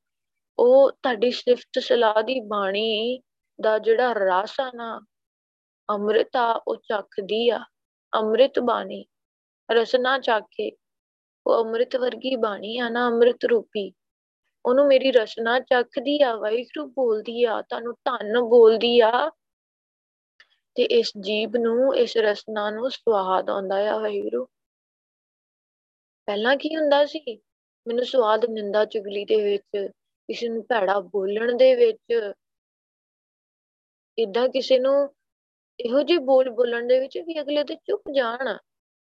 [0.58, 3.20] ਉਹ ਤੁਹਾਡੀ ਸਿਫਤ ਸਲਾਹ ਦੀ ਬਾਣੀ
[3.60, 5.00] ਦਾ ਜਿਹੜਾ ਰਸ ਆ ਨਾ,
[5.90, 7.64] ਅੰਮ੍ਰਿਤ ਆ, ਉਹ ਚੱਖਦੀ ਆ।
[8.16, 9.04] ਅੰਮ੍ਰਿਤ ਬਾਣੀ,
[9.72, 10.72] ਰਸਨਾ ਚਾਖੇ,
[11.46, 13.92] ਉਹ ਅੰਮ੍ਰਿਤ ਵਰਗੀ ਬਾਣੀ ਆ ਨਾ ਅੰਮ੍ਰਿਤ ਰੂਪੀ।
[14.66, 19.30] ਉਹਨੂੰ ਮੇਰੀ ਰਸਨਾ ਚੱਖਦੀ ਆ, ਵਾਹਿਗੁਰੂ ਬੋਲਦੀ ਆ, ਤੁਹਾਨੂੰ ਧੰਨ ਬੋਲਦੀ ਆ।
[20.74, 24.44] ਤੇ ਇਸ ਜੀਬ ਨੂੰ, ਇਸ ਰਸਨਾ ਨੂੰ ਸਵਾਦ ਆਉਂਦਾ ਆ ਵਾਹਿਗੁਰੂ।
[26.26, 27.42] ਪਹਿਲਾਂ ਕੀ ਹੁੰਦਾ ਸੀ?
[27.88, 29.86] ਮੈਨੂੰ ਸਵਾਦ ਨਿੰਦਾ ਚੁਗਲੀ ਦੇ ਵਿੱਚ,
[30.28, 32.32] ਕਿਸੇ ਨੂੰ ਭੈੜਾ ਬੋਲਣ ਦੇ ਵਿੱਚ।
[34.18, 35.14] ਇਦਾਂ ਕਿਸੇ ਨੂੰ
[35.80, 38.56] ਇਹੋ ਜਿਹੇ ਬੋਲ ਬੋਲਣ ਦੇ ਵਿੱਚ ਵੀ ਅਗਲੇ ਤੇ ਚੁੱਪ ਜਾਣ।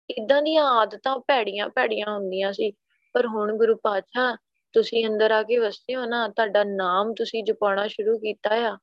[0.09, 2.71] ਇਦਾਂ ਦੀਆਂ ਆਦਤਾਂ ਭੈੜੀਆਂ ਭੈੜੀਆਂ ਹੁੰਦੀਆਂ ਸੀ।
[3.13, 4.37] ਪਰ ਹੁਣ ਗੁਰੂ ਪਾਤਸ਼ਾਹ,
[4.73, 8.77] ਤੁਸੀਂ ਅੰਦਰ ਆ ਕੇ ਵਸਦੇ ਹੋ ਨਾ, ਤੁਹਾਡਾ ਨਾਮ ਤੁਸੀਂ ਜਪਾਉਣਾ ਸ਼ੁਰੂ ਕੀਤਾ ਆ।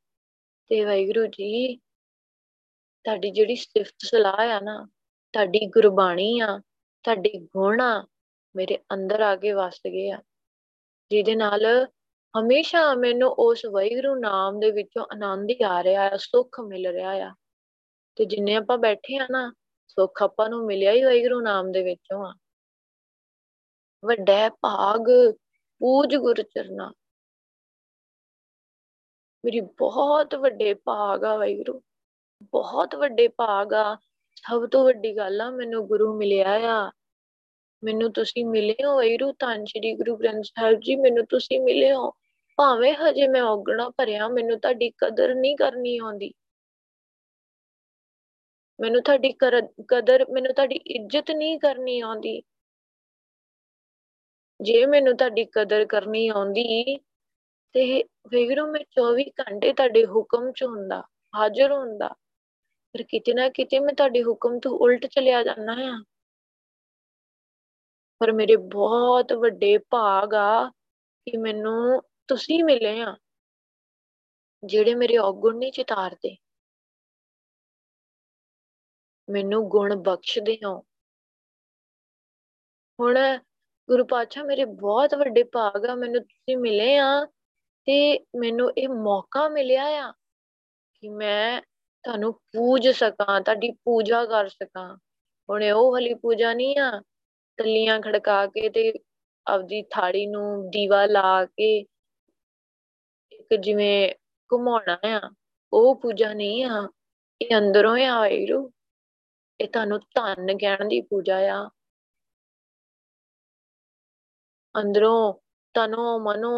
[0.69, 1.77] ਤੇ ਵਾਹਿਗੁਰੂ ਜੀ,
[3.05, 4.89] ਤੁਹਾਡੀ ਜਿਹੜੀ ਸਿਫਤ ਸਲਾਹ ਆ ਨਾ,
[5.33, 6.61] ਤੁਹਾਡੀ ਗੁਰਬਾਣੀ ਆ,
[7.03, 8.07] ਤੁਹਾਡੇ ਗੁਣ ਆ,
[8.57, 10.19] ਮੇਰੇ ਅੰਦਰ ਆ ਕੇ ਵਸ ਗਏ ਆ।
[11.11, 11.87] ਜਿਹਦੇ ਨਾਲ
[12.41, 17.11] ਹਮੇਸ਼ਾ ਮੈਨੂੰ ਉਸ ਵਾਹਿਗੁਰੂ ਨਾਮ ਦੇ ਵਿੱਚੋਂ ਆਨੰਦ ਹੀ ਆ ਰਿਹਾ ਆ, ਸੁੱਖ ਮਿਲ ਰਿਹਾ
[17.11, 17.35] ਆ।
[18.17, 19.55] ਤੇ ਜਿੰਨੇ ਆਪਾਂ ਬੈਠੇ ਆ ਨਾ,
[19.89, 22.35] ਸੁੱਖ ਆਪਾਂ ਨੂੰ ਮਿਲਿਆ ਹੀ ਵਾਹਿਗੁਰੂ ਨਾਮ ਦੇ ਵਿੱਚੋਂ ਆ।
[24.05, 25.33] ਵੱਡਾ ਭਾਗ,
[25.79, 26.93] ਪੂਜ ਗੁਰ ਚਰਨਾ।
[29.45, 31.83] ਮੇਰੀ ਬਹੁਤ ਵੱਡੇ ਭਾਗ ਆ ਵਾਹਿਗੁਰੂ।
[32.43, 33.97] ਬਹੁਤ ਵੱਡੇ ਭਾਗ ਆ।
[34.37, 36.91] ਸਭ ਤੋਂ ਵੱਡੀ ਗੱਲ ਆ, ਮੈਨੂੰ ਗੁਰੂ ਮਿਲਿਆ ਆ।
[37.85, 42.13] ਮੈਨੂੰ ਤੁਸੀਂ ਮਿਲੇ ਹੋ ਵਾਹਿਗੁਰੂ, ਧੰਨ ਸ਼੍ਰੀ ਗੁਰੂ ਗ੍ਰੰਥ ਸਾਹਿਬ ਜੀ, ਮੈਨੂੰ ਤੁਸੀਂ ਮਿਲੇ ਹੋ।
[42.57, 46.33] ਭਾਵੇਂ ਹਜੇ ਮੈਂ ਔਗਣਾ ਭਰਿਆ, ਮੈਨੂੰ ਤੁਹਾਡੀ ਕਦਰ ਨਹੀਂ ਕਰਨੀ ਆਉਂਦੀ।
[48.81, 49.33] ਮੈਨੂੰ ਤੁਹਾਡੀ
[49.89, 52.41] ਕਦਰ, ਮੈਨੂੰ ਤੁਹਾਡੀ ਇੱਜ਼ਤ ਨਹੀਂ ਕਰਨੀ ਆਉਂਦੀ।
[54.61, 56.97] ਜੇ ਮੈਨੂੰ ਤੁਹਾਡੀ ਕਦਰ ਕਰਨੀ ਆਉਂਦੀ,
[57.75, 61.03] ਤੇ ਵੇਗਰੋ ਮੈਂ 24 ਘੰਟੇ ਤੁਹਾਡੇ ਹੁਕਮ 'ਚ ਹੁੰਦਾ,
[61.35, 62.09] ਹਾਜ਼ਰ ਹੁੰਦਾ।
[62.95, 65.93] ਪਰ ਕਿਤੇ ਨਾ ਕਿਤੇ ਮੈਂ ਤੁਹਾਡੇ ਹੁਕਮ ਤੋਂ ਉਲਟ ਚਲਿਆ ਜਾਂਦਾ ਆ
[68.21, 70.65] ਪਰ ਮੇਰੇ ਬਹੁਤ ਵੱਡੇ ਭਾਗ ਆ
[71.27, 73.17] ਕਿ ਮੈਨੂੰ ਤੁਸੀਂ ਮਿਲੇ ਆ,
[74.63, 76.37] ਜਿਹੜੇ ਮੇਰੇ ਔਗੁਣ ਨਹੀਂ ਚਿਤਾਰਦੇ।
[79.31, 80.79] ਮੈਨੂੰ ਗੁਣ ਬਖਸ਼ਦੇ ਹੋ।
[82.99, 83.19] ਹੁਣ
[83.89, 87.25] ਗੁਰੂ ਪਾਤਸ਼ਾਹ ਮੇਰੇ ਬਹੁਤ ਵੱਡੇ ਭਾਗ ਆ, ਮੈਨੂੰ ਤੁਸੀਂ ਮਿਲੇ ਆ
[87.87, 90.13] ਤੇ ਮੈਨੂੰ ਇਹ ਮੌਕਾ ਮਿਲਿਆ ਆ
[90.95, 91.61] ਕਿ ਮੈਂ
[92.05, 94.97] ਤੁਹਾਨੂੰ ਪੂਜ ਸਕਾਂ, ਤੁਹਾਡੀ ਪੂਜਾ ਕਰ ਸਕਾਂ।
[95.49, 97.03] ਹੁਣ ਉਹ ਹਲੀ ਪੂਜਾ ਨਹੀਂ ਆ,
[97.59, 98.93] ਤਲੀਆਂ ਖੜਕਾ ਕੇ ਤੇ
[99.47, 101.79] ਆਪਦੀ ਥਾੜੀ ਨੂੰ ਦੀਵਾ ਲਾ ਕੇ
[103.33, 104.15] ਇੱਕ ਜਿਵੇਂ
[104.51, 105.31] ਘੁਮਾਉਣਾ ਆ,
[105.73, 106.89] ਉਹ ਪੂਜਾ ਨਹੀਂ ਆ,
[107.43, 108.71] ਇਹ ਅੰਦਰੋਂ ਆ ਵਾਹਿਗੁਰੂ
[109.61, 111.69] ਇਹ ਤੁਹਾਨੂੰ ਧੰਨ ਗਿਆਨ ਦੀ ਪੂਜਾ ਆ।
[114.75, 115.33] ਅੰਦਰੋਂ
[115.75, 116.53] ਤਨੋ ਮਨੋ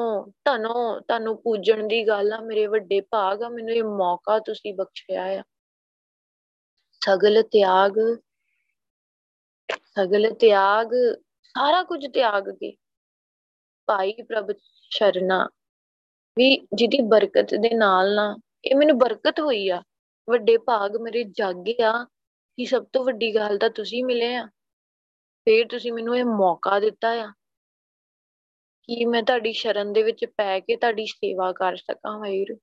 [0.44, 5.24] ਤਨੋ ਤੁਹਾਨੂੰ ਪੂਜਣ ਦੀ ਗੱਲ ਆ, ਮੇਰੇ ਵੱਡੇ ਭਾਗ ਆ, ਮੈਨੂੰ ਇਹ ਮੌਕਾ ਤੁਸੀਂ ਬਖਸ਼ਿਆ
[5.38, 5.42] ਆ।
[7.02, 7.98] ਸਗਲ ਤਿਆਗ
[9.86, 10.94] ਸਗਲ ਤਿਆਗ,
[11.54, 12.72] ਸਾਰਾ ਕੁਝ ਤਿਆਗ ਕੇ
[13.88, 14.52] ਭਾਈ ਪ੍ਰਭ
[14.90, 15.48] ਸ਼ਰਨਾ,
[16.36, 19.82] ਵੀ ਜਿਹਦੀ ਬਰਕਤ ਦੇ ਨਾਲ ਨਾ ਇਹ ਮੈਨੂੰ ਬਰਕਤ ਹੋਈ ਆ।
[20.28, 21.92] ਵੱਡੇ ਭਾਗ ਮੇਰੇ ਜਾਗੇ ਆ
[22.58, 24.46] ਕਿ ਸਭ ਤੋਂ ਵੱਡੀ ਗੱਲ ਤਾਂ ਤੁਸੀਂ ਮਿਲੇ ਆ।
[25.46, 27.32] ਫੇਰ ਤੁਸੀਂ ਮੈਨੂੰ ਇਹ ਮੌਕਾ ਦਿੱਤਾ ਆ
[28.88, 32.56] ਕਿ ਮੈਂ ਤੁਹਾਡੀ ਸ਼ਰਨ ਦੇ ਵਿੱਚ ਪੈ ਕੇ ਤੁਹਾਡੀ ਸੇਵਾ ਕਰ ਸਕਾਂ ਵਾਹਿਗੁਰੂ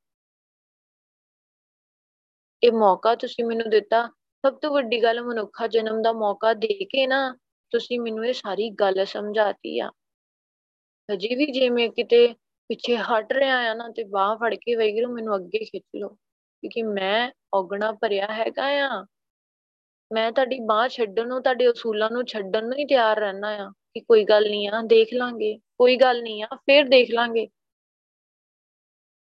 [2.63, 4.07] ਇਹ ਮੌਕਾ ਤੁਸੀਂ ਮੈਨੂੰ ਦਿੱਤਾ।
[4.43, 7.37] ਸਭ ਤੋਂ ਵੱਡੀ ਗੱਲ ਮਨੁੱਖਾ ਜਨਮ ਦਾ ਮੌਕਾ ਦੇ ਕੇ ਨਾ
[7.71, 9.91] ਤੁਸੀਂ ਮੈਨੂੰ ਇਹ ਸਾਰੀ ਗੱਲ ਸਮਝਾਤੀ ਆ।
[11.09, 12.27] ਹਜੇ ਵੀ ਜੇ ਮੈਂ ਕਿਤੇ
[12.69, 16.83] ਪਿੱਛੇ ਹਟ ਰਿਹਾ ਆ ਨਾ ਤੇ ਬਾਹ ਫੜ ਕੇ ਵੈਗਰੂ ਮੈਨੂੰ ਅੱਗੇ ਖਿੱਚ ਲਓ। ਕਿਉਂਕਿ
[16.83, 19.05] ਮੈਂ ਔਗਣਾ ਭਰਿਆ ਹੈਗਾ ਆ।
[20.13, 23.99] ਮੈਂ ਤੁਹਾਡੀ ਬਾਹ ਛੱਡਣ ਨੂੰ, ਤੁਹਾਡੇ ਉਸੂਲਾਂ ਨੂੰ ਛੱਡਣ ਨੂੰ ਹੀ ਤਿਆਰ ਰਹਿਣਾ ਆ ਕਿ
[23.99, 27.47] ਕੋਈ ਗੱਲ ਨਹੀਂ ਆ, ਦੇਖ ਲਾਂਗੇ, ਕੋਈ ਗੱਲ ਨਹੀਂ ਆ, ਫੇਰ ਦੇਖ ਲਾਂਗੇ।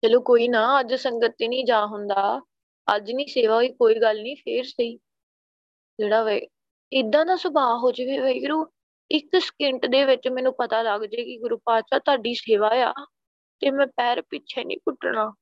[0.02, 2.40] ਚਲੋ ਕੋਈ ਨਾ, ਅੱਜ ਸੰਗਤ ਤੇ ਨਹੀਂ ਜਾ ਹੁੰਦਾ।
[2.96, 4.98] ਅੱਜ ਨਹੀਂ ਸੇਵਾ ਹੋਈ, ਕੋਈ ਗੱਲ ਨਹੀਂ, ਫੇਰ ਸਹੀ।
[5.98, 6.48] ਜਿਹੜਾ ਵੇ
[6.92, 8.66] ਇਦਾਂ ਦਾ ਸੁਭਾਅ ਹੋ ਜਾਵੇ ਵੈਗਰੂ
[9.10, 12.92] ਇੱਕ ਸਕਿੰਟ ਦੇ ਵਿੱਚ ਮੈਨੂੰ ਪਤਾ ਲੱਗ ਜੇ ਕਿ ਗੁਰੂ ਪਾਤਸ਼ਾਹ ਤੁਹਾਡੀ ਸੇਵਾ ਆ
[13.60, 15.32] ਤੇ ਮੈਂ ਪੈਰ ਪਿੱਛੇ ਨਹੀਂ ਪੁੱਟਣਾ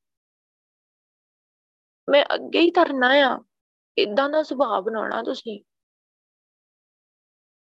[2.08, 3.49] ਮੈਂ ਅੱਗੇ ਹੀ ਕਰਨਾ ਆ।
[3.98, 5.60] ਇਦਾਂ ਦਾ ਸੁਭਾਅ ਬਣਾਉਣਾ ਤੁਸੀਂ।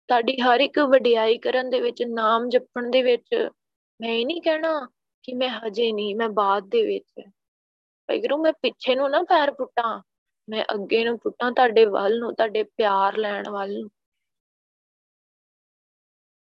[0.07, 3.49] ਤੁਹਾਡੀ ਹਰ ਇੱਕ ਵਡਿਆਈ ਕਰਨ ਦੇ ਵਿੱਚ, ਨਾਮ ਜਪਣ ਦੇ ਵਿੱਚ,
[4.01, 4.88] ਮੈਂ ਇਹ ਨਹੀਂ ਕਹਿਣਾ
[5.24, 7.28] ਕਿ ਮੈਂ ਹਜੇ ਨਹੀਂ, ਮੈਂ ਬਾਅਦ ਦੇ ਵਿੱਚ।
[8.09, 10.01] ਵਾਹਿਗੁਰੂ ਮੈਂ ਪਿੱਛੇ ਨੂੰ ਨਾ ਪੈਰ ਪੁੱਟਾਂ,
[10.49, 13.89] ਮੈਂ ਅੱਗੇ ਨੂੰ ਪੁੱਟਾਂ ਤੁਹਾਡੇ ਵੱਲ ਨੂੰ, ਤੁਹਾਡੇ ਪਿਆਰ ਲੈਣ ਵੱਲ ਨੂੰ।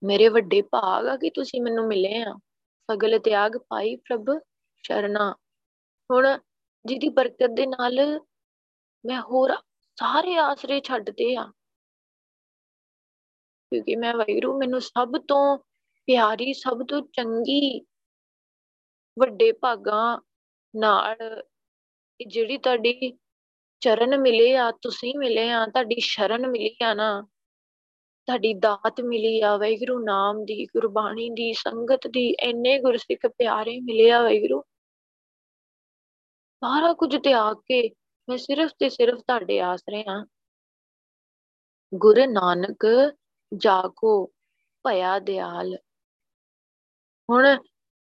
[0.03, 2.39] ਮੇਰੇ ਵੱਡੇ ਭਾਗ ਆ ਕਿ ਤੁਸੀਂ ਮੈਨੂੰ ਮਿਲੇ ਆ।
[2.91, 4.25] ਸਗਲ ਤਿਆਗ ਪਾਈ ਪ੍ਰਭ
[4.83, 5.35] ਸ਼ਰਨਾ।
[6.11, 6.37] ਹੁਣ
[6.85, 8.19] ਜਿਹਦੀ ਬਰਕਤ ਦੇ ਨਾਲ
[9.05, 9.55] ਮੈਂ ਹੋਰ
[9.99, 11.51] ਸਾਰੇ ਆਸਰੇ ਛੱਡਦੇ ਆ।
[13.71, 15.57] ਕਿਉਂਕਿ ਮੈਂ ਵੈਰੂ, ਮੈਨੂੰ ਸਭ ਤੋਂ
[16.07, 17.79] ਪਿਆਰੀ, ਸਭ ਤੋਂ ਚੰਗੀ,
[19.19, 20.19] ਵੱਡੇ ਭਾਗਾਂ
[20.75, 21.43] ਨਾਲ
[22.27, 23.17] ਜਿਹੜੀ ਤੁਹਾਡੀ
[23.79, 27.21] ਚਰਨ ਮਿਲੇ ਆ, ਤੁਸੀਂ ਮਿਲੇ ਆ, ਤੁਹਾਡੀ ਸ਼ਰਨ ਮਿਲੀ ਆ ਨਾ,
[28.25, 34.11] ਤੁਹਾਡੀ ਦਾਤ ਮਿਲੀ ਆ ਵੈਗਰੂ ਨਾਮ ਦੀ, ਗੁਰਬਾਣੀ ਦੀ, ਸੰਗਤ ਦੀ, ਇੰਨੇ ਗੁਰਸਿੱਖ ਪਿਆਰੇ ਮਿਲੇ
[34.11, 34.63] ਆ ਵੈਗਰੂ
[36.63, 37.89] ਸਾਰਾ ਕੁਝ ਤਿਆਗ ਕੇ
[38.29, 40.25] ਮੈਂ ਸਿਰਫ ਤੇ ਸਿਰਫ ਤੁਹਾਡੇ ਆਸਰੇ ਆ
[41.95, 42.85] ਗੁਰੂ ਨਾਨਕ
[43.57, 44.31] ਜਾਗੋ
[44.83, 45.77] ਭਇਆ ਦਿਆਲ।
[47.29, 47.57] ਹੁਣ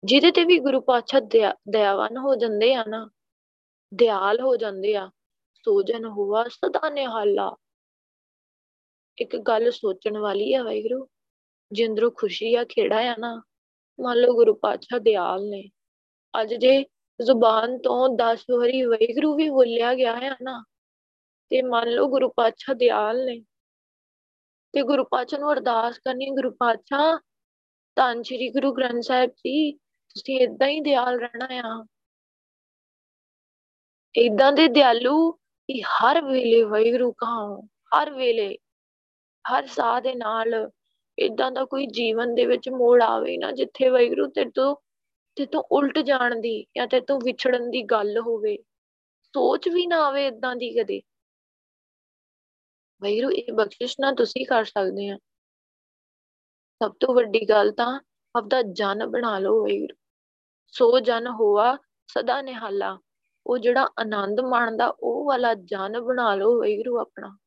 [0.04, 1.22] ਜਿਹਦੇ ਤੇ ਵੀ ਗੁਰੂ ਪਾਤਸ਼ਾਹ
[1.70, 3.10] ਦਇਆਵਾਨ ਹੋ ਜਾਂਦੇ ਆ ਨਾ,
[3.94, 5.12] ਦਿਆਲ ਹੋ ਜਾਂਦੇ ਆ,
[5.54, 7.56] ਸੋਜਨ ਹੋਆ ਸਦਾ ਨਿਹਾਲਾ।
[9.18, 11.08] ਇੱਕ ਗੱਲ ਸੋਚਣ ਵਾਲੀ ਆ ਵਾਹਿਗੁਰੂ,
[11.72, 13.44] ਜਿੰਦਰੋਂ ਖੁਸ਼ੀ ਆ ਖੇੜਾ ਆ ਨਾ,
[14.00, 15.70] ਮੰਨ ਲਓ ਗੁਰੂ ਪਾਤਸ਼ਾਹ ਦਿਆਲ ਨੇ।
[16.42, 16.86] ਅੱਜ ਜੇ
[17.22, 20.64] ਜ਼ੁਬਾਨ ਤੋਂ 10 ਵਾਰੀ ਵਾਹਿਗੁਰੂ ਵੀ ਬੋਲਿਆ ਗਿਆ ਹੈ ਨਾ,
[21.50, 23.44] ਤੇ ਮੰਨ ਲਓ ਗੁਰੂ ਪਾਤਸ਼ਾਹ ਦਿਆਲ ਨੇ,
[24.74, 27.18] ਤੇ ਗੁਰੂ ਪਾਤਸ਼ਾਹ ਨੂੰ ਅਰਦਾਸ ਕਰਨੀ ਗੁਰੂ ਪਾਤਸ਼ਾਹ,
[27.96, 31.86] ਧੰਨ ਸ਼੍ਰੀ ਗੁਰੂ ਗ੍ਰੰਥ ਸਾਹਿਬ ਜੀ, ਤੁਸੀਂ ਇਦਾਂ ਹੀ ਦਿਆਲ ਰਹਿਣਾ ਆ।
[34.16, 37.62] ਇਦਾਂ ਦੇ ਦਿਆਲੂ ਕਿ ਹਰ ਵੇਲੇ ਵਾਹਿਗੁਰੂ ਕਹਾਓ
[37.96, 38.58] ਹਰ ਵੇਲੇ,
[39.46, 40.70] ਹਰ ਸਾਹ ਦੇ ਨਾਲ
[41.18, 44.76] ਇਦਾਂ ਦਾ ਕੋਈ ਜੀਵਨ ਦੇ ਵਿੱਚ ਮੋੜ ਆਵੇ ਨਾ, ਜਿੱਥੇ ਵਾਹਿਗੁਰੂ ਤੇ ਤੋਂ
[45.38, 48.58] ਤੇ ਤੋਂ ਉਲਟ ਜਾਣ ਦੀ ਜਾਂ ਤੇ ਤੋਂ ਵਿਛੜਨ ਦੀ ਗੱਲ ਹੋਵੇ।
[49.34, 51.02] ਸੋਚ ਵੀ ਨਾ ਆਵੇ ਇਦਾਂ ਦੀ ਕਦੇ।
[53.02, 55.18] ਵਾਹਿਗੁਰੂ ਇਹ ਬਖਸ਼ਿਸ਼ ਨਾ ਤੁਸੀਂ ਕਰ ਸਕਦੇ ਆ।
[56.82, 58.00] ਸਭ ਤੋਂ ਵੱਡੀ ਗੱਲ ਤਾਂ
[58.36, 59.96] ਆਪਦਾ ਜਨ ਬਣਾ ਲਓ ਵਾਹਿਗੁਰੂ
[60.68, 61.78] ਸੋ ਜਨ ਹੋਆ
[62.08, 62.98] ਸਦਾ ਨਿਹਾਲਾ।
[63.48, 67.38] ਉਹ ਜਿਹੜਾ ਆਨੰਦ ਮਾਣਦਾ ਉਹ ਵਾਲਾ ਜਨ ਬਣਾ ਲਓ ਵਾਹਿਗੁਰੂ ਆਪਣਾ।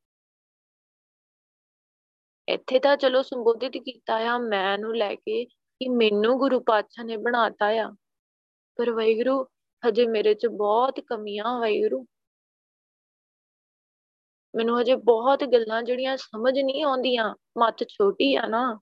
[2.49, 5.47] ਇੱਥੇ ਤਾਂ ਚਲੋ ਸੰਬੋਧਿਤ ਕੀਤਾ ਆ, ਮੈਂ ਨੂੰ ਲੈ ਕੇ
[5.85, 7.91] ਕਿ ਮੈਨੂੰ ਗੁਰੂ ਪਾਤਸ਼ਾਹ ਨੇ ਬਣਾਤਾ ਆ।
[8.77, 9.45] ਪਰ ਵਾਹਿਗੁਰੂ,
[9.89, 12.07] ਹਜੇ ਮੇਰੇ 'ਚ ਬਹੁਤ ਕਮੀਆਂ ਵਾਹਿਗੁਰੂ।
[14.57, 18.81] ਮੈਨੂੰ ਹਜੇ ਬਹੁਤ ਗੱਲਾਂ ਜਿਹੜੀਆਂ ਸਮਝ ਨਹੀਂ ਆਉਂਦੀਆਂ, ਮੱਤ ਛੋਟੀ ਆ ਨਾ।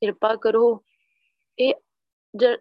[0.00, 0.84] ਕਿਰਪਾ ਕਰੋ,
[1.58, 1.74] ਇਹ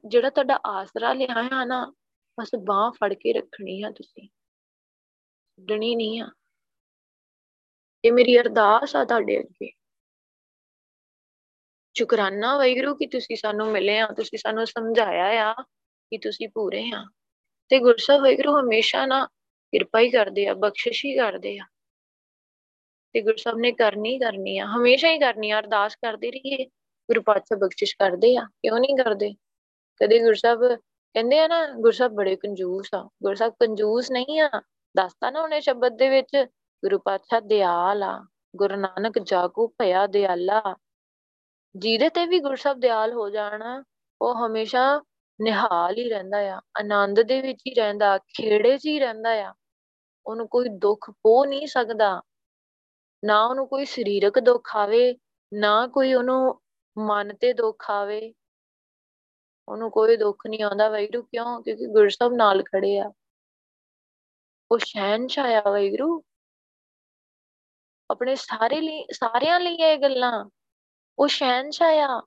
[0.08, 1.94] ਜਿਹੜਾ ਤੁਹਾਡਾ ਆਸਰਾ ਲਿਆ ਆ ਨਾ,
[2.40, 6.32] ਬਸ ਬਾਹ ਫੜ ਕੇ ਰੱਖਣੀ ਆ ਤੁਸੀਂ। ਛੱਡਣੀ ਨਹੀਂ ਆ।
[8.06, 9.72] ਇਹ ਮੇਰੀ ਅਰਦਾਸ ਆ ਤੁਹਾਡੇ ਅੱਗੇ।
[11.98, 15.54] ਸ਼ੁਕਰਾਨਾ ਵੈਗਰੂ ਕਿ ਤੁਸੀਂ ਸਾਨੂੰ ਮਿਲੇ ਆ, ਤੁਸੀਂ ਸਾਨੂੰ ਸਮਝਾਇਆ ਆ
[16.12, 17.06] ਕਿ ਤੁਸੀਂ ਪੂਰੇ ਆ।
[17.70, 19.26] ਤੇ ਗੁਰਸਾਹਿਬ ਵੈਗਰੂ ਹਮੇਸ਼ਾ ਨਾ
[19.72, 21.64] ਕਿਰਪਾ ਹੀ ਕਰਦੇ ਆ, ਬਖਸ਼ਿਸ਼ ਹੀ ਕਰਦੇ ਆ।
[23.14, 26.66] ਤੇ ਗੁਰਸਾਹਿਬ ਨੇ ਕਰਨੀ ਕਰਨੀ ਆ, ਹਮੇਸ਼ਾ ਹੀ ਕਰਨੀ ਆ, ਅਰਦਾਸ ਕਰਦੇ ਰਹੀਏ,
[27.10, 29.34] ਗੁਰੂ ਪਾਤਸ਼ਾਹ ਬਖਸ਼ਿਸ਼ ਕਰਦੇ ਆ, ਕਿਉਂ ਨਹੀਂ ਕਰਦੇ?
[30.02, 34.50] ਕਦੇ ਗੁਰਸਾਹਿਬ ਕਹਿੰਦੇ ਆ ਨਾ ਗੁਰਸਾਹਿਬ ਬੜੇ ਕੰਜੂਸ ਆ ਗੁਰਸਾਹਿਬ ਕੰਜੂਸ ਨਹੀਂ ਆ,
[34.98, 36.46] ਦੱਸਤਾ ਨਾ ਉਹਨੇ ਸ਼ਬਦ ਦੇ ਵਿੱਚ,
[36.84, 38.26] ਗੁਰੂ ਪਾਤਸ਼ਾਹ ਦਿਆਲ ਆ,
[38.56, 40.76] ਗੁਰੂ ਨਾਨਕ ਜਾਗੂ ਭਇਆ ਦਿਆਲਾ
[41.76, 43.84] ਜਿਹਦੇ ਤੇ ਵੀ ਗੁਰਸਬ ਦਿਆਲ ਹੋ ਜਾਣ,
[44.22, 45.02] ਉਹ ਹਮੇਸ਼ਾ
[45.42, 49.54] ਨਿਹਾਲ ਹੀ ਰਹਿੰਦਾ ਆ, ਆਨੰਦ ਦੇ ਵਿੱਚ ਹੀ ਰਹਿੰਦਾ, ਖੇੜੇ 'ਚ ਹੀ ਰਹਿੰਦਾ ਆ।
[50.26, 52.22] ਉਹਨੂੰ ਕੋਈ ਦੁੱਖ ਪੋ ਨਹੀਂ ਸਕਦਾ।
[53.26, 55.18] ਨਾ ਉਹਨੂੰ ਕੋਈ ਸਰੀਰਕ ਦੁੱਖ ਆਵੇ,
[55.54, 56.62] ਨਾ ਕੋਈ ਉਹਨੂੰ
[56.98, 58.34] ਮਨ ਤੇ ਦੁੱਖ ਆਵੇ।
[59.68, 61.64] ਉਹਨੂੰ ਕੋਈ ਦੁੱਖ ਨਹੀਂ ਆਉਂਦਾ ਵੈਗਰੂ ਕਿਉਂ?
[61.64, 63.12] ਕਿਉਂਕਿ ਗੁਰਸਬ ਨਾਲ ਖੜੇ ਆ।
[64.72, 66.24] ਉਹ ਸ਼ਹਿਨशाह ਆ ਵੈਗਰੂ
[68.12, 70.50] ਆਪਣੇ ਸਾਰੇ ਲਈ, ਸਾਰਿਆਂ ਲਈ ਇਹ ਗੱਲਾਂ।
[71.20, 72.22] ਉਹ ਸ਼ਹਿਨशाह ਆ,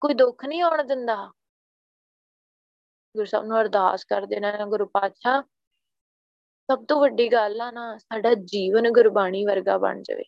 [0.00, 1.32] ਕੋਈ ਦੁੱਖ ਨਹੀਂ ਆਉਣ ਦਿੰਦਾ?
[3.16, 5.42] ਗੁਰੂ ਸਾਹਿਬ ਨੂੰ ਅਰਦਾਸ ਕਰਦੇ ਨੇ, ਗੁਰੂ ਪਾਤਸ਼ਾਹ,
[6.70, 10.24] ਸਭ ਤੋਂ ਵੱਡੀ ਗੱਲ ਆ ਨਾ, ਸਾਡਾ ਜੀਵਨ ਗੁਰਬਾਣੀ ਵਰਗਾ ਬਣ ਜਾਵੇ।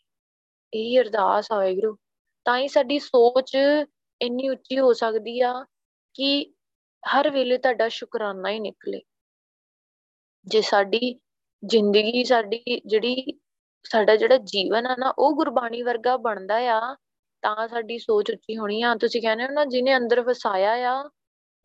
[0.74, 1.96] ਇਹ ਅਰਦਾਸ ਆ ਗੁਰੂ
[2.44, 3.56] ਤਾਂ ਹੀ ਸਾਡੀ ਸੋਚ
[4.22, 5.66] ਇੰਨੀ ਉੱਚੀ ਹੋ ਸਕਦੀ ਆ
[6.14, 6.54] ਕਿ
[7.14, 9.00] ਹਰ ਵੇਲੇ ਤੁਹਾਡਾ ਸ਼ੁਕਰਾਨਾ ਹੀ ਨਿਕਲੇ।
[10.46, 11.20] ਜੇ ਸਾਡੀ
[11.66, 13.40] ਜ਼ਿੰਦਗੀ, ਸਾਡੀ ਜਿਹੜੀ,
[13.84, 16.96] ਸਾਡਾ ਜਿਹੜਾ ਜੀਵਨ ਆ ਨਾ, ਉਹ ਗੁਰਬਾਣੀ ਵਰਗਾ ਬਣਦਾ ਆ
[17.44, 21.10] ਤਾਂ ਸਾਡੀ ਸੋਚ ਉੱਚੀ ਹੋਣੀ ਆ। ਤੁਸੀਂ ਕਹਿੰਦੇ ਹੋ ਨਾ, ਜਿਹਨੇ ਅੰਦਰ ਵਸਾਇਆ ਆ,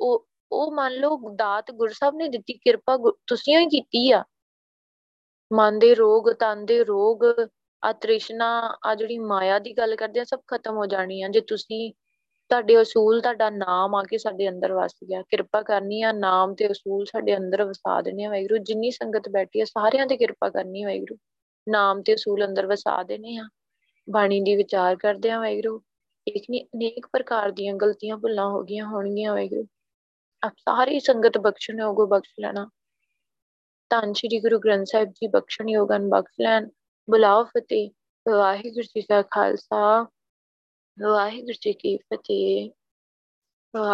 [0.01, 4.23] ਉਹ ਉਹ ਮੰਨ ਲਓ ਦਾਤ ਗੁਰਸਬ ਨੇ ਦਿੱਤੀ, ਕਿਰਪਾ ਤੁਸੀਂ ਹੀ ਕੀਤੀ ਆ।
[5.53, 7.19] ਮਨ ਦੇ ਰੋਗ, ਤਨ ਦੇ ਰੋਗ
[7.83, 11.41] ਆ ਤ੍ਰਿਸ਼ਨਾ ਆ ਜਿਹੜੀ ਮਾਇਆ ਦੀ ਗੱਲ ਕਰਦੇ ਆ, ਸਭ ਖਤਮ ਹੋ ਜਾਣੀ ਆ। ਜੇ
[11.41, 11.93] ਤੁਸੀਂ,
[12.49, 16.71] ਤੁਹਾਡੇ ਅਸੂਲ, ਤੁਹਾਡਾ ਨਾਮ ਆ ਕੇ ਸਾਡੇ ਅੰਦਰ ਵਸ ਗਿਆ। ਕਿਰਪਾ ਕਰਨੀ ਆ, ਨਾਮ ਤੇ
[16.71, 20.85] ਅਸੂਲ ਸਾਡੇ ਅੰਦਰ ਵਸਾ ਦੇਣੇ ਆ ਵੈਗਰੂ ਜਿੰਨੀ ਸੰਗਤ ਬੈਠੀ ਆ, ਸਾਰਿਆਂ ਤੇ ਕਿਰਪਾ ਕਰਨੀ
[20.85, 21.17] ਵੈਗਰੂ
[21.69, 23.43] ਨਾਮ ਤੇ ਅਸੂਲ ਅੰਦਰ ਵਸਾ ਦੇਣੇ ਆ।
[24.11, 25.81] ਬਾਣੀ ਦੀ ਵਿਚਾਰ ਕਰਦੇ ਆ ਵੈਗਰੂ
[26.27, 29.67] ਇੱਕ ਨਹੀਂ ਅਨੇਕ ਪ੍ਰਕਾਰ ਦੀਆਂ ਗਲਤੀਆਂ ਭੁੱਲਾਂ ਹੋ ਗਈਆਂ ਹੋਣਗੀਆਂ ਵੈਗਰੂ
[30.43, 32.69] ਆਪ ਸਾਰੀ ਸੰਗਤ ਬਖਸ਼ਣ ਯੋਗੋ ਬਖਸ਼ ਲੈਣਾ।
[33.89, 36.69] ਧੰਨ ਸ਼੍ਰੀ ਗੁਰੂ ਗ੍ਰੰਥ ਸਾਹਿਬ ਜੀ ਬਖਸ਼ਣ ਯੋਗਨ ਬਖਸ਼ ਲੈਣ।
[37.09, 37.89] ਬੁਲਾਓ ਫਤਿਹ।
[38.31, 40.07] ਵਾਹਿਗੁਰੂ ਜੀ ਕਾ ਖਾਲਸਾ।
[41.01, 42.71] ਵਾਹਿਗੁਰੂ ਜੀ ਕੀ ਫਤਿਹ।